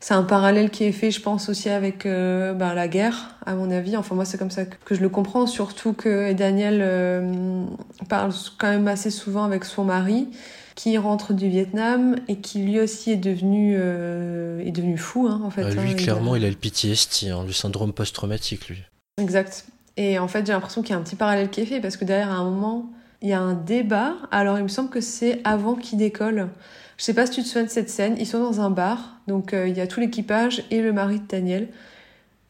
c'est 0.00 0.14
un 0.14 0.22
parallèle 0.22 0.70
qui 0.70 0.84
est 0.84 0.92
fait, 0.92 1.10
je 1.10 1.20
pense, 1.20 1.48
aussi 1.48 1.68
avec 1.68 2.06
euh, 2.06 2.54
ben, 2.54 2.72
la 2.72 2.86
guerre, 2.86 3.34
à 3.44 3.54
mon 3.54 3.70
avis. 3.70 3.96
Enfin, 3.96 4.14
moi, 4.14 4.24
c'est 4.24 4.38
comme 4.38 4.50
ça 4.50 4.64
que, 4.64 4.94
je 4.94 5.00
le 5.00 5.08
comprends, 5.08 5.46
surtout 5.46 5.92
que 5.92 6.32
Daniel 6.32 6.78
euh, 6.82 7.64
parle 8.08 8.32
quand 8.58 8.68
même 8.68 8.86
assez 8.86 9.10
souvent 9.10 9.42
avec 9.42 9.64
son 9.64 9.84
mari, 9.84 10.28
qui 10.76 10.96
rentre 10.98 11.32
du 11.32 11.48
Vietnam 11.48 12.14
et 12.28 12.36
qui 12.36 12.60
lui 12.60 12.78
aussi 12.78 13.10
est 13.10 13.16
devenu, 13.16 13.74
euh, 13.76 14.64
est 14.64 14.70
devenu 14.70 14.96
fou, 14.96 15.26
hein, 15.28 15.40
en 15.44 15.50
fait. 15.50 15.64
lui, 15.74 15.90
hein, 15.90 15.94
clairement, 15.94 16.36
il 16.36 16.44
a, 16.44 16.48
le 16.48 16.54
PTSD, 16.54 17.30
hein, 17.30 17.42
le 17.44 17.52
syndrome 17.52 17.92
post-traumatique, 17.92 18.68
lui. 18.68 18.84
Exact. 19.20 19.66
Et 19.96 20.20
en 20.20 20.28
fait, 20.28 20.46
j'ai 20.46 20.52
l'impression 20.52 20.82
qu'il 20.82 20.90
y 20.90 20.94
a 20.94 20.98
un 20.98 21.02
petit 21.02 21.16
parallèle 21.16 21.50
qui 21.50 21.60
est 21.60 21.66
fait 21.66 21.80
parce 21.80 21.96
que 21.96 22.04
derrière, 22.04 22.30
à 22.30 22.36
un 22.36 22.44
moment, 22.44 22.88
il 23.20 23.30
y 23.30 23.32
a 23.32 23.40
un 23.40 23.54
débat. 23.54 24.14
Alors, 24.30 24.58
il 24.58 24.62
me 24.62 24.68
semble 24.68 24.90
que 24.90 25.00
c'est 25.00 25.40
avant 25.42 25.74
qu'il 25.74 25.98
décolle. 25.98 26.50
Je 26.98 27.04
sais 27.04 27.14
pas 27.14 27.26
si 27.26 27.32
tu 27.32 27.42
te 27.42 27.46
souviens 27.46 27.62
de 27.64 27.70
cette 27.70 27.90
scène. 27.90 28.16
Ils 28.18 28.26
sont 28.26 28.40
dans 28.40 28.60
un 28.60 28.70
bar, 28.70 29.20
donc 29.28 29.54
euh, 29.54 29.68
il 29.68 29.76
y 29.76 29.80
a 29.80 29.86
tout 29.86 30.00
l'équipage 30.00 30.64
et 30.72 30.82
le 30.82 30.92
mari 30.92 31.20
de 31.20 31.26
Daniel. 31.28 31.68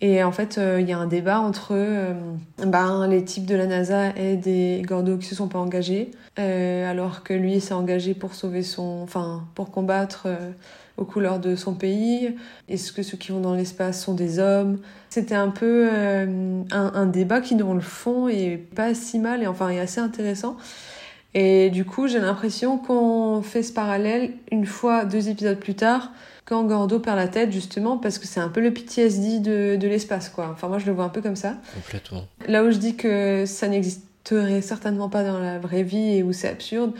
Et 0.01 0.23
en 0.25 0.33
fait, 0.33 0.57
euh, 0.57 0.81
il 0.81 0.89
y 0.89 0.93
a 0.93 0.99
un 0.99 1.07
débat 1.07 1.41
entre 1.41 1.73
euh, 1.73 2.15
ben, 2.65 3.07
les 3.09 3.25
types 3.25 3.45
de 3.45 3.55
la 3.55 3.67
NASA 3.67 4.17
et 4.17 4.37
des 4.37 4.83
Gordo 4.87 5.19
qui 5.19 5.27
se 5.27 5.35
sont 5.35 5.49
pas 5.49 5.59
engagés, 5.59 6.13
alors 6.37 7.25
que 7.25 7.35
lui 7.35 7.61
s'est 7.61 7.75
engagé 7.75 8.15
pour 8.15 8.35
sauver 8.35 8.63
son, 8.63 9.03
enfin, 9.03 9.45
pour 9.55 9.71
combattre 9.71 10.29
aux 10.97 11.05
couleurs 11.05 11.41
de 11.41 11.57
son 11.57 11.75
pays. 11.75 12.37
Est-ce 12.69 12.93
que 12.93 13.03
ceux 13.03 13.19
qui 13.19 13.33
vont 13.33 13.41
dans 13.41 13.55
l'espace 13.55 14.03
sont 14.03 14.15
des 14.15 14.39
hommes? 14.39 14.79
C'était 15.11 15.35
un 15.35 15.51
peu 15.51 15.91
un, 15.91 16.65
un 16.71 17.07
débat 17.07 17.41
qui, 17.41 17.57
dans 17.57 17.75
le 17.75 17.81
fond, 17.81 18.29
est 18.29 18.57
pas 18.57 18.95
si 18.95 19.19
mal 19.19 19.43
et 19.43 19.49
enfin 19.49 19.69
est 19.71 19.81
assez 19.81 20.01
intéressant. 20.01 20.57
Et 21.41 21.71
du 21.71 21.85
coup, 21.85 22.09
j'ai 22.09 22.19
l'impression 22.19 22.79
qu'on 22.79 23.43
fait 23.43 23.63
ce 23.63 23.73
parallèle 23.73 24.33
une 24.51 24.67
fois, 24.67 25.05
deux 25.05 25.29
épisodes 25.29 25.57
plus 25.57 25.77
tard, 25.77 26.11
quand 26.45 26.65
Gordo 26.65 26.99
perd 26.99 27.17
la 27.17 27.29
tête, 27.29 27.53
justement, 27.53 27.97
parce 27.97 28.19
que 28.19 28.27
c'est 28.27 28.41
un 28.41 28.49
peu 28.49 28.61
le 28.61 28.73
PTSD 28.75 29.39
de, 29.39 29.77
de 29.77 29.87
l'espace, 29.87 30.31
quoi. 30.31 30.51
Enfin, 30.53 30.67
moi, 30.67 30.81
je 30.81 30.87
le 30.87 30.93
vois 30.93 31.05
un 31.05 31.11
peu 31.11 31.23
comme 31.23 31.37
ça. 31.37 31.55
Complètement. 31.75 32.25
Là 32.49 32.65
où 32.65 32.73
je 32.73 32.79
dis 32.79 32.97
que 32.97 33.45
ça 33.47 33.69
n'existerait 33.69 34.63
certainement 34.63 35.09
pas 35.09 35.23
dans 35.23 35.39
la 35.39 35.61
vraie 35.61 35.85
vie 35.85 36.17
et 36.17 36.23
où 36.25 36.33
c'est 36.33 36.49
absurde, 36.49 36.91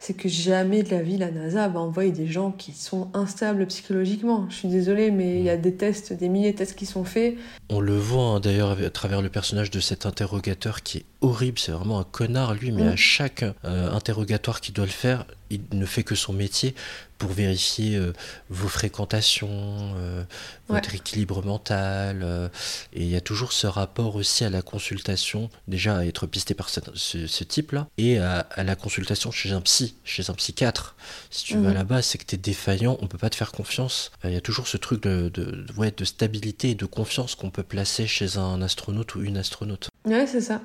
c'est 0.00 0.14
que 0.14 0.28
jamais 0.30 0.82
de 0.82 0.90
la 0.90 1.02
vie 1.02 1.18
la 1.18 1.30
NASA 1.30 1.68
va 1.68 1.78
envoyer 1.78 2.10
des 2.10 2.26
gens 2.26 2.50
qui 2.52 2.72
sont 2.72 3.08
instables 3.14 3.66
psychologiquement. 3.66 4.46
Je 4.48 4.56
suis 4.56 4.68
désolée, 4.68 5.10
mais 5.10 5.38
il 5.38 5.44
y 5.44 5.50
a 5.50 5.58
des 5.58 5.74
tests, 5.74 6.14
des 6.14 6.28
milliers 6.30 6.52
de 6.52 6.56
tests 6.56 6.74
qui 6.74 6.86
sont 6.86 7.04
faits. 7.04 7.36
On 7.68 7.80
le 7.80 7.96
voit 7.98 8.22
hein, 8.24 8.40
d'ailleurs 8.40 8.70
à 8.82 8.90
travers 8.90 9.20
le 9.20 9.28
personnage 9.28 9.70
de 9.70 9.78
cet 9.78 10.06
interrogateur 10.06 10.82
qui 10.82 10.98
est 10.98 11.04
horrible, 11.20 11.58
c'est 11.58 11.72
vraiment 11.72 12.00
un 12.00 12.04
connard 12.04 12.54
lui, 12.54 12.72
mais 12.72 12.84
Mm. 12.84 12.88
à 12.88 12.96
chaque 12.96 13.44
euh, 13.64 13.92
interrogatoire 13.92 14.60
qu'il 14.62 14.72
doit 14.74 14.86
le 14.86 14.90
faire, 14.90 15.26
il 15.50 15.60
ne 15.72 15.84
fait 15.84 16.02
que 16.02 16.14
son 16.14 16.32
métier 16.32 16.74
pour 17.20 17.30
vérifier 17.30 17.96
euh, 17.96 18.12
vos 18.48 18.66
fréquentations, 18.66 19.48
euh, 19.96 20.24
votre 20.68 20.94
équilibre 20.94 21.44
mental. 21.44 22.22
euh, 22.24 22.48
et 22.94 23.02
il 23.02 23.08
y 23.10 23.14
a 23.14 23.20
toujours 23.20 23.52
ce 23.52 23.66
rapport 23.66 24.16
aussi 24.16 24.42
à 24.42 24.50
la 24.50 24.62
consultation, 24.62 25.50
déjà 25.68 25.98
à 25.98 26.04
être 26.06 26.26
pisté 26.26 26.54
par 26.54 26.70
ce, 26.70 26.80
ce- 26.94 27.26
ce 27.26 27.44
type-là, 27.44 27.86
et 27.98 28.18
à, 28.18 28.40
à 28.50 28.64
la 28.64 28.74
consultation 28.74 29.30
chez 29.30 29.52
un 29.52 29.60
psy, 29.60 29.94
chez 30.02 30.30
un 30.30 30.34
psychiatre. 30.34 30.96
Si 31.30 31.44
tu 31.44 31.58
vas 31.58 31.68
Mhm. 31.68 31.74
là-bas, 31.74 32.02
c'est 32.02 32.16
que 32.16 32.24
tu 32.24 32.34
es 32.36 32.38
défaillant, 32.38 32.96
on 33.02 33.06
peut 33.06 33.18
pas 33.18 33.28
te 33.30 33.36
faire 33.36 33.52
confiance. 33.52 34.10
Euh, 34.24 34.30
Il 34.30 34.34
y 34.34 34.36
a 34.36 34.40
toujours 34.40 34.66
ce 34.66 34.78
truc 34.78 35.02
de, 35.02 35.28
de, 35.28 35.44
de- 35.44 35.72
ouais, 35.76 35.92
de 35.94 36.04
stabilité 36.06 36.70
et 36.70 36.74
de 36.74 36.86
confiance 36.86 37.34
qu'on 37.34 37.50
peut 37.50 37.62
placer 37.62 38.06
chez 38.06 38.38
un 38.38 38.62
astronaute 38.62 39.14
ou 39.14 39.22
une 39.22 39.36
astronaute. 39.36 39.88
Ouais, 40.06 40.26
c'est 40.26 40.40
ça. 40.40 40.62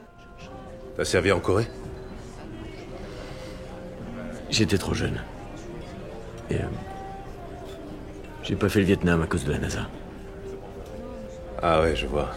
T'as 0.96 1.04
servi 1.06 1.34
en 1.34 1.42
Corée? 1.42 1.68
J'étais 4.50 4.78
trop 4.78 4.94
jeune. 4.94 5.20
Et. 6.50 6.56
euh, 6.56 6.66
j'ai 8.44 8.56
pas 8.56 8.70
fait 8.70 8.80
le 8.80 8.86
Vietnam 8.86 9.22
à 9.24 9.26
cause 9.28 9.44
de 9.44 9.52
la 9.52 9.58
NASA. 9.58 9.88
Ah 11.64 11.82
ouais, 11.82 11.96
je 11.96 12.06
vois. 12.06 12.30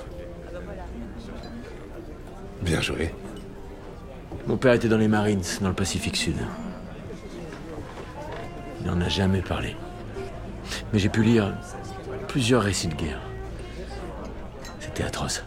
Bien 2.62 2.80
joué. 2.80 3.14
Mon 4.46 4.56
père 4.56 4.72
était 4.72 4.88
dans 4.88 4.96
les 4.96 5.08
Marines, 5.08 5.42
dans 5.60 5.68
le 5.68 5.74
Pacifique 5.74 6.16
Sud. 6.16 6.36
Il 8.80 8.86
n'en 8.86 9.00
a 9.02 9.08
jamais 9.08 9.42
parlé. 9.42 9.76
Mais 10.92 10.98
j'ai 10.98 11.10
pu 11.10 11.22
lire 11.22 11.54
plusieurs 12.28 12.62
récits 12.62 12.88
de 12.88 12.94
guerre. 12.94 13.20
C'était 14.80 15.04
atroce. 15.04 15.44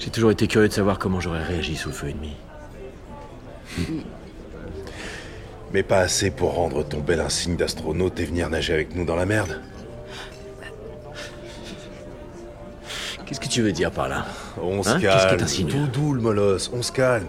J'ai 0.00 0.10
toujours 0.10 0.32
été 0.32 0.48
curieux 0.48 0.68
de 0.68 0.72
savoir 0.72 0.98
comment 0.98 1.20
j'aurais 1.20 1.44
réagi 1.44 1.76
sous 1.76 1.90
le 1.90 1.94
feu 1.94 2.08
ennemi. 2.08 2.34
Mais 5.76 5.82
pas 5.82 5.98
assez 5.98 6.30
pour 6.30 6.54
rendre 6.54 6.84
ton 6.84 7.00
bel 7.00 7.20
insigne 7.20 7.54
d'astronaute 7.54 8.18
et 8.18 8.24
venir 8.24 8.48
nager 8.48 8.72
avec 8.72 8.94
nous 8.94 9.04
dans 9.04 9.14
la 9.14 9.26
merde. 9.26 9.60
Qu'est-ce 13.26 13.40
que 13.40 13.46
tu 13.46 13.60
veux 13.60 13.72
dire 13.72 13.90
par 13.90 14.08
là 14.08 14.24
On 14.58 14.82
se 14.82 14.88
Hein 14.88 14.98
Qu'est-ce 14.98 15.24
que 15.24 15.28
calme. 15.28 15.36
t'insinues 15.36 15.70
Tout 15.72 15.86
doux, 15.88 16.14
le 16.14 16.22
molosse. 16.22 16.70
On 16.72 16.80
se 16.80 16.90
calme. 16.92 17.26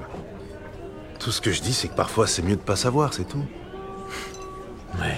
Tout 1.20 1.32
ce 1.32 1.42
que 1.42 1.52
je 1.52 1.62
dis, 1.62 1.74
c'est 1.74 1.90
que 1.90 1.94
parfois, 1.96 2.26
c'est 2.26 2.42
mieux 2.42 2.56
de 2.56 2.62
pas 2.62 2.78
savoir, 2.78 3.14
c'est 3.14 3.28
tout. 3.28 3.44
Ouais. 4.98 5.18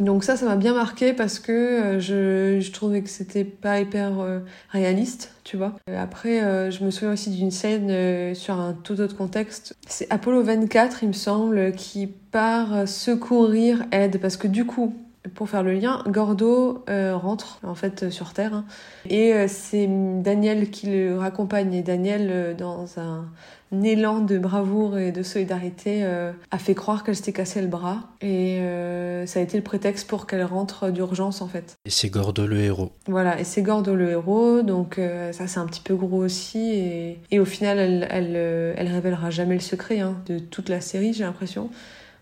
Donc 0.00 0.24
ça, 0.24 0.36
ça 0.36 0.46
m'a 0.46 0.56
bien 0.56 0.72
marqué 0.72 1.12
parce 1.12 1.38
que 1.38 1.52
euh, 1.52 2.00
je, 2.00 2.58
je 2.58 2.72
trouvais 2.72 3.02
que 3.02 3.10
c'était 3.10 3.44
pas 3.44 3.80
hyper 3.80 4.18
euh, 4.18 4.40
réaliste, 4.70 5.34
tu 5.44 5.58
vois. 5.58 5.74
Euh, 5.90 6.02
Après, 6.02 6.40
je 6.70 6.82
me 6.84 6.90
souviens 6.90 7.12
aussi 7.12 7.30
d'une 7.30 7.50
scène 7.50 8.34
sur 8.34 8.58
un 8.58 8.72
tout 8.72 8.98
autre 9.00 9.16
contexte. 9.16 9.76
C'est 9.86 10.10
Apollo 10.10 10.42
24, 10.42 11.02
il 11.02 11.08
me 11.08 11.12
semble, 11.12 11.72
qui 11.72 12.06
part 12.06 12.88
secourir 12.88 13.84
Ed 13.92 14.20
parce 14.20 14.38
que 14.38 14.48
du 14.48 14.64
coup, 14.64 14.94
pour 15.34 15.50
faire 15.50 15.62
le 15.62 15.74
lien, 15.74 16.02
Gordo 16.06 16.82
rentre 16.88 17.58
en 17.62 17.74
fait 17.74 18.08
sur 18.08 18.32
Terre 18.32 18.54
hein. 18.54 18.64
et 19.08 19.46
c'est 19.48 19.86
Daniel 19.86 20.70
qui 20.70 20.86
le 20.86 21.18
raccompagne 21.18 21.74
et 21.74 21.82
Daniel 21.82 22.56
dans 22.56 22.98
un 22.98 23.26
élan 23.72 24.20
de 24.20 24.38
bravoure 24.38 24.98
et 24.98 25.12
de 25.12 25.22
solidarité 25.22 26.00
euh, 26.02 26.32
a 26.50 26.58
fait 26.58 26.74
croire 26.74 27.04
qu'elle 27.04 27.16
s'était 27.16 27.32
cassé 27.32 27.60
le 27.60 27.68
bras 27.68 28.08
et 28.20 28.58
euh, 28.60 29.26
ça 29.26 29.40
a 29.40 29.42
été 29.42 29.56
le 29.56 29.62
prétexte 29.62 30.08
pour 30.08 30.26
qu'elle 30.26 30.44
rentre 30.44 30.90
d'urgence 30.90 31.42
en 31.42 31.48
fait. 31.48 31.76
Et 31.84 31.90
c'est 31.90 32.10
Gordo 32.10 32.46
le 32.46 32.58
héros. 32.60 32.92
Voilà, 33.06 33.38
et 33.38 33.44
c'est 33.44 33.62
Gordo 33.62 33.94
le 33.94 34.10
héros, 34.10 34.62
donc 34.62 34.98
euh, 34.98 35.32
ça 35.32 35.46
c'est 35.46 35.60
un 35.60 35.66
petit 35.66 35.82
peu 35.82 35.94
gros 35.94 36.24
aussi, 36.24 36.72
et, 36.72 37.20
et 37.30 37.38
au 37.38 37.44
final 37.44 37.78
elle, 37.78 38.06
elle, 38.10 38.36
elle 38.76 38.88
révélera 38.88 39.30
jamais 39.30 39.54
le 39.54 39.60
secret 39.60 40.00
hein, 40.00 40.16
de 40.26 40.38
toute 40.38 40.68
la 40.68 40.80
série, 40.80 41.12
j'ai 41.12 41.24
l'impression. 41.24 41.70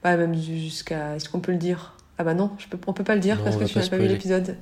Bah, 0.03 0.17
même 0.17 0.35
jusqu'à. 0.35 1.17
Est-ce 1.17 1.29
qu'on 1.29 1.41
peut 1.41 1.53
le 1.53 1.59
dire? 1.59 1.95
Ah 2.19 2.25
bah 2.25 2.35
non, 2.35 2.51
je 2.59 2.67
peux, 2.69 2.79
on 2.87 2.93
peut 2.93 3.05
pas 3.05 3.15
le 3.15 3.21
dire 3.21 3.37
Non, 3.39 3.45
parce 3.45 3.57
que 3.57 3.65
tu 3.65 3.79
n'as 3.79 3.89
pas 3.89 3.97
vu 3.97 4.09
l'épisode. 4.09 4.57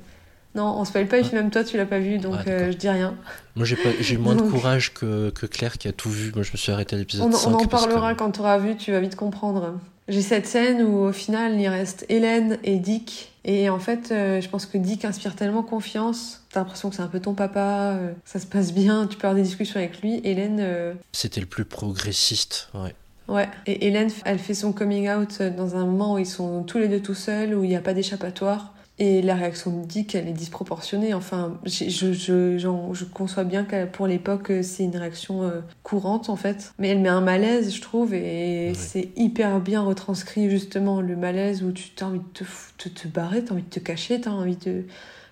Non, 0.57 0.75
on 0.79 0.85
spoil 0.85 1.07
pas, 1.07 1.19
et 1.19 1.21
puis 1.21 1.35
même 1.35 1.51
toi 1.51 1.63
tu 1.63 1.77
l'as 1.77 1.85
pas 1.85 1.99
vu, 1.99 2.17
donc 2.17 2.35
Ah, 2.39 2.49
euh, 2.49 2.71
je 2.71 2.77
dis 2.77 2.89
rien. 2.89 3.13
Moi 3.55 3.65
j'ai 3.65 3.75
pas- 3.75 3.89
j'ai 4.01 4.17
moins 4.17 4.35
de 4.35 4.41
courage 4.41 4.93
que, 4.93 5.29
que 5.29 5.45
Claire 5.45 5.77
qui 5.77 5.87
a 5.87 5.91
tout 5.91 6.09
vu. 6.09 6.31
Moi 6.35 6.43
je 6.43 6.51
me 6.51 6.57
suis 6.57 6.71
arrêté 6.71 6.95
à 6.95 6.99
l'épisode 6.99 7.27
On, 7.27 7.31
5. 7.31 7.49
on 7.49 7.53
en 7.53 7.57
que- 7.59 7.67
parlera 7.67 8.13
quand 8.15 8.31
tu 8.31 8.39
auras 8.39 8.57
vu, 8.57 8.75
tu 8.75 8.91
vas 8.91 8.99
vite 8.99 9.15
comprendre. 9.15 9.79
J'ai 10.07 10.21
cette 10.21 10.47
scène 10.47 10.81
où 10.83 10.99
au 11.05 11.11
final 11.11 11.59
il 11.59 11.67
reste 11.67 12.05
Hélène 12.09 12.57
et 12.63 12.77
Dick. 12.77 13.33
Et 13.45 13.69
en 13.69 13.79
fait, 13.79 14.11
euh, 14.11 14.41
je 14.41 14.49
pense 14.49 14.65
que 14.65 14.77
Dick 14.77 15.05
inspire 15.05 15.35
tellement 15.35 15.63
confiance. 15.63 16.41
T'as 16.51 16.61
l'impression 16.61 16.89
que 16.89 16.95
c'est 16.95 17.01
un 17.01 17.07
peu 17.07 17.19
ton 17.19 17.33
papa, 17.33 17.93
euh, 17.95 18.11
ça 18.25 18.39
se 18.39 18.45
passe 18.45 18.73
bien, 18.73 19.05
tu 19.07 19.15
peux 19.17 19.27
avoir 19.27 19.35
des 19.35 19.47
discussions 19.47 19.79
avec 19.79 20.01
lui. 20.01 20.19
Hélène, 20.23 20.95
C'était 21.13 21.39
le 21.39 21.45
plus 21.45 21.63
progressiste, 21.65 22.69
ouais. 22.73 22.93
ouais. 23.27 23.47
Et 23.65 23.87
Hélène, 23.87 24.09
elle 24.25 24.39
fait 24.39 24.53
son 24.53 24.71
coming 24.73 25.09
out 25.09 25.41
dans 25.41 25.75
un 25.75 25.85
moment 25.85 26.13
où 26.15 26.17
ils 26.17 26.25
sont 26.25 26.63
tous 26.63 26.77
les 26.77 26.87
deux 26.87 26.99
tout 27.01 27.13
seuls, 27.13 27.53
où 27.53 27.63
il 27.63 27.69
n'y 27.69 27.75
a 27.75 27.81
pas 27.81 27.93
d'échappatoire. 27.93 28.73
Et 28.99 29.21
la 29.21 29.35
réaction 29.35 29.69
de 29.79 29.85
Dick, 29.85 30.15
elle 30.15 30.27
est 30.27 30.33
disproportionnée. 30.33 31.13
Enfin, 31.13 31.59
je, 31.65 31.87
je, 32.13 32.57
j'en- 32.57 32.95
je 32.95 33.05
conçois 33.05 33.43
bien 33.43 33.63
que 33.63 33.85
pour 33.85 34.07
l'époque, 34.07 34.51
c'est 34.63 34.83
une 34.85 34.97
réaction 34.97 35.43
euh, 35.43 35.61
courante, 35.83 36.29
en 36.29 36.35
fait. 36.35 36.73
Mais 36.79 36.87
elle 36.89 36.99
met 37.01 37.09
un 37.09 37.21
malaise, 37.21 37.75
je 37.75 37.81
trouve, 37.81 38.15
et 38.15 38.73
c'est 38.73 39.09
hyper 39.15 39.59
bien 39.59 39.81
retranscrit, 39.83 40.49
justement, 40.49 40.99
le 41.01 41.15
malaise 41.15 41.61
où 41.61 41.71
tu 41.71 41.91
as 42.01 42.07
envie 42.07 42.19
de 42.19 42.23
te, 42.33 42.43
te, 42.79 42.89
te 42.89 43.07
barrer, 43.07 43.43
t'as 43.43 43.53
envie 43.53 43.61
de 43.63 43.69
te 43.69 43.79
cacher, 43.79 44.19
t'as 44.21 44.31
envie 44.31 44.55
de... 44.57 44.85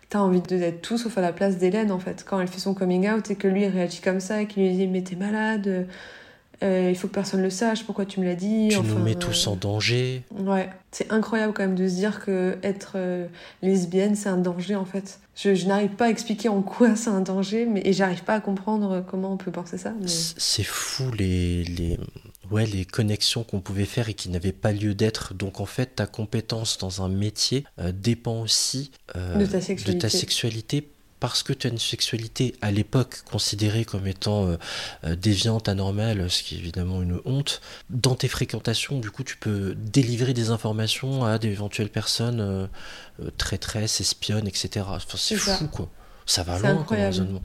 T'as 0.08 0.19
envie 0.19 0.39
d'être 0.39 0.82
tout 0.84 0.99
sauf 0.99 1.17
à 1.17 1.21
la 1.21 1.34
place 1.34 1.58
d'Hélène, 1.58 1.91
en 1.91 1.97
fait. 1.97 2.23
Quand 2.30 2.39
elle 2.39 2.47
fait 2.47 2.60
son 2.60 2.75
coming 2.75 3.10
out 3.10 3.32
et 3.32 3.36
que 3.36 3.47
lui 3.47 3.63
il 3.63 3.69
réagit 3.69 4.01
comme 4.01 4.19
ça 4.19 4.43
et 4.43 4.45
qu'il 4.47 4.62
lui 4.62 4.71
dit 4.75 4.86
Mais 4.88 5.01
t'es 5.01 5.15
malade, 5.15 5.88
euh, 6.63 6.89
il 6.89 6.96
faut 6.98 7.08
que 7.08 7.13
personne 7.13 7.41
le 7.41 7.50
sache, 7.50 7.84
pourquoi 7.86 8.06
tu 8.06 8.20
me 8.20 8.26
l'as 8.26 8.36
dit 8.36 8.68
Tu 8.72 8.78
Enfin, 8.78 8.88
nous 8.96 9.04
mets 9.04 9.15
euh, 9.15 9.20
tous 9.20 9.48
en 9.48 9.56
danger. 9.56 10.24
Ouais, 10.38 10.70
c'est 10.91 11.12
incroyable 11.12 11.54
quand 11.54 11.63
même 11.63 11.76
de 11.76 11.88
se 11.88 11.96
dire 11.96 12.24
que 12.24 12.58
être 12.63 12.94
euh, 12.96 13.28
lesbienne 13.62 14.15
c'est 14.15 14.30
un 14.30 14.38
danger 14.38 14.76
en 14.76 14.86
fait. 14.86 15.20
Je, 15.36 15.54
je 15.54 15.65
n'arrive 15.68 15.89
pas 15.91 16.06
à 16.06 16.10
expliquer 16.10 16.48
en 16.50 16.62
quoi 16.62 16.96
c'est 16.96 17.10
un 17.10 17.20
danger, 17.22 17.65
mais 17.65 17.82
et 17.84 17.91
j'arrive 17.94 18.24
pas 18.24 18.36
à 18.36 18.39
comprendre 18.39 19.04
comment 19.10 19.34
on 19.34 19.38
peut 19.38 19.52
penser 19.52 19.78
ça. 19.78 19.94
mais- 20.00 20.08
C'est 20.08 20.63
fou 20.63 21.12
les, 21.12 21.65
les, 21.65 22.00
ouais, 22.52 22.65
les 22.65 22.86
connexions 22.86 23.44
qu'on 23.44 23.60
pouvait 23.60 23.84
faire 23.86 24.08
et 24.08 24.13
qui 24.13 24.30
n'avaient 24.30 24.54
pas 24.54 24.72
lieu 24.72 24.96
d'être. 24.96 25.34
Donc 25.34 25.60
en 25.60 25.65
fait, 25.65 25.96
ta 25.96 26.06
compétence 26.08 26.78
dans 26.78 27.02
un 27.04 27.10
métier 27.10 27.65
euh, 27.80 27.91
dépend 27.91 28.39
aussi 28.41 28.91
euh, 29.18 29.38
De 29.38 29.46
ta 29.46 29.60
sexualité. 29.60 30.08
sexualité 30.10 30.89
parce 31.32 31.44
que 31.44 31.54
tu 31.54 31.68
as 31.68 31.70
une 31.70 31.78
sexualité 31.80 32.56
à 32.62 32.72
l'époque 32.72 33.22
considérée 33.30 33.86
comme 33.86 34.08
étant 34.08 34.48
euh, 34.48 34.58
euh, 35.04 35.16
déviante, 35.16 35.68
anormale, 35.70 36.30
ce 36.30 36.44
qui 36.44 36.56
est 36.56 36.58
évidemment 36.60 37.02
une 37.02 37.20
honte. 37.26 37.62
Dans 37.90 38.16
tes 38.16 38.28
fréquentations, 38.28 39.00
du 39.00 39.12
coup, 39.12 39.24
tu 39.24 39.38
peux 39.38 39.76
délivrer 39.76 40.34
des 40.34 40.50
informations 40.50 41.24
à 41.26 41.38
d'éventuelles 41.40 41.90
personnes 41.90 42.39
euh, 42.41 42.68
traîtresses, 43.38 44.02
espionnes, 44.02 44.47
etc. 44.47 44.86
Enfin, 44.88 45.18
c'est 45.18 45.36
C'est 45.36 45.38
ça. 45.38 45.56
fou, 45.58 45.68
quoi. 45.68 45.89
Ça 46.26 46.43
va 46.43 46.60
loin 46.60 46.84
comme 46.84 46.97
raisonnement. 46.97 47.41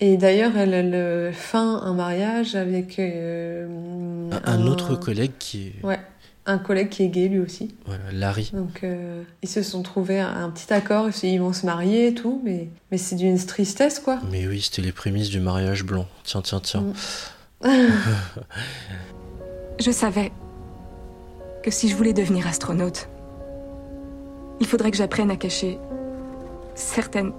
Et 0.00 0.16
d'ailleurs, 0.16 0.56
elle, 0.56 0.74
elle 0.74 1.32
feint 1.32 1.80
un 1.82 1.94
mariage 1.94 2.56
avec 2.56 2.98
euh, 2.98 3.66
Un, 4.44 4.52
un 4.52 4.66
autre 4.66 4.96
collègue 4.96 5.32
qui 5.38 5.68
est, 5.68 5.84
Ouais. 5.86 6.00
Un 6.46 6.58
collègue 6.58 6.88
qui 6.88 7.04
est 7.04 7.08
gay 7.08 7.28
lui 7.28 7.38
aussi. 7.38 7.74
Voilà, 7.86 8.04
Larry. 8.12 8.50
Donc 8.52 8.82
euh, 8.82 9.22
ils 9.42 9.48
se 9.48 9.62
sont 9.62 9.82
trouvés 9.82 10.20
un, 10.20 10.44
un 10.44 10.50
petit 10.50 10.72
accord, 10.72 11.08
ils 11.22 11.38
vont 11.38 11.52
se 11.52 11.66
marier 11.66 12.08
et 12.08 12.14
tout, 12.14 12.40
mais, 12.44 12.68
mais 12.90 12.98
c'est 12.98 13.16
d'une 13.16 13.38
tristesse 13.38 13.98
quoi. 14.00 14.18
Mais 14.30 14.46
oui, 14.46 14.60
c'était 14.60 14.82
les 14.82 14.92
prémices 14.92 15.28
du 15.28 15.40
mariage 15.40 15.84
blanc. 15.84 16.06
Tiens, 16.24 16.42
tiens, 16.42 16.60
tiens. 16.60 16.84
Je 19.80 19.90
savais 19.90 20.32
que 21.62 21.70
si 21.70 21.88
je 21.88 21.96
voulais 21.96 22.12
devenir 22.12 22.46
astronaute, 22.46 23.08
il 24.60 24.66
faudrait 24.66 24.90
que 24.90 24.96
j'apprenne 24.96 25.30
à 25.30 25.36
cacher 25.36 25.78
certaines 26.74 27.32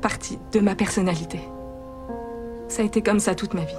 parties 0.00 0.38
de 0.52 0.60
ma 0.60 0.74
personnalité. 0.74 1.40
Ça 2.68 2.82
a 2.82 2.84
été 2.84 3.02
comme 3.02 3.20
ça 3.20 3.34
toute 3.34 3.54
ma 3.54 3.64
vie. 3.64 3.74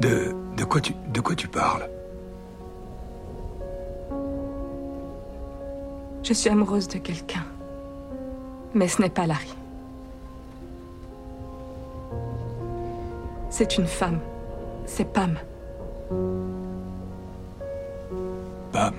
De, 0.00 0.34
de, 0.56 0.64
quoi, 0.64 0.80
tu, 0.80 0.94
de 1.12 1.20
quoi 1.20 1.36
tu 1.36 1.46
parles? 1.48 1.88
Je 6.22 6.32
suis 6.32 6.48
amoureuse 6.48 6.88
de 6.88 6.98
quelqu'un. 6.98 7.44
Mais 8.74 8.88
ce 8.88 9.02
n'est 9.02 9.10
pas 9.10 9.26
Larry. 9.26 9.54
C'est 13.50 13.76
une 13.76 13.86
femme. 13.86 14.20
C'est 14.86 15.12
Pam. 15.12 15.36
Pam. 18.72 18.94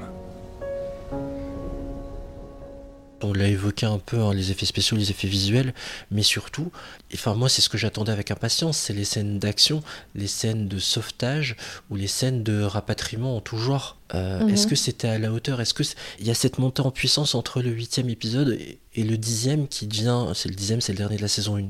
On 3.23 3.33
l'a 3.33 3.47
évoqué 3.47 3.85
un 3.85 3.99
peu, 3.99 4.19
hein, 4.19 4.33
les 4.33 4.51
effets 4.51 4.65
spéciaux, 4.65 4.97
les 4.97 5.09
effets 5.11 5.27
visuels, 5.27 5.73
mais 6.11 6.23
surtout, 6.23 6.71
enfin 7.13 7.33
moi 7.35 7.47
c'est 7.49 7.61
ce 7.61 7.69
que 7.69 7.77
j'attendais 7.77 8.11
avec 8.11 8.31
impatience, 8.31 8.77
c'est 8.77 8.93
les 8.93 9.05
scènes 9.05 9.39
d'action, 9.39 9.81
les 10.15 10.27
scènes 10.27 10.67
de 10.67 10.77
sauvetage 10.79 11.55
ou 11.89 11.95
les 11.95 12.07
scènes 12.07 12.43
de 12.43 12.61
rapatriement 12.61 13.37
en 13.37 13.41
tout 13.41 13.57
genre. 13.57 13.97
Euh, 14.13 14.41
Mhm. 14.41 14.49
Est-ce 14.49 14.67
que 14.67 14.75
c'était 14.75 15.07
à 15.07 15.17
la 15.17 15.31
hauteur? 15.31 15.61
Est-ce 15.61 15.73
que 15.73 15.83
il 16.19 16.27
y 16.27 16.31
a 16.31 16.33
cette 16.33 16.59
montée 16.59 16.81
en 16.81 16.91
puissance 16.91 17.35
entre 17.35 17.61
le 17.61 17.69
huitième 17.69 18.09
épisode 18.09 18.49
et, 18.59 18.79
et 18.95 19.03
le 19.03 19.17
dixième 19.17 19.67
qui 19.67 19.87
devient, 19.87 20.27
c'est 20.33 20.49
le 20.49 20.55
dixième, 20.55 20.81
c'est 20.81 20.91
le 20.91 20.97
dernier 20.97 21.17
de 21.17 21.21
la 21.21 21.27
saison 21.27 21.57
1, 21.57 21.63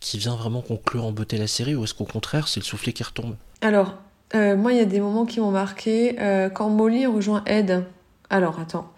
qui 0.00 0.18
vient 0.18 0.34
vraiment 0.36 0.60
conclure 0.60 1.04
en 1.04 1.12
beauté 1.12 1.38
la 1.38 1.46
série 1.46 1.74
ou 1.74 1.84
est-ce 1.84 1.94
qu'au 1.94 2.04
contraire 2.04 2.48
c'est 2.48 2.60
le 2.60 2.64
soufflet 2.64 2.92
qui 2.92 3.02
retombe? 3.02 3.36
Alors, 3.60 3.94
euh, 4.34 4.56
moi 4.56 4.72
il 4.72 4.78
y 4.78 4.82
a 4.82 4.84
des 4.86 5.00
moments 5.00 5.24
qui 5.26 5.40
m'ont 5.40 5.50
marqué 5.52 6.16
euh, 6.20 6.48
quand 6.50 6.68
Molly 6.68 7.06
rejoint 7.06 7.42
Ed. 7.46 7.84
Alors 8.30 8.58
attends, 8.60 8.92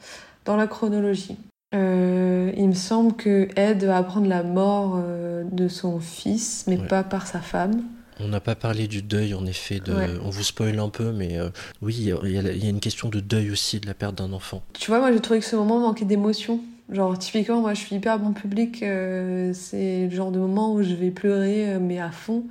dans 0.45 0.57
la 0.57 0.67
chronologie. 0.67 1.37
Euh, 1.75 2.51
il 2.57 2.69
me 2.69 2.75
semble 2.75 3.15
que 3.15 3.49
Ed 3.57 3.85
va 3.85 3.99
apprendre 3.99 4.27
la 4.27 4.43
mort 4.43 4.97
euh, 4.97 5.45
de 5.53 5.69
son 5.69 6.01
fils, 6.01 6.65
mais 6.67 6.79
Ouais. 6.79 6.87
pas 6.87 7.03
par 7.03 7.27
sa 7.27 7.41
femme. 7.41 7.83
On 8.21 8.29
n'a 8.29 8.41
pas 8.41 8.55
parlé 8.55 8.89
du 8.89 9.03
deuil, 9.03 9.35
en 9.35 9.45
effet. 9.47 9.79
De... 9.81 9.93
Ouais. 9.95 10.09
On 10.25 10.31
vous 10.31 10.43
spoil 10.43 10.79
un 10.79 10.89
peu, 10.89 11.13
mais 11.13 11.39
euh, 11.39 11.51
oui, 11.83 11.95
il 11.99 12.05
y, 12.31 12.39
a- 12.39 12.53
y 12.53 12.69
une 12.69 12.81
question 12.81 13.09
de 13.11 13.21
deuil 13.21 13.51
aussi, 13.51 13.81
de 13.81 13.87
la 13.87 13.95
perte 13.95 14.17
d'un 14.17 14.33
enfant. 14.33 14.63
Tu 14.73 14.91
vois, 14.91 14.99
moi 14.99 15.13
j'ai 15.13 15.21
trouvé 15.21 15.41
que 15.41 15.45
ce 15.47 15.57
moment 15.57 15.79
manquait 15.79 16.05
d'émotion. 16.07 16.61
Genre, 16.91 17.19
typiquement, 17.19 17.61
moi 17.61 17.75
je 17.75 17.81
suis 17.81 17.97
hyper 17.97 18.19
bon 18.19 18.33
public, 18.33 18.83
euh, 18.83 19.53
c'est 19.53 20.05
le 20.07 20.11
genre 20.11 20.33
de 20.33 20.39
moment 20.39 20.73
où 20.73 20.83
je 20.83 20.95
vais 20.95 21.11
pleurer, 21.11 21.79
mais 21.79 22.01
à 22.01 22.11
fond. 22.11 22.45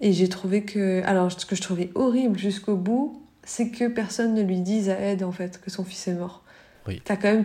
Et 0.00 0.12
j'ai 0.12 0.28
trouvé 0.28 0.64
que. 0.64 1.00
Alors, 1.04 1.30
ce 1.30 1.46
que 1.46 1.54
je 1.54 1.62
trouvais 1.62 1.90
horrible 1.94 2.36
jusqu'au 2.38 2.74
bout, 2.74 3.22
c'est 3.44 3.70
que 3.70 3.86
personne 3.86 4.34
ne 4.34 4.42
lui 4.42 4.58
dise 4.60 4.90
à 4.90 4.98
Ed, 5.00 5.22
en 5.22 5.30
fait, 5.30 5.60
que 5.60 5.70
son 5.70 5.84
fils 5.84 6.08
est 6.08 6.14
mort. 6.14 6.42
Oui. 6.88 7.00
T'as 7.04 7.14
quand 7.16 7.32
même 7.32 7.44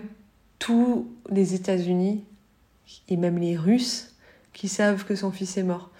tous 0.59 1.07
les 1.29 1.53
États-Unis, 1.53 2.23
et 3.09 3.17
même 3.17 3.37
les 3.37 3.55
Russes, 3.57 4.13
qui 4.53 4.67
savent 4.67 5.05
que 5.05 5.15
son 5.15 5.31
fils 5.31 5.57
est 5.57 5.63
mort. 5.63 5.91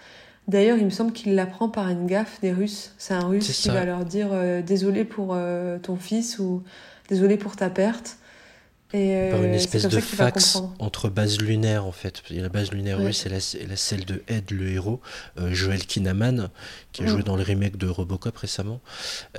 D'ailleurs, 0.48 0.78
il 0.78 0.86
me 0.86 0.90
semble 0.90 1.12
qu'il 1.12 1.36
l'apprend 1.36 1.68
par 1.70 1.90
une 1.90 2.08
gaffe 2.08 2.40
des 2.42 2.54
Russes. 2.54 2.94
C'est 2.98 3.14
un 3.14 3.26
Russe 3.28 3.52
qui 3.62 3.68
va 3.70 3.84
leur 3.84 4.06
dire 4.06 4.30
euh, 4.32 4.62
désolé 4.62 5.04
pour 5.04 5.34
euh, 5.34 5.78
ton 5.78 5.98
fils 5.98 6.40
ou 6.40 6.64
désolé 7.10 7.36
pour 7.38 7.56
ta 7.58 7.70
perte. 7.70 8.18
Et 8.94 9.18
euh, 9.18 9.32
Par 9.32 9.44
une 9.44 9.54
espèce 9.54 9.84
de 9.90 10.00
fax 10.00 10.60
entre 10.80 11.10
bases 11.10 11.42
lunaires, 11.42 11.86
en 11.86 11.92
fait. 11.92 12.24
Il 12.30 12.38
y 12.38 12.40
a 12.40 12.44
la 12.44 12.48
base 12.48 12.72
lunaire 12.72 13.00
Ouais. 13.00 13.08
russe 13.08 13.26
et 13.26 13.30
la, 13.30 13.38
et 13.62 13.66
la- 13.68 13.76
celle 13.76 14.06
de 14.06 14.24
Ed, 14.30 14.50
le 14.52 14.70
héros, 14.70 15.02
Joel 15.52 15.86
Kinnaman, 15.86 16.50
qui 16.94 17.02
a 17.04 17.06
Mm. 17.06 17.10
joué 17.10 17.24
dans 17.24 17.36
le 17.36 17.44
remake 17.44 17.76
de 17.76 17.88
Robocop 17.88 18.38
récemment. 18.38 18.80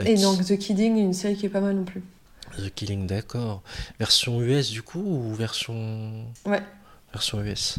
Et 0.04 0.14
qui- 0.14 0.22
donc 0.22 0.44
The 0.44 0.58
Kidding, 0.58 0.98
une 0.98 1.14
série 1.14 1.34
qui 1.36 1.46
est 1.46 1.48
pas 1.48 1.62
mal 1.62 1.74
non 1.74 1.84
plus. 1.84 2.02
The 2.56 2.72
Killing, 2.74 3.06
d'accord. 3.06 3.62
Version 3.98 4.40
US, 4.42 4.70
du 4.70 4.82
coup, 4.82 5.00
ou 5.02 5.34
version... 5.34 6.24
Ouais. 6.44 6.62
version 7.12 7.42
US. 7.44 7.78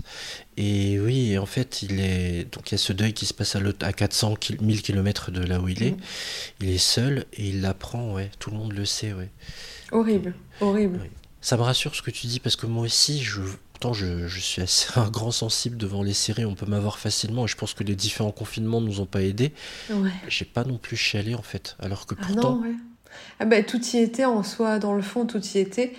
Et 0.58 1.00
oui, 1.00 1.38
en 1.38 1.46
fait, 1.46 1.82
il 1.84 2.00
est 2.00 2.46
donc 2.54 2.70
il 2.70 2.74
y 2.74 2.76
a 2.76 2.78
ce 2.80 2.94
deuil 2.94 3.14
qui 3.14 3.26
se 3.26 3.34
passe 3.34 3.56
à, 3.56 3.60
à 3.82 3.94
400 3.94 4.36
ki- 4.36 4.58
1000 4.62 4.82
km 4.82 5.32
de 5.32 5.42
là 5.42 5.60
où 5.60 5.68
il 5.68 5.84
est. 5.84 5.92
Mhm. 5.92 5.98
Il 6.62 6.70
est 6.70 6.78
seul 6.78 7.26
et 7.34 7.50
il 7.50 7.62
l'apprend, 7.62 8.14
ouais. 8.14 8.32
Tout 8.40 8.52
le 8.52 8.58
monde 8.58 8.74
le 8.74 8.86
sait, 8.86 9.14
ouais. 9.14 9.30
Horrible, 9.92 10.36
horrible. 10.62 11.00
Ça 11.42 11.56
me 11.58 11.62
rassure 11.62 11.96
ce 11.96 12.02
que 12.02 12.12
tu 12.12 12.28
dis 12.28 12.40
parce 12.40 12.56
que 12.58 12.66
moi 12.66 12.84
aussi, 12.84 13.22
je, 13.24 13.42
pourtant, 13.72 13.94
je, 13.94 14.28
je 14.28 14.40
suis 14.40 14.62
assez 14.62 14.88
un 15.00 15.10
grand 15.10 15.32
sensible 15.32 15.78
devant 15.78 16.04
les 16.04 16.14
séries. 16.14 16.46
On 16.46 16.54
peut 16.56 16.66
m'avoir 16.66 17.00
facilement 17.00 17.46
et 17.46 17.48
je 17.48 17.56
pense 17.56 17.74
que 17.74 17.84
les 17.84 17.96
différents 17.96 18.32
confinements 18.32 18.82
nous 18.82 19.00
ont 19.00 19.06
pas 19.06 19.22
aidés. 19.22 19.54
Ouais. 19.90 20.12
J'ai 20.28 20.44
pas 20.46 20.64
non 20.66 20.78
plus 20.78 20.98
chialé 20.98 21.34
en 21.36 21.42
fait, 21.42 21.76
alors 21.80 22.06
que 22.08 22.16
Ah 22.20 22.24
pourtant. 22.26 22.56
non, 22.58 22.62
ouais. 22.64 22.76
Ah 23.40 23.46
bah, 23.46 23.64
tout 23.64 23.82
y 23.94 23.98
était 23.98 24.26
en 24.26 24.44
soi, 24.44 24.80
dans 24.80 24.94
le 24.94 25.02
fond, 25.02 25.26
tout 25.26 25.42
y 25.42 25.58
était. 25.60 25.94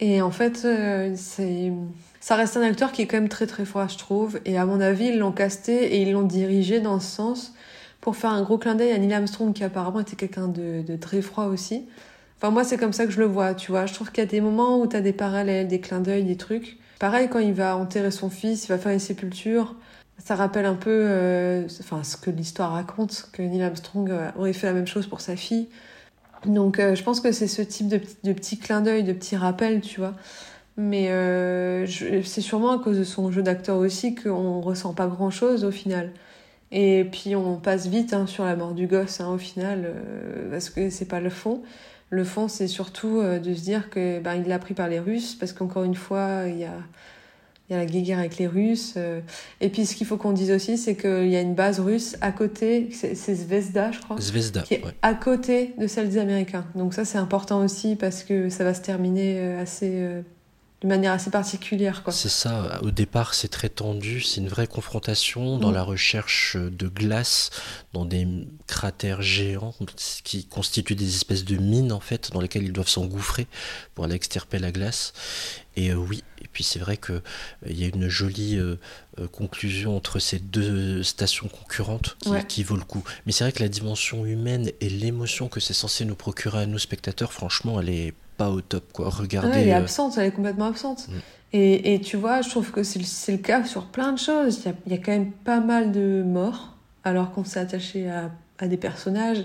Et 0.00 0.22
en 0.22 0.30
fait, 0.30 0.62
euh, 0.64 1.12
c'est... 1.16 1.72
ça 2.20 2.36
reste 2.36 2.56
un 2.56 2.62
acteur 2.62 2.92
qui 2.92 3.02
est 3.02 3.06
quand 3.06 3.16
même 3.16 3.28
très 3.28 3.46
très 3.46 3.64
fort, 3.64 3.88
je 3.88 3.98
trouve. 3.98 4.40
Et 4.44 4.58
à 4.58 4.66
mon 4.66 4.80
avis, 4.80 5.06
ils 5.06 5.18
l'ont 5.18 5.32
casté 5.32 5.94
et 5.94 6.02
ils 6.02 6.12
l'ont 6.12 6.22
dirigé 6.22 6.80
dans 6.80 7.00
ce 7.00 7.06
sens 7.06 7.54
pour 8.00 8.16
faire 8.16 8.30
un 8.30 8.42
gros 8.42 8.58
clin 8.58 8.74
d'œil 8.74 8.92
à 8.92 8.98
Neil 8.98 9.14
Armstrong, 9.14 9.52
qui 9.52 9.64
apparemment 9.64 10.00
était 10.00 10.16
quelqu'un 10.16 10.48
de, 10.48 10.82
de 10.82 10.96
très 10.96 11.22
froid 11.22 11.46
aussi. 11.46 11.86
Enfin, 12.36 12.50
moi, 12.50 12.64
c'est 12.64 12.76
comme 12.76 12.92
ça 12.92 13.06
que 13.06 13.12
je 13.12 13.20
le 13.20 13.26
vois, 13.26 13.54
tu 13.54 13.70
vois. 13.70 13.86
Je 13.86 13.94
trouve 13.94 14.10
qu'il 14.10 14.22
y 14.22 14.26
a 14.26 14.30
des 14.30 14.40
moments 14.40 14.78
où 14.78 14.86
tu 14.86 14.96
as 14.96 15.00
des 15.00 15.14
parallèles, 15.14 15.68
des 15.68 15.80
clins 15.80 16.00
d'œil, 16.00 16.24
des 16.24 16.36
trucs. 16.36 16.76
Pareil, 16.98 17.28
quand 17.30 17.38
il 17.38 17.54
va 17.54 17.76
enterrer 17.76 18.10
son 18.10 18.30
fils, 18.30 18.64
il 18.64 18.68
va 18.68 18.78
faire 18.78 18.92
une 18.92 18.98
sépulture. 18.98 19.74
Ça 20.18 20.34
rappelle 20.36 20.66
un 20.66 20.74
peu 20.74 20.90
euh, 20.90 21.66
enfin, 21.80 22.04
ce 22.04 22.16
que 22.16 22.30
l'histoire 22.30 22.72
raconte, 22.72 23.30
que 23.32 23.42
Neil 23.42 23.62
Armstrong 23.62 24.10
euh, 24.10 24.30
aurait 24.36 24.52
fait 24.52 24.66
la 24.66 24.72
même 24.74 24.86
chose 24.86 25.06
pour 25.06 25.20
sa 25.20 25.36
fille. 25.36 25.68
Donc 26.46 26.78
euh, 26.78 26.94
je 26.94 27.02
pense 27.02 27.20
que 27.20 27.32
c'est 27.32 27.46
ce 27.46 27.62
type 27.62 27.88
de, 27.88 28.00
de 28.24 28.32
petits 28.32 28.58
clins 28.58 28.80
d'œil, 28.80 29.04
de 29.04 29.12
petits 29.12 29.36
rappels, 29.36 29.80
tu 29.80 30.00
vois. 30.00 30.14
Mais 30.76 31.10
euh, 31.10 31.86
c'est 31.86 32.40
sûrement 32.40 32.72
à 32.72 32.82
cause 32.82 32.98
de 32.98 33.04
son 33.04 33.30
jeu 33.30 33.42
d'acteur 33.42 33.76
aussi 33.78 34.14
qu'on 34.14 34.60
ressent 34.60 34.92
pas 34.94 35.06
grand-chose 35.06 35.64
au 35.64 35.70
final. 35.70 36.10
Et 36.72 37.04
puis 37.10 37.36
on 37.36 37.56
passe 37.56 37.86
vite 37.86 38.12
hein, 38.12 38.26
sur 38.26 38.44
la 38.44 38.56
mort 38.56 38.72
du 38.74 38.86
gosse 38.86 39.20
hein, 39.20 39.30
au 39.30 39.38
final, 39.38 39.84
euh, 39.86 40.50
parce 40.50 40.70
que 40.70 40.90
c'est 40.90 41.04
pas 41.04 41.20
le 41.20 41.30
fond. 41.30 41.62
Le 42.10 42.24
fond, 42.24 42.48
c'est 42.48 42.68
surtout 42.68 43.22
de 43.22 43.54
se 43.54 43.62
dire 43.62 43.90
que 43.90 44.20
ben, 44.20 44.34
il 44.34 44.46
l'a 44.46 44.60
pris 44.60 44.74
par 44.74 44.88
les 44.88 45.00
Russes, 45.00 45.34
parce 45.34 45.52
qu'encore 45.52 45.82
une 45.82 45.96
fois, 45.96 46.42
il 46.46 46.58
y 46.58 46.64
a, 46.64 46.74
il 47.68 47.72
y 47.72 47.76
a 47.76 47.78
la 47.78 47.86
guerre 47.86 48.18
avec 48.18 48.36
les 48.36 48.46
Russes. 48.46 48.94
euh. 48.96 49.20
Et 49.60 49.70
puis 49.70 49.86
ce 49.86 49.94
qu'il 49.94 50.06
faut 50.06 50.16
qu'on 50.16 50.32
dise 50.32 50.50
aussi, 50.50 50.76
c'est 50.76 50.96
qu'il 50.96 51.28
y 51.28 51.36
a 51.36 51.40
une 51.40 51.54
base 51.54 51.80
russe 51.80 52.16
à 52.20 52.30
côté, 52.30 52.88
c'est 52.92 53.14
Zvezda, 53.14 53.90
je 53.92 54.00
crois 54.00 54.20
Zvezda, 54.20 54.62
qui 54.62 54.74
est 54.74 54.84
ouais. 54.84 54.92
à 55.02 55.14
côté 55.14 55.74
de 55.78 55.86
celle 55.86 56.10
des 56.10 56.18
Américains. 56.18 56.66
Donc 56.74 56.92
ça, 56.92 57.04
c'est 57.04 57.18
important 57.18 57.64
aussi 57.64 57.96
parce 57.96 58.22
que 58.22 58.50
ça 58.50 58.64
va 58.64 58.74
se 58.74 58.82
terminer 58.82 59.38
euh, 59.38 59.62
assez, 59.62 59.90
euh, 59.94 60.20
de 60.84 60.88
manière 60.88 61.12
assez 61.12 61.30
particulière. 61.30 62.02
C'est 62.10 62.28
ça, 62.28 62.78
au 62.82 62.90
départ 62.90 63.32
c'est 63.32 63.48
très 63.48 63.70
tendu, 63.70 64.20
c'est 64.20 64.40
une 64.40 64.48
vraie 64.48 64.66
confrontation 64.66 65.58
dans 65.58 65.70
Mm. 65.70 65.74
la 65.74 65.82
recherche 65.82 66.56
de 66.56 66.88
glace 66.88 67.50
dans 67.94 68.04
des 68.04 68.28
cratères 68.66 69.22
géants 69.22 69.74
qui 70.24 70.44
constituent 70.44 70.94
des 70.94 71.08
espèces 71.16 71.44
de 71.44 71.56
mines 71.56 71.90
en 71.90 72.00
fait 72.00 72.30
dans 72.32 72.40
lesquelles 72.40 72.64
ils 72.64 72.72
doivent 72.72 72.88
s'engouffrer 72.88 73.46
pour 73.94 74.04
aller 74.04 74.14
extirper 74.14 74.58
la 74.58 74.72
glace. 74.72 75.14
Et 75.76 75.90
euh, 75.90 75.94
oui, 75.94 76.22
et 76.42 76.48
puis 76.52 76.62
c'est 76.62 76.78
vrai 76.78 76.96
que 76.96 77.14
euh, 77.14 77.20
il 77.66 77.80
y 77.80 77.84
a 77.84 77.88
une 77.88 78.08
jolie 78.08 78.58
euh, 78.58 78.76
conclusion 79.32 79.96
entre 79.96 80.18
ces 80.18 80.38
deux 80.38 81.02
stations 81.02 81.48
concurrentes 81.48 82.16
qui, 82.20 82.28
Ouais. 82.30 82.44
qui 82.46 82.62
vaut 82.62 82.76
le 82.76 82.84
coup. 82.84 83.02
Mais 83.26 83.32
c'est 83.32 83.44
vrai 83.44 83.52
que 83.52 83.62
la 83.62 83.68
dimension 83.68 84.26
humaine 84.26 84.70
et 84.80 84.88
l'émotion 84.88 85.48
que 85.48 85.60
c'est 85.60 85.74
censé 85.74 86.04
nous 86.04 86.14
procurer 86.16 86.62
à 86.62 86.66
nous 86.66 86.78
spectateurs, 86.78 87.32
franchement, 87.32 87.80
elle 87.80 87.88
est 87.90 88.14
pas 88.36 88.50
au 88.50 88.60
top 88.60 88.92
quoi. 88.92 89.10
Regardez. 89.10 89.48
Ouais, 89.50 89.62
elle 89.62 89.68
est 89.68 89.74
euh, 89.74 89.78
absente, 89.78 90.18
elle 90.18 90.26
est 90.26 90.30
complètement 90.32 90.66
absente. 90.66 91.08
Mm. 91.08 91.12
Et, 91.52 91.94
et 91.94 92.00
tu 92.00 92.16
vois, 92.16 92.42
je 92.42 92.48
trouve 92.50 92.72
que 92.72 92.82
c'est 92.82 92.98
le, 93.30 93.38
cas 93.38 93.64
sur 93.64 93.86
plein 93.86 94.12
de 94.12 94.18
choses. 94.18 94.58
Il 94.58 94.66
y, 94.66 94.68
a, 94.70 94.74
il 94.86 94.92
y 94.92 94.94
a 94.96 94.98
quand 94.98 95.12
même 95.12 95.30
pas 95.30 95.60
mal 95.60 95.92
de 95.92 96.22
morts, 96.26 96.74
alors 97.04 97.30
qu'on 97.30 97.44
s'est 97.44 97.60
attaché 97.60 98.10
à, 98.10 98.32
à 98.58 98.66
des 98.66 98.76
personnages, 98.76 99.44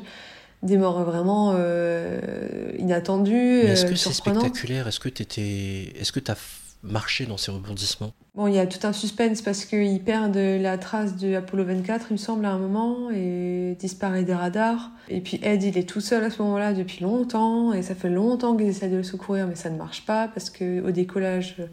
des 0.64 0.76
morts 0.78 1.04
vraiment 1.04 1.54
euh, 1.56 2.72
inattendues, 2.80 3.60
est-ce 3.60 3.86
euh, 3.86 3.90
que 3.90 3.96
c'est 3.96 4.12
spectaculaire? 4.14 4.88
Est-ce 4.88 5.00
que 5.00 5.10
t'étais, 5.10 5.94
est-ce 6.00 6.12
que 6.12 6.20
t'as 6.20 6.34
f- 6.34 6.38
marché 6.84 7.26
dans 7.26 7.38
ces 7.38 7.52
rebondissements 7.52 8.14
Bon, 8.36 8.48
il 8.48 8.54
y 8.54 8.60
a 8.60 8.68
tout 8.68 8.88
un 8.88 8.94
suspense 8.94 9.42
parce 9.42 9.66
qu'ils 9.66 10.02
perdent 10.02 10.38
la 10.38 10.78
trace 10.78 11.18
de 11.18 11.36
Apollo 11.36 11.66
24, 11.66 12.08
il 12.10 12.14
me 12.14 12.18
semble, 12.18 12.46
à 12.46 12.52
un 12.52 12.58
moment, 12.58 13.10
et 13.12 13.76
disparaît 13.80 14.24
des 14.24 14.34
radars. 14.34 14.92
Et 15.10 15.20
puis 15.20 15.40
Ed, 15.44 15.64
il 15.64 15.78
est 15.78 15.88
tout 15.88 16.00
seul 16.00 16.24
à 16.24 16.30
ce 16.30 16.42
moment-là 16.44 16.74
depuis 16.74 17.04
longtemps, 17.04 17.74
et 17.74 17.82
ça 17.82 17.96
fait 17.96 18.10
longtemps 18.10 18.56
qu'ils 18.56 18.68
essaient 18.68 18.88
de 18.88 18.98
le 18.98 19.04
secourir, 19.04 19.48
mais 19.48 19.56
ça 19.56 19.70
ne 19.70 19.78
marche 19.78 20.06
pas 20.06 20.30
parce 20.30 20.50
que 20.50 20.82
au 20.82 20.92
décollage, 20.92 21.58
euh, 21.60 21.66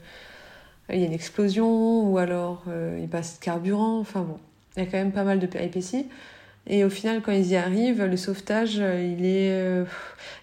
il 0.92 1.00
y 1.00 1.04
a 1.04 1.06
une 1.06 1.12
explosion, 1.12 2.10
ou 2.10 2.18
alors 2.18 2.64
euh, 2.68 2.98
il 3.00 3.08
passe 3.08 3.38
de 3.38 3.44
carburant. 3.44 4.00
Enfin 4.00 4.22
bon, 4.22 4.38
il 4.76 4.82
y 4.82 4.86
a 4.86 4.90
quand 4.90 4.98
même 4.98 5.12
pas 5.12 5.24
mal 5.24 5.38
de 5.38 5.46
péripéties. 5.46 6.06
Et 6.68 6.84
au 6.84 6.90
final, 6.90 7.22
quand 7.22 7.32
ils 7.32 7.46
y 7.48 7.56
arrivent, 7.56 8.04
le 8.04 8.16
sauvetage, 8.16 8.78
euh, 8.80 9.00
il 9.00 9.24
est. 9.24 9.52
euh, 9.52 9.84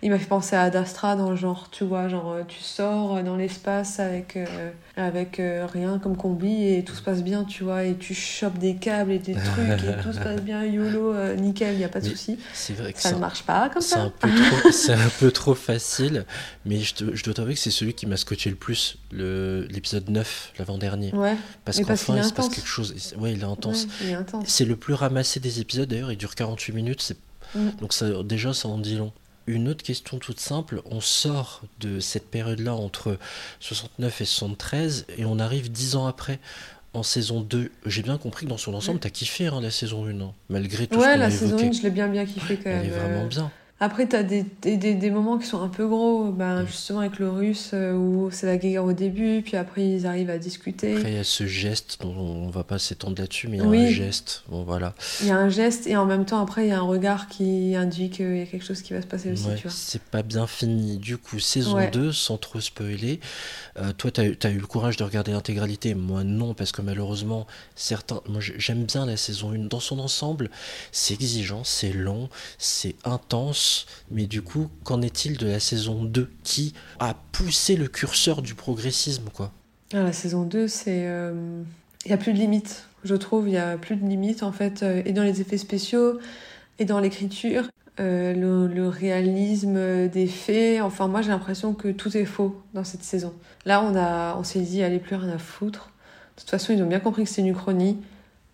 il 0.01 0.09
m'a 0.09 0.17
fait 0.17 0.27
penser 0.27 0.55
à 0.55 0.63
Ad 0.63 0.75
Astra 0.75 1.15
dans 1.15 1.29
le 1.29 1.35
genre, 1.35 1.69
tu 1.69 1.83
vois, 1.83 2.07
genre 2.07 2.31
euh, 2.31 2.43
tu 2.47 2.59
sors 2.59 3.21
dans 3.23 3.35
l'espace 3.35 3.99
avec, 3.99 4.37
avec 4.95 5.39
euh, 5.39 5.65
rien 5.71 5.97
comme 5.97 6.15
combi 6.15 6.65
et 6.67 6.83
tout 6.83 6.93
se 6.93 7.01
passe 7.01 7.23
bien, 7.23 7.43
tu 7.45 7.63
vois, 7.63 7.83
et 7.83 7.95
tu 7.95 8.13
chopes 8.13 8.59
des 8.59 8.75
câbles 8.75 9.11
et 9.11 9.17
des 9.19 9.33
trucs 9.33 9.83
et 9.83 10.03
tout 10.03 10.13
se 10.13 10.19
passe 10.19 10.41
bien, 10.41 10.63
YOLO, 10.63 11.13
euh, 11.13 11.35
nickel, 11.35 11.79
y 11.79 11.83
a 11.83 11.89
pas 11.89 11.99
de 11.99 12.07
souci. 12.09 12.37
C'est 12.53 12.73
vrai 12.73 12.93
que 12.93 13.01
Ça 13.01 13.11
ne 13.13 13.17
marche 13.17 13.43
pas 13.43 13.69
comme 13.69 13.81
ça. 13.81 14.11
C'est 14.71 14.93
un 14.93 15.09
peu 15.19 15.31
trop 15.31 15.55
facile, 15.55 16.25
mais 16.65 16.79
je, 16.79 16.93
te- 16.93 17.15
je 17.15 17.23
dois 17.23 17.33
t'avouer 17.33 17.55
que 17.55 17.59
c'est 17.59 17.71
celui 17.71 17.93
qui 17.95 18.05
m'a 18.05 18.17
scotché 18.17 18.49
le 18.51 18.55
plus, 18.55 18.97
le- 19.11 19.67
l'épisode 19.71 20.09
9, 20.09 20.53
l'avant-dernier. 20.59 21.13
Ouais, 21.15 21.35
Parce 21.65 21.77
qu'enfin, 21.79 22.15
est 22.17 22.19
il 22.19 22.23
se 22.25 22.33
passe 22.33 22.49
quelque 22.49 22.67
chose. 22.67 22.93
Ouais, 23.17 23.33
il 23.33 23.41
est 23.41 23.43
intense. 23.45 23.87
Ouais, 24.03 24.11
il. 24.13 24.47
C'est 24.47 24.65
le 24.65 24.75
plus 24.75 24.93
ramassé 24.93 25.39
des 25.39 25.59
épisodes, 25.59 25.89
d'ailleurs, 25.89 26.11
il 26.11 26.17
dure 26.17 26.35
48 26.35 26.71
minutes. 26.73 27.01
c'est- 27.01 27.17
Mm. 27.55 27.69
Donc 27.81 27.93
ça, 27.93 28.07
déjà, 28.23 28.51
ça 28.53 28.67
en 28.67 28.79
dit 28.79 28.95
long. 28.95 29.11
Une 29.47 29.67
autre 29.67 29.83
question 29.83 30.19
toute 30.19 30.39
simple, 30.39 30.81
on 30.85 31.01
sort 31.01 31.61
de 31.81 31.99
cette 31.99 32.29
période-là 32.29 32.73
entre 32.73 33.17
69 33.59 34.21
et 34.21 34.25
73 34.25 35.05
et 35.17 35.25
on 35.25 35.37
arrive 35.39 35.71
10 35.71 35.95
ans 35.97 36.05
après 36.07 36.39
en 36.93 37.03
saison 37.03 37.41
2. 37.41 37.71
J'ai 37.85 38.03
bien 38.03 38.17
compris 38.17 38.45
que 38.45 38.49
dans 38.51 38.57
son 38.57 38.73
ensemble, 38.73 38.99
t'as 38.99 39.09
kiffé 39.09 39.47
hein, 39.47 39.59
la 39.61 39.71
saison 39.71 40.05
1, 40.05 40.21
hein, 40.21 40.33
malgré 40.49 40.87
tout 40.87 40.95
ce 40.95 40.99
Ouais, 41.05 41.13
qu'on 41.13 41.19
la 41.19 41.25
a 41.25 41.31
saison 41.31 41.57
évoqué. 41.57 41.67
1, 41.67 41.71
je 41.73 41.81
l'ai 41.81 41.89
bien 41.89 42.07
bien 42.07 42.25
kiffé 42.25 42.55
quand 42.57 42.69
Elle 42.69 42.77
même. 42.77 42.85
est 42.85 42.89
vraiment 42.97 43.23
euh. 43.23 43.27
bien. 43.27 43.51
Après, 43.83 44.07
t'as 44.07 44.23
des, 44.23 44.45
des, 44.61 44.77
des, 44.77 44.95
des 44.95 45.09
moments 45.09 45.37
qui 45.37 45.45
sont 45.45 45.61
un 45.61 45.67
peu 45.67 45.85
gros, 45.85 46.23
Mm. 46.25 46.37
ben, 46.37 46.65
justement 46.65 46.99
avec 46.99 47.19
le 47.19 47.29
russe, 47.29 47.71
euh, 47.73 47.93
où 47.93 48.29
c'est 48.31 48.45
la 48.45 48.55
guerre 48.57 48.85
au 48.85 48.93
début, 48.93 49.41
puis 49.43 49.57
après 49.57 49.85
ils 49.85 50.05
arrivent 50.07 50.29
à 50.29 50.37
discuter. 50.37 50.95
Après, 50.95 51.11
il 51.11 51.15
y 51.15 51.19
a 51.19 51.23
ce 51.25 51.45
geste 51.45 51.97
dont 52.01 52.15
on 52.15 52.49
va 52.49 52.63
pas 52.63 52.79
s'étendre 52.79 53.19
là-dessus, 53.19 53.49
mais 53.49 53.57
il 53.57 53.63
y 53.63 53.65
a 53.65 53.67
Oui. 53.67 53.85
un 53.87 53.89
geste. 53.89 54.43
Bon, 54.47 54.63
voilà. 54.63 54.95
Il 55.21 55.27
y 55.27 55.31
a 55.31 55.37
un 55.37 55.49
geste 55.49 55.85
et 55.87 55.97
en 55.97 56.05
même 56.05 56.23
temps, 56.23 56.41
après, 56.41 56.65
il 56.65 56.69
y 56.69 56.71
a 56.71 56.77
un 56.79 56.81
regard 56.81 57.27
qui 57.27 57.75
induit 57.75 58.09
qu'il 58.09 58.37
y 58.37 58.41
a 58.41 58.45
quelque 58.45 58.63
chose 58.65 58.81
qui 58.81 58.93
va 58.93 59.01
se 59.01 59.07
passer 59.07 59.33
aussi, 59.33 59.47
Ouais, 59.47 59.55
tu 59.55 59.67
c'est 59.69 60.01
pas 60.01 60.23
bien 60.23 60.47
fini. 60.47 60.97
Du 60.97 61.17
coup, 61.17 61.39
saison 61.39 61.75
Ouais. 61.75 61.91
2, 61.91 62.13
sans 62.13 62.37
trop 62.37 62.61
spoiler. 62.61 63.19
Euh, 63.77 63.91
toi, 63.91 64.11
tu 64.11 64.21
as, 64.21 64.49
eu 64.49 64.59
le 64.59 64.67
courage 64.67 64.95
de 64.95 65.03
regarder 65.03 65.33
l'intégralité? 65.33 65.93
Moi, 65.93 66.23
non, 66.23 66.53
parce 66.53 66.71
que 66.71 66.81
malheureusement, 66.81 67.47
certains. 67.75 68.21
Moi, 68.29 68.39
j'ai- 68.39 68.55
j'aime 68.57 68.85
bien 68.85 69.05
la 69.05 69.17
saison 69.17 69.51
1 69.51 69.67
dans 69.67 69.79
son 69.81 69.99
ensemble. 69.99 70.49
C'est 70.93 71.15
exigeant, 71.15 71.63
c'est 71.65 71.91
long, 71.91 72.29
c'est 72.57 72.95
intense. 73.03 73.72
Mais 74.11 74.25
du 74.25 74.41
coup, 74.41 74.69
qu'en 74.83 75.01
est-il 75.01 75.37
de 75.37 75.47
la 75.47 75.59
saison 75.59 76.03
2 76.03 76.29
qui 76.43 76.73
a 76.99 77.15
poussé 77.31 77.75
le 77.75 77.87
curseur 77.87 78.41
du 78.41 78.53
progressisme, 78.55 79.25
quoi? 79.33 79.51
Ah, 79.93 80.03
la 80.03 80.13
saison 80.13 80.43
2, 80.43 80.67
c'est. 80.67 81.03
euh, 81.07 81.61
Il 82.05 82.11
y 82.11 82.13
a 82.13 82.17
plus 82.17 82.33
de 82.33 82.37
limites, 82.39 82.85
je 83.03 83.15
trouve. 83.15 83.47
Il 83.47 83.53
y 83.53 83.57
a 83.57 83.77
plus 83.77 83.95
de 83.95 84.05
limites, 84.07 84.43
en 84.43 84.51
fait, 84.51 84.83
euh, 84.83 85.01
et 85.05 85.13
dans 85.13 85.23
les 85.23 85.41
effets 85.41 85.57
spéciaux, 85.57 86.19
et 86.79 86.85
dans 86.85 86.99
l'écriture. 86.99 87.65
euh, 87.99 88.33
le, 88.67 88.87
réalisme 88.89 90.07
des 90.09 90.25
faits, 90.27 90.81
enfin 90.81 91.07
moi 91.07 91.21
j'ai 91.21 91.29
l'impression 91.29 91.73
que 91.73 91.89
tout 91.89 92.15
est 92.17 92.25
faux 92.25 92.59
dans 92.73 92.83
cette 92.83 93.03
saison. 93.03 93.33
Là 93.65 93.83
on 93.83 93.95
a, 93.95 94.35
on 94.37 94.43
s'est 94.43 94.61
dit 94.61 94.81
allez 94.83 94.97
plus 94.99 95.15
rien 95.15 95.29
à 95.29 95.37
foutre. 95.37 95.91
De 96.35 96.41
toute 96.41 96.49
façon 96.49 96.73
ils 96.73 96.81
ont 96.81 96.87
bien 96.87 96.99
compris 96.99 97.23
que 97.23 97.29
c'est 97.29 97.41
une 97.41 97.49
uchronie. 97.49 97.97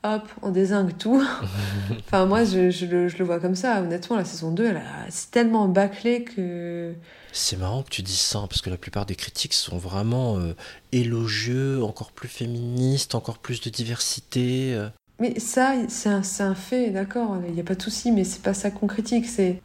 Hop, 0.03 0.23
on 0.41 0.51
désingue 0.51 0.97
tout. 0.97 1.21
enfin 2.07 2.25
moi 2.25 2.45
je, 2.45 2.69
je 2.69 2.85
le, 2.85 3.07
je 3.09 3.17
le 3.17 3.25
vois 3.25 3.39
comme 3.39 3.55
ça. 3.55 3.81
Honnêtement 3.81 4.15
la 4.15 4.23
saison 4.25 4.51
2 4.51 4.65
elle 4.67 4.77
a- 4.77 5.05
c'est 5.09 5.29
tellement 5.31 5.67
bâclé 5.67 6.23
que 6.23 6.93
C'est 7.33 7.57
marrant 7.57 7.83
que 7.83 7.89
tu 7.89 8.01
dises 8.01 8.19
ça, 8.21 8.39
hein, 8.39 8.47
parce 8.47 8.61
que 8.61 8.69
la 8.69 8.77
plupart 8.77 9.05
des 9.05 9.15
critiques 9.15 9.53
sont 9.53 9.77
vraiment 9.77 10.37
euh, 10.39 10.53
élogieux, 10.93 11.83
encore 11.83 12.11
plus 12.11 12.29
féministes, 12.29 13.13
encore 13.15 13.39
plus 13.39 13.61
de 13.61 13.69
diversité. 13.69 14.73
euh. 14.73 14.87
Mais 15.19 15.37
ça, 15.39 15.73
c'est 15.89 16.07
un, 16.09 16.23
c'est 16.23 16.43
un 16.43 16.55
fait, 16.55 16.91
d'accord, 16.91 17.35
il 17.45 17.53
n'y 17.53 17.59
a 17.59 17.63
pas 17.65 17.75
de 17.75 17.81
souci, 17.81 18.11
mais 18.13 18.23
c'est 18.23 18.41
pas 18.41 18.53
ça 18.53 18.71
qu'on 18.71 18.87
critique. 18.87 19.27
C'est 19.27 19.61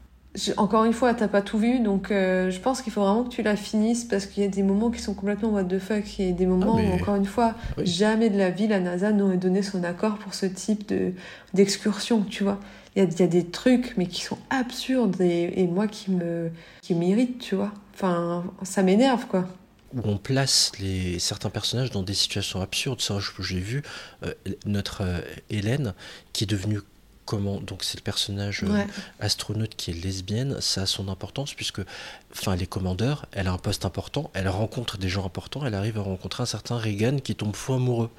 Encore 0.57 0.85
une 0.85 0.93
fois, 0.93 1.15
t'as 1.15 1.29
pas 1.29 1.43
tout 1.43 1.59
vu, 1.59 1.79
donc 1.79 2.11
euh, 2.11 2.51
je 2.51 2.59
pense 2.59 2.83
qu'il 2.83 2.93
faut 2.93 3.03
vraiment 3.03 3.23
que 3.23 3.29
tu 3.29 3.43
la 3.43 3.55
finisses 3.55 4.05
parce 4.05 4.27
qu'il 4.27 4.43
y 4.43 4.47
a 4.47 4.49
des 4.49 4.65
moments 4.65 4.91
qui 4.91 5.01
sont 5.01 5.15
complètement 5.15 5.51
what 5.51 5.63
the 5.65 5.79
fuck 5.79 6.19
et 6.19 6.33
des 6.33 6.47
moments 6.47 6.75
Ah, 6.77 6.83
mais- 6.83 6.89
où, 6.91 6.93
encore 6.95 7.15
une 7.15 7.25
fois, 7.25 7.55
Oui. 7.79 7.87
jamais 7.87 8.31
de 8.31 8.37
la 8.39 8.51
vie 8.51 8.67
la 8.67 8.81
NASA 8.81 9.13
n'aurait 9.13 9.37
donné 9.37 9.63
son 9.63 9.85
accord 9.85 10.19
pour 10.19 10.35
ce 10.35 10.47
type 10.47 10.89
de 10.89 11.13
d'excursion, 11.55 12.23
tu 12.23 12.43
vois. 12.43 12.59
Il 12.97 13.03
y 13.03 13.07
a, 13.07 13.09
il 13.09 13.21
y 13.21 13.23
a 13.23 13.27
des 13.29 13.45
trucs, 13.45 13.95
mais 13.97 14.07
qui 14.07 14.23
sont 14.23 14.39
absurdes 14.51 15.21
et, 15.21 15.53
et 15.61 15.67
moi 15.69 15.87
qui 15.87 16.11
me 16.11 16.51
qui 16.83 16.95
m'irritent, 16.95 17.39
tu 17.39 17.55
vois. 17.55 17.71
Enfin, 17.95 18.43
ça 18.65 18.83
m'énerve, 18.83 19.27
quoi. 19.29 19.47
où 19.95 20.01
on 20.05 20.17
place 20.17 20.73
les, 20.81 21.21
certains 21.21 21.51
personnages 21.51 21.93
dans 21.93 22.03
des 22.03 22.15
situations 22.15 22.61
absurdes. 22.61 23.01
Ça, 23.01 23.19
j'ai 23.39 23.61
vu 23.61 23.83
euh, 24.25 24.33
notre 24.67 25.03
euh, 25.03 25.21
Hélène, 25.49 25.95
qui 26.33 26.43
est 26.43 26.49
devenue 26.49 26.81
comment 27.25 27.61
donc 27.61 27.85
c'est 27.85 27.97
le 27.99 28.03
personnage 28.03 28.63
euh, 28.65 28.73
Ouais. 28.73 28.87
astronaute 29.21 29.75
qui 29.77 29.91
est 29.91 29.95
lesbienne 29.95 30.59
ça 30.61 30.83
a 30.83 30.87
son 30.87 31.09
importance 31.09 31.55
puisque 31.55 31.81
enfin 32.33 32.55
les 32.57 32.67
commandeurs 32.67 33.27
elle 33.33 33.47
a 33.47 33.53
un 33.53 33.59
poste 33.59 33.85
important 33.85 34.31
elle 34.35 34.49
rencontre 34.49 34.99
des 34.99 35.09
gens 35.09 35.25
importants 35.25 35.65
elle 35.67 35.75
arrive 35.75 35.99
à 35.99 36.03
rencontrer 36.03 36.43
un 36.43 36.47
certain 36.47 36.77
Reagan 36.77 37.19
qui 37.19 37.35
tombe 37.35 37.55
fou 37.57 37.75
amoureux 37.75 38.11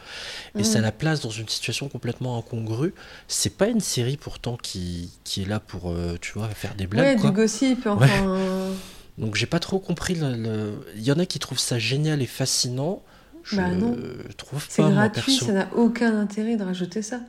et 0.57 0.63
ça 0.63 0.81
la 0.81 0.91
place 0.91 1.21
dans 1.21 1.29
une 1.29 1.47
situation 1.49 1.87
complètement 1.89 2.37
incongrue 2.37 2.93
c'est 3.27 3.57
pas 3.57 3.67
une 3.67 3.81
série 3.81 4.17
pourtant 4.17 4.57
qui, 4.57 5.11
qui 5.23 5.43
est 5.43 5.45
là 5.47 5.59
pour 5.59 5.91
euh, 5.91 6.17
tu 6.19 6.33
vois 6.33 6.47
faire 6.49 6.75
des 6.75 6.87
blagues 6.87 7.15
ouais, 7.15 7.21
quoi. 7.21 7.29
du 7.29 7.35
gossip, 7.35 7.85
Ouais. 7.85 7.91
enfin. 7.93 8.71
Donc 9.17 9.35
j'ai 9.35 9.45
pas 9.45 9.59
trop 9.59 9.79
compris. 9.79 10.15
Le, 10.15 10.35
le- 10.35 10.87
Il 10.97 11.03
y 11.03 11.11
en 11.11 11.19
a 11.19 11.25
qui 11.25 11.39
trouvent 11.39 11.59
ça 11.59 11.79
génial 11.79 12.21
et 12.21 12.25
fascinant. 12.25 13.01
Je 13.43 13.55
Bah 13.55 13.69
non. 13.69 13.95
trouve 14.35 14.65
C'est 14.67 14.81
pas 14.81 14.89
moi 14.89 15.07
gratuit, 15.07 15.35
ça 15.37 15.53
n'a 15.53 15.69
aucun 15.73 16.19
intérêt 16.19 16.57
de 16.57 16.63
rajouter 16.63 17.01
ça. 17.01 17.21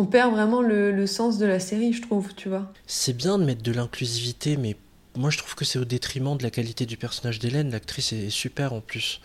On 0.00 0.06
perd 0.06 0.32
vraiment 0.32 0.62
le, 0.62 0.92
le 0.92 1.06
sens 1.06 1.36
de 1.36 1.44
la 1.44 1.60
série, 1.60 1.92
je 1.92 2.00
trouve, 2.00 2.34
tu 2.34 2.48
vois. 2.48 2.72
C'est 2.86 3.14
bien 3.14 3.36
de 3.38 3.44
mettre 3.44 3.62
de 3.62 3.70
l'inclusivité, 3.70 4.56
mais 4.56 4.76
moi 5.14 5.28
je 5.28 5.36
trouve 5.36 5.54
que 5.54 5.66
c'est 5.66 5.78
au 5.78 5.84
détriment 5.84 6.38
de 6.38 6.42
la 6.42 6.48
qualité 6.48 6.86
du 6.86 6.96
personnage 6.96 7.38
d'Hélène. 7.38 7.70
L'actrice 7.70 8.14
est 8.14 8.30
super 8.30 8.72
en 8.72 8.80
plus. 8.80 9.20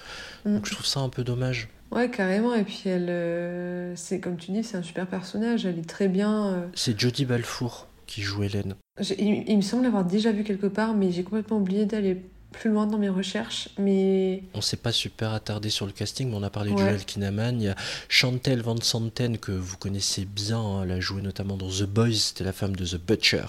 Mm. 0.45 0.55
Donc 0.55 0.65
je 0.65 0.73
trouve 0.73 0.85
ça 0.85 0.99
un 0.99 1.07
peu 1.07 1.23
dommage. 1.23 1.69
Ouais, 1.91 2.09
carrément. 2.09 2.53
Et 2.53 2.63
puis 2.65 2.81
elle, 2.87 3.07
euh, 3.07 3.93
c'est 3.95 4.19
comme 4.19 4.35
tu 4.35 4.51
dis, 4.51 4.65
c'est 4.65 4.75
un 4.75 4.83
super 4.83 5.07
personnage. 5.07 5.65
Elle 5.65 5.79
est 5.79 5.87
très 5.87 6.09
bien. 6.09 6.47
euh. 6.47 6.65
C'est 6.73 6.99
Jodie 6.99 7.23
Balfour 7.23 7.87
qui 8.05 8.21
joue 8.21 8.43
Hélène. 8.43 8.75
Il, 9.17 9.45
il 9.47 9.55
me 9.55 9.61
semble 9.61 9.83
l'avoir 9.83 10.03
déjà 10.03 10.33
vu 10.33 10.43
quelque 10.43 10.67
part, 10.67 10.93
mais 10.93 11.09
j'ai 11.09 11.23
complètement 11.23 11.57
oublié 11.57 11.85
d'aller 11.85 12.21
plus 12.59 12.69
loin 12.69 12.85
dans 12.87 12.97
mes 12.97 13.09
recherches. 13.09 13.69
Mais 13.77 14.43
On 14.53 14.61
s'est 14.61 14.77
pas 14.77 14.91
super 14.91 15.33
attardé 15.33 15.69
sur 15.69 15.85
le 15.85 15.91
casting, 15.91 16.29
mais 16.29 16.35
on 16.35 16.43
a 16.43 16.49
parlé 16.49 16.71
de 16.71 16.75
Ouais. 16.75 16.81
Joel 16.81 17.05
Kinnaman. 17.05 17.61
Il 17.61 17.65
y 17.65 17.69
a 17.69 17.75
Chantel 18.09 18.61
Van 18.61 18.75
Santen, 18.81 19.37
que 19.37 19.51
vous 19.51 19.77
connaissez 19.77 20.25
bien. 20.25 20.59
hein. 20.59 20.83
Elle 20.83 20.91
a 20.91 20.99
joué 20.99 21.21
notamment 21.21 21.57
dans 21.57 21.69
The 21.69 21.83
Boys, 21.83 22.13
c'était 22.13 22.43
la 22.43 22.53
femme 22.53 22.75
de 22.75 22.85
The 22.85 22.97
Butcher. 22.99 23.45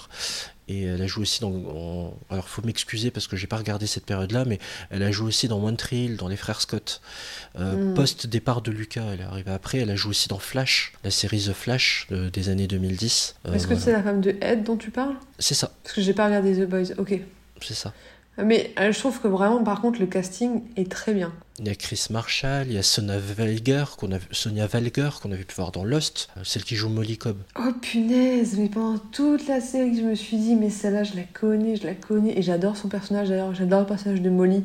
Et 0.69 0.83
elle 0.83 1.01
a 1.01 1.07
joué 1.07 1.23
aussi 1.23 1.41
dans. 1.41 1.53
en- 1.53 2.15
Alors, 2.29 2.49
faut 2.49 2.61
m'excuser 2.63 3.13
parce 3.13 3.29
que 3.29 3.37
j'ai 3.37 3.47
pas 3.47 3.57
regardé 3.57 3.87
cette 3.87 4.05
période-là, 4.05 4.45
mais 4.45 4.59
elle 4.91 5.05
a 5.05 5.13
joué 5.13 5.29
aussi 5.29 5.47
dans 5.47 5.63
One 5.63 5.77
Tree 5.77 6.07
Hill, 6.07 6.17
dans 6.17 6.27
Les 6.27 6.37
Frères 6.37 6.61
Scott. 6.61 7.01
Euh, 7.57 7.93
Mm. 7.93 7.95
Post-départ 7.95 8.63
de 8.63 8.73
Lucas, 8.73 9.05
elle 9.13 9.21
est 9.21 9.25
arrivée 9.25 9.53
après. 9.53 9.79
Elle 9.79 9.91
a 9.91 9.97
joué 9.97 10.11
aussi 10.11 10.27
dans 10.29 10.41
Flash, 10.41 10.93
la 11.05 11.13
série 11.13 11.41
The 11.45 11.53
Flash 11.53 12.09
euh, 12.11 12.31
des 12.31 12.49
années 12.49 12.67
2010. 12.67 13.37
Euh, 13.47 13.53
est-ce 13.55 13.63
que 13.69 13.75
voilà. 13.75 13.81
c'est 13.85 13.93
la 13.93 14.03
femme 14.03 14.21
de 14.21 14.37
Ed 14.41 14.65
dont 14.65 14.77
tu 14.77 14.91
parles? 14.91 15.15
C'est 15.39 15.55
ça, 15.55 15.71
Parce 15.85 15.95
que 15.95 16.03
j'ai 16.03 16.15
pas 16.15 16.27
regardé 16.27 16.57
The 16.57 16.69
Boys. 16.69 16.95
Ok. 16.99 17.21
c'est 17.63 17.75
ça. 17.75 17.93
Mais 18.43 18.73
euh, 18.79 18.93
je 18.93 18.99
trouve 18.99 19.21
que 19.21 19.29
vraiment, 19.29 19.63
par 19.63 19.81
contre, 19.81 19.99
le 19.99 20.07
casting 20.07 20.63
est 20.77 20.91
très 20.91 21.15
bien. 21.15 21.33
Il 21.59 21.67
y 21.67 21.71
a 21.71 21.75
Chris 21.75 22.07
Marshall, 22.11 22.67
il 22.67 22.75
y 22.75 22.79
a 22.79 22.83
Sonia 22.83 23.19
Valger 23.19 23.85
qu'on 23.97 24.13
a, 24.13 24.19
Sonia 24.31 24.67
Valger 24.67 25.09
qu'on 25.23 25.33
avait 25.33 25.45
pu 25.45 25.55
voir 25.55 25.73
dans 25.73 25.85
Lost, 25.85 26.29
euh, 26.37 26.41
celle 26.45 26.65
qui 26.65 26.77
joue 26.77 26.91
Molly 26.91 27.17
Cobb. 27.17 27.39
Oh 27.59 27.73
punaise, 27.81 28.59
mais 28.59 28.69
pendant 28.69 28.99
toute 28.99 29.49
la 29.49 29.61
série, 29.61 29.97
je 29.97 30.03
me 30.03 30.15
suis 30.15 30.37
dit, 30.37 30.55
mais 30.55 30.69
celle-là, 30.69 31.05
je 31.05 31.17
la 31.17 31.23
connais, 31.23 31.77
je 31.77 31.87
la 31.87 31.95
connais. 31.95 32.39
Et 32.39 32.43
j'adore 32.43 32.77
son 32.77 32.89
personnage 32.89 33.31
d'ailleurs, 33.31 33.55
j'adore 33.55 33.81
le 33.81 33.87
personnage 33.87 34.21
de 34.21 34.29
Molly. 34.29 34.65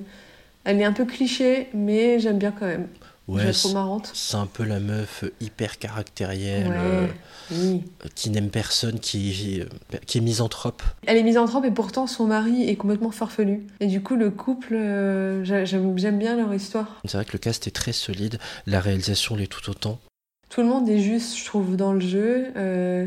Elle 0.66 0.82
est 0.82 0.86
un 0.86 0.94
peu 0.94 1.06
cliché, 1.06 1.70
mais 1.74 2.20
j'aime 2.20 2.38
bien 2.38 2.52
quand 2.52 2.68
même. 2.68 2.88
Ouais, 3.28 3.54
c'est 3.54 3.72
marrante. 3.74 4.12
c'est 4.14 4.36
un 4.36 4.46
peu 4.48 4.64
la 4.64 4.80
meuf 4.80 5.24
hyper 5.40 5.80
caractérielle, 5.80 6.68
Ouais, 6.68 6.76
euh, 6.78 7.08
oui. 7.52 7.84
euh, 8.04 8.08
qui 8.16 8.30
n'aime 8.30 8.50
personne, 8.50 9.00
qui, 9.00 9.62
euh, 9.62 9.66
qui 10.06 10.18
est 10.18 10.22
misanthrope. 10.22 10.82
Elle 11.08 11.18
est 11.18 11.24
misanthrope 11.24 11.64
et 11.66 11.72
pourtant 11.72 12.08
son 12.08 12.26
mari 12.28 12.68
est 12.68 12.76
complètement 12.76 13.12
farfelu. 13.12 13.66
Et 13.80 13.88
du 13.88 14.02
coup, 14.02 14.16
le 14.16 14.32
couple, 14.32 14.74
euh, 14.74 15.46
j'a- 15.46 15.64
j'aime 15.66 15.98
j'aime 15.98 16.18
bien 16.20 16.36
leur 16.36 16.54
histoire. 16.54 17.00
C'est 17.06 17.16
vrai 17.18 17.26
que 17.26 17.34
le 17.34 17.40
cast 17.40 17.68
est 17.68 17.72
très 17.72 17.94
solide, 17.94 18.38
la 18.66 18.82
réalisation 18.82 19.36
l'est 19.36 19.48
tout 19.48 19.70
autant. 19.70 20.00
Tout 20.50 20.62
le 20.62 20.68
monde 20.68 20.90
est 20.90 21.00
juste, 21.00 21.38
je 21.38 21.46
trouve, 21.46 21.78
dans 21.78 21.94
le 21.94 22.02
jeu. 22.02 22.48
Euh, 22.58 23.06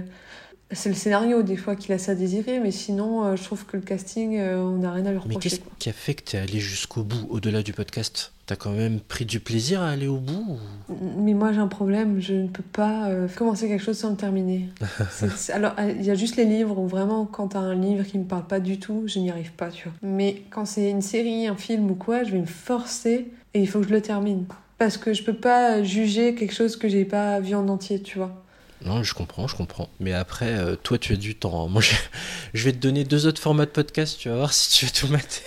c'est 0.70 0.88
le 0.88 0.94
scénario 0.94 1.42
des 1.42 1.56
fois 1.56 1.76
qui 1.76 1.88
laisse 1.88 2.08
à 2.08 2.14
désirer, 2.14 2.58
mais 2.58 2.70
sinon, 2.70 3.24
euh, 3.24 3.36
je 3.36 3.44
trouve 3.44 3.64
que 3.66 3.76
le 3.76 3.82
casting, 3.82 4.36
euh, 4.38 4.56
on 4.58 4.78
n'a 4.78 4.92
rien 4.92 5.06
à 5.06 5.12
leur 5.12 5.26
Mais 5.28 5.34
reprocher. 5.34 5.50
qu'est-ce 5.50 5.60
quoi. 5.60 5.72
qui 5.78 5.88
a 5.88 5.92
fait 5.92 6.14
que 6.14 6.22
t'es 6.30 6.38
allé 6.38 6.58
jusqu'au 6.58 7.02
bout, 7.02 7.26
au-delà 7.30 7.62
du 7.62 7.72
podcast? 7.72 8.32
T'as 8.46 8.56
quand 8.56 8.72
même 8.72 9.00
pris 9.00 9.24
du 9.24 9.40
plaisir 9.40 9.80
à 9.80 9.88
aller 9.90 10.06
au 10.06 10.18
bout 10.18 10.58
ou- 10.90 10.94
Mais 11.18 11.32
moi, 11.32 11.52
j'ai 11.52 11.60
un 11.60 11.66
problème, 11.68 12.20
je 12.20 12.34
ne 12.34 12.48
peux 12.48 12.62
pas 12.62 13.06
euh, 13.08 13.26
commencer 13.28 13.68
quelque 13.68 13.82
chose 13.82 13.96
sans 13.96 14.10
le 14.10 14.16
terminer. 14.16 14.68
C'est- 15.10 15.30
c'est- 15.36 15.52
alors, 15.52 15.72
il 15.78 16.02
y 16.04 16.10
a 16.10 16.14
juste 16.14 16.36
les 16.36 16.44
livres 16.44 16.78
où 16.78 16.86
vraiment, 16.86 17.24
quand 17.24 17.48
t'as 17.48 17.60
un 17.60 17.74
livre 17.74 18.04
qui 18.04 18.18
me 18.18 18.24
parle 18.24 18.46
pas 18.46 18.60
du 18.60 18.78
tout, 18.78 19.04
je 19.06 19.18
n'y 19.18 19.30
arrive 19.30 19.52
pas, 19.52 19.70
tu 19.70 19.84
vois. 19.88 19.96
Mais 20.02 20.42
quand 20.50 20.66
c'est 20.66 20.90
une 20.90 21.00
série, 21.02 21.46
un 21.46 21.56
film 21.56 21.90
ou 21.90 21.94
quoi, 21.94 22.22
je 22.24 22.32
vais 22.32 22.40
me 22.40 22.46
forcer 22.46 23.28
et 23.54 23.60
il 23.60 23.68
faut 23.68 23.80
que 23.80 23.88
je 23.88 23.92
le 23.94 24.02
termine. 24.02 24.44
Parce 24.76 24.96
que 24.98 25.14
je 25.14 25.22
peux 25.22 25.36
pas 25.36 25.82
juger 25.82 26.34
quelque 26.34 26.52
chose 26.52 26.76
que 26.76 26.88
j'ai 26.88 27.04
pas 27.04 27.38
vu 27.40 27.54
en 27.54 27.68
entier, 27.68 28.02
tu 28.02 28.18
vois. 28.18 28.43
Non, 28.84 29.02
je 29.02 29.14
comprends, 29.14 29.46
je 29.48 29.56
comprends. 29.56 29.88
Mais 30.00 30.12
après, 30.12 30.52
euh, 30.52 30.76
toi, 30.76 30.98
tu 30.98 31.12
as 31.14 31.16
du 31.16 31.34
temps. 31.34 31.64
hein. 31.64 31.68
Moi, 31.68 31.80
je, 31.82 31.94
je 32.54 32.64
vais 32.64 32.72
te 32.72 32.78
donner 32.78 33.04
deux 33.04 33.26
autres 33.26 33.40
formats 33.40 33.64
de 33.66 33.70
podcast. 33.70 34.16
Tu 34.18 34.28
vas 34.28 34.36
voir 34.36 34.52
si 34.52 34.70
tu 34.78 34.84
veux 34.86 34.92
tout 34.92 35.08
mater. 35.08 35.42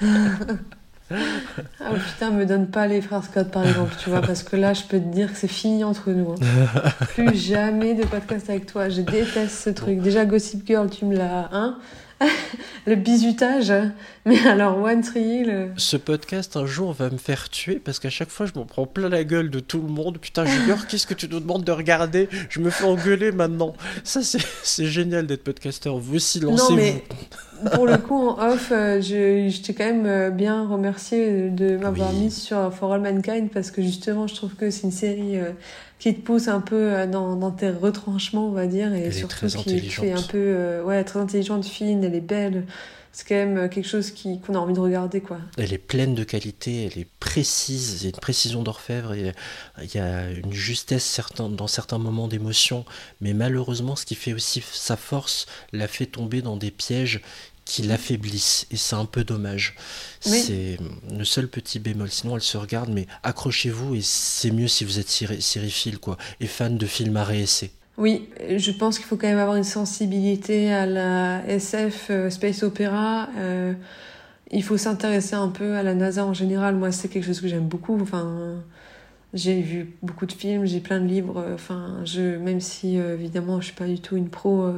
Ah 1.10 1.92
putain, 1.94 2.30
me 2.32 2.44
donne 2.44 2.66
pas 2.68 2.86
les 2.86 3.00
frères 3.00 3.24
Scott 3.24 3.50
par 3.50 3.66
exemple, 3.66 3.94
tu 3.98 4.10
vois, 4.10 4.20
parce 4.20 4.42
que 4.42 4.56
là, 4.56 4.74
je 4.74 4.82
peux 4.82 4.98
te 4.98 5.06
dire 5.08 5.32
que 5.32 5.38
c'est 5.38 5.48
fini 5.48 5.82
entre 5.82 6.10
nous. 6.10 6.32
hein. 6.34 6.90
Plus 7.14 7.34
jamais 7.34 7.94
de 7.94 8.04
podcast 8.04 8.50
avec 8.50 8.66
toi. 8.66 8.90
Je 8.90 9.00
déteste 9.00 9.58
ce 9.58 9.70
truc. 9.70 10.00
Déjà, 10.02 10.26
Gossip 10.26 10.66
Girl, 10.66 10.90
tu 10.90 11.06
me 11.06 11.16
l'as. 11.16 11.48
Hein? 11.50 11.78
Le 12.86 12.94
bizutage. 12.94 13.72
Mais 14.24 14.46
alors, 14.46 14.78
One 14.78 15.02
Tree 15.02 15.20
Hill. 15.22 15.72
Ce 15.76 15.96
podcast, 15.96 16.56
un 16.56 16.64
jour, 16.66 16.92
va 16.92 17.10
me 17.10 17.18
faire 17.18 17.48
tuer 17.50 17.76
parce 17.76 17.98
qu'à 17.98 18.10
chaque 18.10 18.30
fois, 18.30 18.46
je 18.46 18.52
m'en 18.58 18.64
prends 18.64 18.86
plein 18.86 19.08
la 19.08 19.24
gueule 19.24 19.50
de 19.50 19.60
tout 19.60 19.80
le 19.82 19.88
monde. 19.88 20.18
Putain, 20.18 20.44
Junior, 20.46 20.86
qu'est-ce 20.88 21.06
que 21.06 21.14
tu 21.14 21.28
nous 21.28 21.40
demandes 21.40 21.64
de 21.64 21.72
regarder? 21.72 22.28
Je 22.48 22.60
me 22.60 22.70
fais 22.70 22.84
engueuler 22.84 23.30
maintenant. 23.32 23.74
Ça, 24.04 24.22
c'est 24.22 24.40
c'est 24.62 24.86
génial 24.86 25.26
d'être 25.26 25.44
podcasteur. 25.44 25.98
Vous 25.98 26.16
aussi, 26.16 26.40
Non, 26.40 26.50
lancez-vous. 26.52 26.76
mais 26.76 27.04
pour 27.74 27.86
le 27.86 27.98
coup, 27.98 28.28
en 28.28 28.38
off, 28.38 28.70
euh, 28.72 29.00
je, 29.00 29.48
je 29.48 29.62
t'ai 29.62 29.74
quand 29.74 29.84
même 29.84 30.06
euh, 30.06 30.30
bien 30.30 30.66
remercié 30.66 31.50
de 31.50 31.76
m'avoir 31.76 32.12
mis 32.12 32.30
sur 32.30 32.72
For 32.72 32.92
All 32.92 33.00
Mankind 33.00 33.50
parce 33.50 33.70
que 33.70 33.82
justement, 33.82 34.26
je 34.26 34.34
trouve 34.34 34.54
que 34.54 34.70
c'est 34.70 34.82
une 34.82 34.92
série 34.92 35.38
euh, 35.38 35.52
qui 35.98 36.14
te 36.14 36.20
pousse 36.20 36.48
un 36.48 36.60
peu 36.60 37.06
dans, 37.06 37.36
dans 37.36 37.50
tes 37.50 37.70
retranchements, 37.70 38.46
on 38.46 38.52
va 38.52 38.66
dire, 38.66 38.94
et 38.94 39.00
Elle 39.00 39.06
est 39.06 39.12
surtout 39.12 39.48
très 39.48 39.62
qui 39.62 39.80
fait 39.90 40.12
un 40.12 40.22
peu, 40.22 40.80
ouais, 40.84 41.02
très 41.04 41.18
intelligente, 41.18 41.64
fine, 41.64 42.04
elle 42.04 42.14
est 42.14 42.20
belle. 42.20 42.64
C'est 43.10 43.26
quand 43.26 43.34
même 43.34 43.68
quelque 43.68 43.88
chose 43.88 44.12
qui 44.12 44.38
qu'on 44.38 44.54
a 44.54 44.58
envie 44.58 44.74
de 44.74 44.80
regarder, 44.80 45.20
quoi. 45.20 45.38
Elle 45.56 45.72
est 45.72 45.78
pleine 45.78 46.14
de 46.14 46.22
qualité, 46.22 46.84
elle 46.84 47.00
est 47.00 47.08
précise, 47.18 48.02
il 48.02 48.04
y 48.04 48.06
a 48.06 48.10
une 48.10 48.20
précision 48.20 48.62
d'orfèvre, 48.62 49.12
il 49.16 49.32
y 49.92 49.98
a 49.98 50.30
une 50.30 50.52
justesse 50.52 51.04
certain, 51.04 51.48
dans 51.48 51.66
certains 51.66 51.98
moments 51.98 52.28
d'émotion, 52.28 52.84
mais 53.20 53.32
malheureusement, 53.32 53.96
ce 53.96 54.06
qui 54.06 54.14
fait 54.14 54.34
aussi 54.34 54.62
sa 54.70 54.96
force 54.96 55.46
la 55.72 55.88
fait 55.88 56.06
tomber 56.06 56.42
dans 56.42 56.56
des 56.56 56.70
pièges 56.70 57.20
qui 57.68 57.82
l'affaiblissent, 57.82 58.66
et 58.70 58.76
c'est 58.76 58.96
un 58.96 59.04
peu 59.04 59.24
dommage. 59.24 59.76
Oui. 60.26 60.40
C'est 60.40 60.78
le 61.16 61.24
seul 61.24 61.48
petit 61.48 61.78
bémol, 61.78 62.10
sinon 62.10 62.34
elle 62.36 62.42
se 62.42 62.56
regarde, 62.56 62.88
mais 62.88 63.06
accrochez-vous, 63.22 63.94
et 63.94 64.00
c'est 64.02 64.50
mieux 64.50 64.68
si 64.68 64.84
vous 64.84 64.98
êtes 64.98 65.10
sériephile, 65.10 65.98
quoi, 65.98 66.16
et 66.40 66.46
fan 66.46 66.78
de 66.78 66.86
films 66.86 67.16
à 67.18 67.24
réessayer. 67.24 67.70
Oui, 67.98 68.28
je 68.56 68.70
pense 68.70 68.96
qu'il 68.98 69.06
faut 69.06 69.16
quand 69.16 69.26
même 69.26 69.38
avoir 69.38 69.56
une 69.56 69.64
sensibilité 69.64 70.72
à 70.72 70.86
la 70.86 71.44
SF, 71.46 72.06
euh, 72.10 72.30
space 72.30 72.62
opéra. 72.62 73.28
euh, 73.36 73.74
il 74.50 74.62
faut 74.62 74.78
s'intéresser 74.78 75.34
un 75.34 75.48
peu 75.48 75.74
à 75.76 75.82
la 75.82 75.94
NASA 75.94 76.24
en 76.24 76.32
général. 76.32 76.74
Moi, 76.74 76.90
c'est 76.90 77.08
quelque 77.08 77.26
chose 77.26 77.40
que 77.42 77.48
j'aime 77.48 77.68
beaucoup. 77.68 78.00
Enfin, 78.00 78.62
j'ai 79.34 79.60
vu 79.60 79.92
beaucoup 80.02 80.24
de 80.24 80.32
films, 80.32 80.64
j'ai 80.64 80.80
plein 80.80 81.00
de 81.00 81.06
livres. 81.06 81.44
Enfin, 81.54 82.00
je, 82.06 82.38
même 82.38 82.60
si 82.60 82.98
euh, 82.98 83.14
évidemment, 83.14 83.60
je 83.60 83.66
suis 83.66 83.74
pas 83.74 83.86
du 83.86 84.00
tout 84.00 84.16
une 84.16 84.30
pro, 84.30 84.72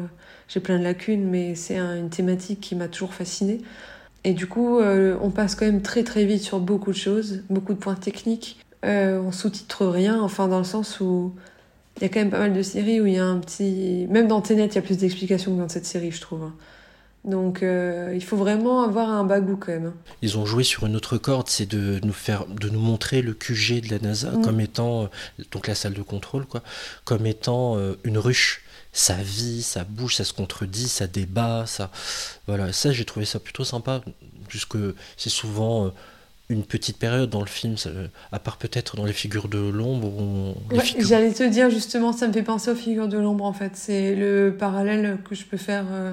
j'ai 0.52 0.60
plein 0.60 0.78
de 0.78 0.84
lacunes, 0.84 1.24
mais 1.28 1.54
c'est 1.54 1.76
un- 1.78 1.96
une 1.96 2.10
thématique 2.10 2.60
qui 2.60 2.74
m'a 2.74 2.88
toujours 2.88 3.14
fascinée. 3.14 3.60
Et 4.24 4.34
du 4.34 4.46
coup, 4.46 4.78
euh, 4.80 5.16
on 5.22 5.30
passe 5.30 5.54
quand 5.54 5.64
même 5.64 5.80
très 5.82 6.02
très 6.04 6.24
vite 6.26 6.42
sur 6.42 6.58
beaucoup 6.60 6.90
de 6.92 6.96
choses, 6.96 7.42
beaucoup 7.48 7.72
de 7.72 7.78
points 7.78 7.94
techniques. 7.94 8.58
Euh, 8.84 9.18
on 9.20 9.32
sous-titre 9.32 9.86
rien, 9.86 10.20
enfin 10.20 10.48
dans 10.48 10.58
le 10.58 10.64
sens 10.64 11.00
où 11.00 11.32
il 11.96 12.02
y 12.02 12.06
a 12.06 12.08
quand 12.08 12.20
même 12.20 12.30
pas 12.30 12.38
mal 12.38 12.52
de 12.52 12.62
séries 12.62 13.00
où 13.00 13.06
il 13.06 13.14
y 13.14 13.18
a 13.18 13.24
un 13.24 13.38
petit... 13.38 14.06
Même 14.10 14.26
dans 14.28 14.40
Tenet, 14.40 14.66
il 14.66 14.74
y 14.74 14.78
a 14.78 14.82
plus 14.82 14.96
d'explications 14.98 15.54
que 15.54 15.60
dans 15.60 15.68
cette 15.68 15.86
série, 15.86 16.10
je 16.10 16.20
trouve. 16.20 16.42
hein. 16.42 16.54
Donc 17.24 17.62
euh, 17.62 18.12
il 18.14 18.24
faut 18.24 18.38
vraiment 18.38 18.82
avoir 18.82 19.10
un 19.10 19.24
bagou 19.24 19.56
quand 19.56 19.72
même. 19.72 19.86
hein. 19.86 19.94
Ils 20.22 20.38
ont 20.38 20.46
joué 20.46 20.64
sur 20.64 20.86
une 20.86 20.96
autre 20.96 21.18
corde, 21.18 21.48
c'est 21.48 21.66
de 21.68 22.00
nous 22.02 22.14
faire, 22.14 22.46
de 22.46 22.70
nous 22.70 22.80
montrer 22.80 23.20
le 23.20 23.34
QG 23.34 23.82
de 23.82 23.90
la 23.90 23.98
NASA 23.98 24.30
Mm. 24.30 24.42
comme 24.42 24.60
étant, 24.60 25.08
donc 25.52 25.66
la 25.68 25.74
salle 25.74 25.92
de 25.92 26.00
contrôle, 26.02 26.46
quoi, 26.46 26.62
comme 27.04 27.26
étant 27.26 27.76
une 28.04 28.16
ruche. 28.18 28.62
Ça 28.92 29.14
vit, 29.14 29.62
ça 29.62 29.84
bouge, 29.84 30.16
ça 30.16 30.24
se 30.24 30.32
contredit, 30.32 30.88
ça 30.88 31.06
débat, 31.06 31.64
ça, 31.66 31.90
voilà. 32.48 32.72
Ça, 32.72 32.90
j'ai 32.92 33.04
trouvé 33.04 33.24
ça 33.24 33.38
plutôt 33.38 33.64
sympa, 33.64 34.00
puisque 34.48 34.76
c'est 35.16 35.30
souvent 35.30 35.86
euh, 35.86 35.90
une 36.48 36.64
petite 36.64 36.98
période 36.98 37.30
dans 37.30 37.40
le 37.40 37.46
film, 37.46 37.76
ça- 37.76 37.90
à 38.32 38.38
part 38.40 38.56
peut-être 38.56 38.96
dans 38.96 39.04
les 39.04 39.12
figures 39.12 39.46
de 39.48 39.58
l'ombre. 39.60 40.56
Ouais, 40.72 40.80
figures- 40.80 41.06
J'allais 41.06 41.32
te 41.32 41.44
dire 41.48 41.70
justement, 41.70 42.12
ça 42.12 42.26
me 42.26 42.32
fait 42.32 42.42
penser 42.42 42.70
aux 42.72 42.74
figures 42.74 43.06
de 43.06 43.16
l'ombre 43.18 43.44
en 43.44 43.52
fait. 43.52 43.72
C'est 43.76 44.16
le 44.16 44.56
parallèle 44.58 45.18
que 45.28 45.36
je 45.36 45.44
peux 45.44 45.56
faire 45.56 45.84
euh, 45.92 46.12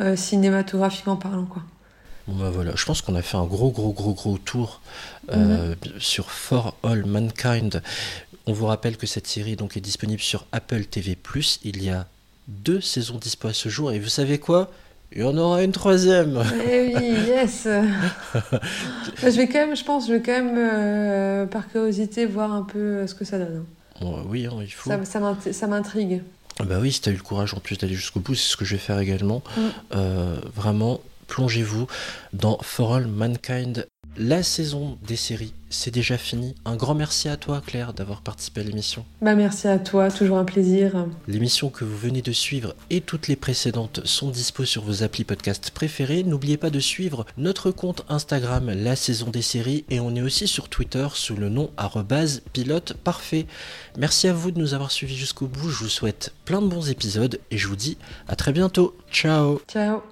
euh, 0.00 0.16
cinématographiquement 0.16 1.16
parlant 1.16 1.44
quoi. 1.44 1.62
Bon 2.28 2.34
bah 2.42 2.50
voilà, 2.50 2.72
je 2.74 2.84
pense 2.84 3.02
qu'on 3.02 3.14
a 3.14 3.22
fait 3.22 3.36
un 3.36 3.44
gros 3.44 3.70
gros 3.70 3.92
gros 3.92 4.12
gros 4.12 4.36
tour 4.38 4.80
euh, 5.30 5.74
Mhm. 5.84 6.00
sur 6.00 6.30
For 6.32 6.74
All 6.82 7.04
Mankind. 7.06 7.82
On 8.46 8.52
vous 8.52 8.66
rappelle 8.66 8.96
que 8.96 9.06
cette 9.06 9.26
série 9.26 9.56
donc 9.56 9.76
est 9.76 9.80
disponible 9.80 10.20
sur 10.22 10.46
Apple 10.52 10.84
TV+. 10.84 11.18
Il 11.64 11.82
y 11.82 11.90
a 11.90 12.06
deux 12.48 12.80
saisons 12.80 13.18
dispo 13.18 13.48
à 13.48 13.52
ce 13.52 13.68
jour 13.68 13.90
et 13.90 13.98
vous 13.98 14.08
savez 14.08 14.38
quoi? 14.38 14.70
Il 15.12 15.20
y 15.20 15.24
en 15.24 15.36
aura 15.36 15.62
une 15.62 15.72
troisième. 15.72 16.42
Eh 16.68 16.94
oui, 16.96 17.04
yes. 17.26 17.62
je 19.22 19.36
vais 19.36 19.46
quand 19.48 19.66
même, 19.66 19.76
je 19.76 19.84
pense, 19.84 20.08
je 20.08 20.12
vais 20.14 20.22
quand 20.22 20.32
même 20.32 20.54
euh, 20.58 21.46
par 21.46 21.68
curiosité 21.68 22.26
voir 22.26 22.52
un 22.52 22.62
peu 22.62 22.78
euh, 22.78 23.06
ce 23.06 23.14
que 23.14 23.24
ça 23.24 23.38
donne. 23.38 23.64
Bon, 24.00 24.24
oui, 24.28 24.46
hein, 24.46 24.58
il 24.60 24.70
faut. 24.70 24.90
Ça, 24.90 25.04
ça 25.04 25.20
m'int- 25.20 25.52
ça 25.52 25.66
m'intrigue. 25.66 26.22
Ah 26.58 26.64
Bah 26.64 26.78
oui, 26.80 26.92
si 26.92 27.00
t'as 27.00 27.10
eu 27.12 27.14
le 27.16 27.22
courage 27.22 27.54
en 27.54 27.60
plus 27.60 27.78
d'aller 27.78 27.94
jusqu'au 27.94 28.20
bout, 28.20 28.34
c'est 28.34 28.50
ce 28.50 28.56
que 28.56 28.64
je 28.64 28.74
vais 28.74 28.80
faire 28.80 28.98
également. 28.98 29.42
Mm. 29.56 29.60
Euh, 29.94 30.36
vraiment, 30.54 31.00
plongez-vous 31.28 31.86
dans 32.32 32.58
For 32.62 32.94
All 32.96 33.06
Mankind. 33.06 33.86
La 34.18 34.42
saison 34.42 34.96
des 35.06 35.16
séries, 35.16 35.52
c'est 35.68 35.90
déjà 35.90 36.16
fini. 36.16 36.54
Un 36.64 36.76
grand 36.76 36.94
merci 36.94 37.28
à 37.28 37.36
toi, 37.36 37.62
Claire, 37.64 37.92
d'avoir 37.92 38.22
participé 38.22 38.62
à 38.62 38.64
l'émission. 38.64 39.04
Bah 39.20 39.34
merci 39.34 39.68
à 39.68 39.78
toi, 39.78 40.10
toujours 40.10 40.38
un 40.38 40.44
plaisir. 40.44 41.06
L'émission 41.28 41.68
que 41.68 41.84
vous 41.84 41.96
venez 41.96 42.22
de 42.22 42.32
suivre 42.32 42.74
et 42.88 43.00
toutes 43.00 43.28
les 43.28 43.36
précédentes 43.36 44.00
sont 44.04 44.30
dispo 44.30 44.64
sur 44.64 44.82
vos 44.82 45.02
applis 45.02 45.24
podcast 45.24 45.70
préférés. 45.70 46.22
N'oubliez 46.22 46.56
pas 46.56 46.70
de 46.70 46.80
suivre 46.80 47.26
notre 47.36 47.70
compte 47.70 48.04
Instagram 48.08 48.70
La 48.70 48.96
Saison 48.96 49.30
des 49.30 49.42
Séries 49.42 49.84
et 49.90 50.00
on 50.00 50.14
est 50.14 50.22
aussi 50.22 50.48
sur 50.48 50.68
Twitter 50.68 51.06
sous 51.12 51.36
le 51.36 51.48
nom 51.48 51.70
pilote 52.52 52.94
parfait. 53.04 53.46
Merci 53.98 54.28
à 54.28 54.32
vous 54.32 54.50
de 54.50 54.58
nous 54.58 54.74
avoir 54.74 54.90
suivis 54.90 55.16
jusqu'au 55.16 55.46
bout. 55.46 55.68
Je 55.68 55.84
vous 55.84 55.90
souhaite 55.90 56.32
plein 56.44 56.62
de 56.62 56.68
bons 56.68 56.90
épisodes 56.90 57.38
et 57.50 57.58
je 57.58 57.68
vous 57.68 57.76
dis 57.76 57.98
à 58.28 58.36
très 58.36 58.52
bientôt. 58.52 58.96
Ciao 59.10 59.60
Ciao. 59.68 60.02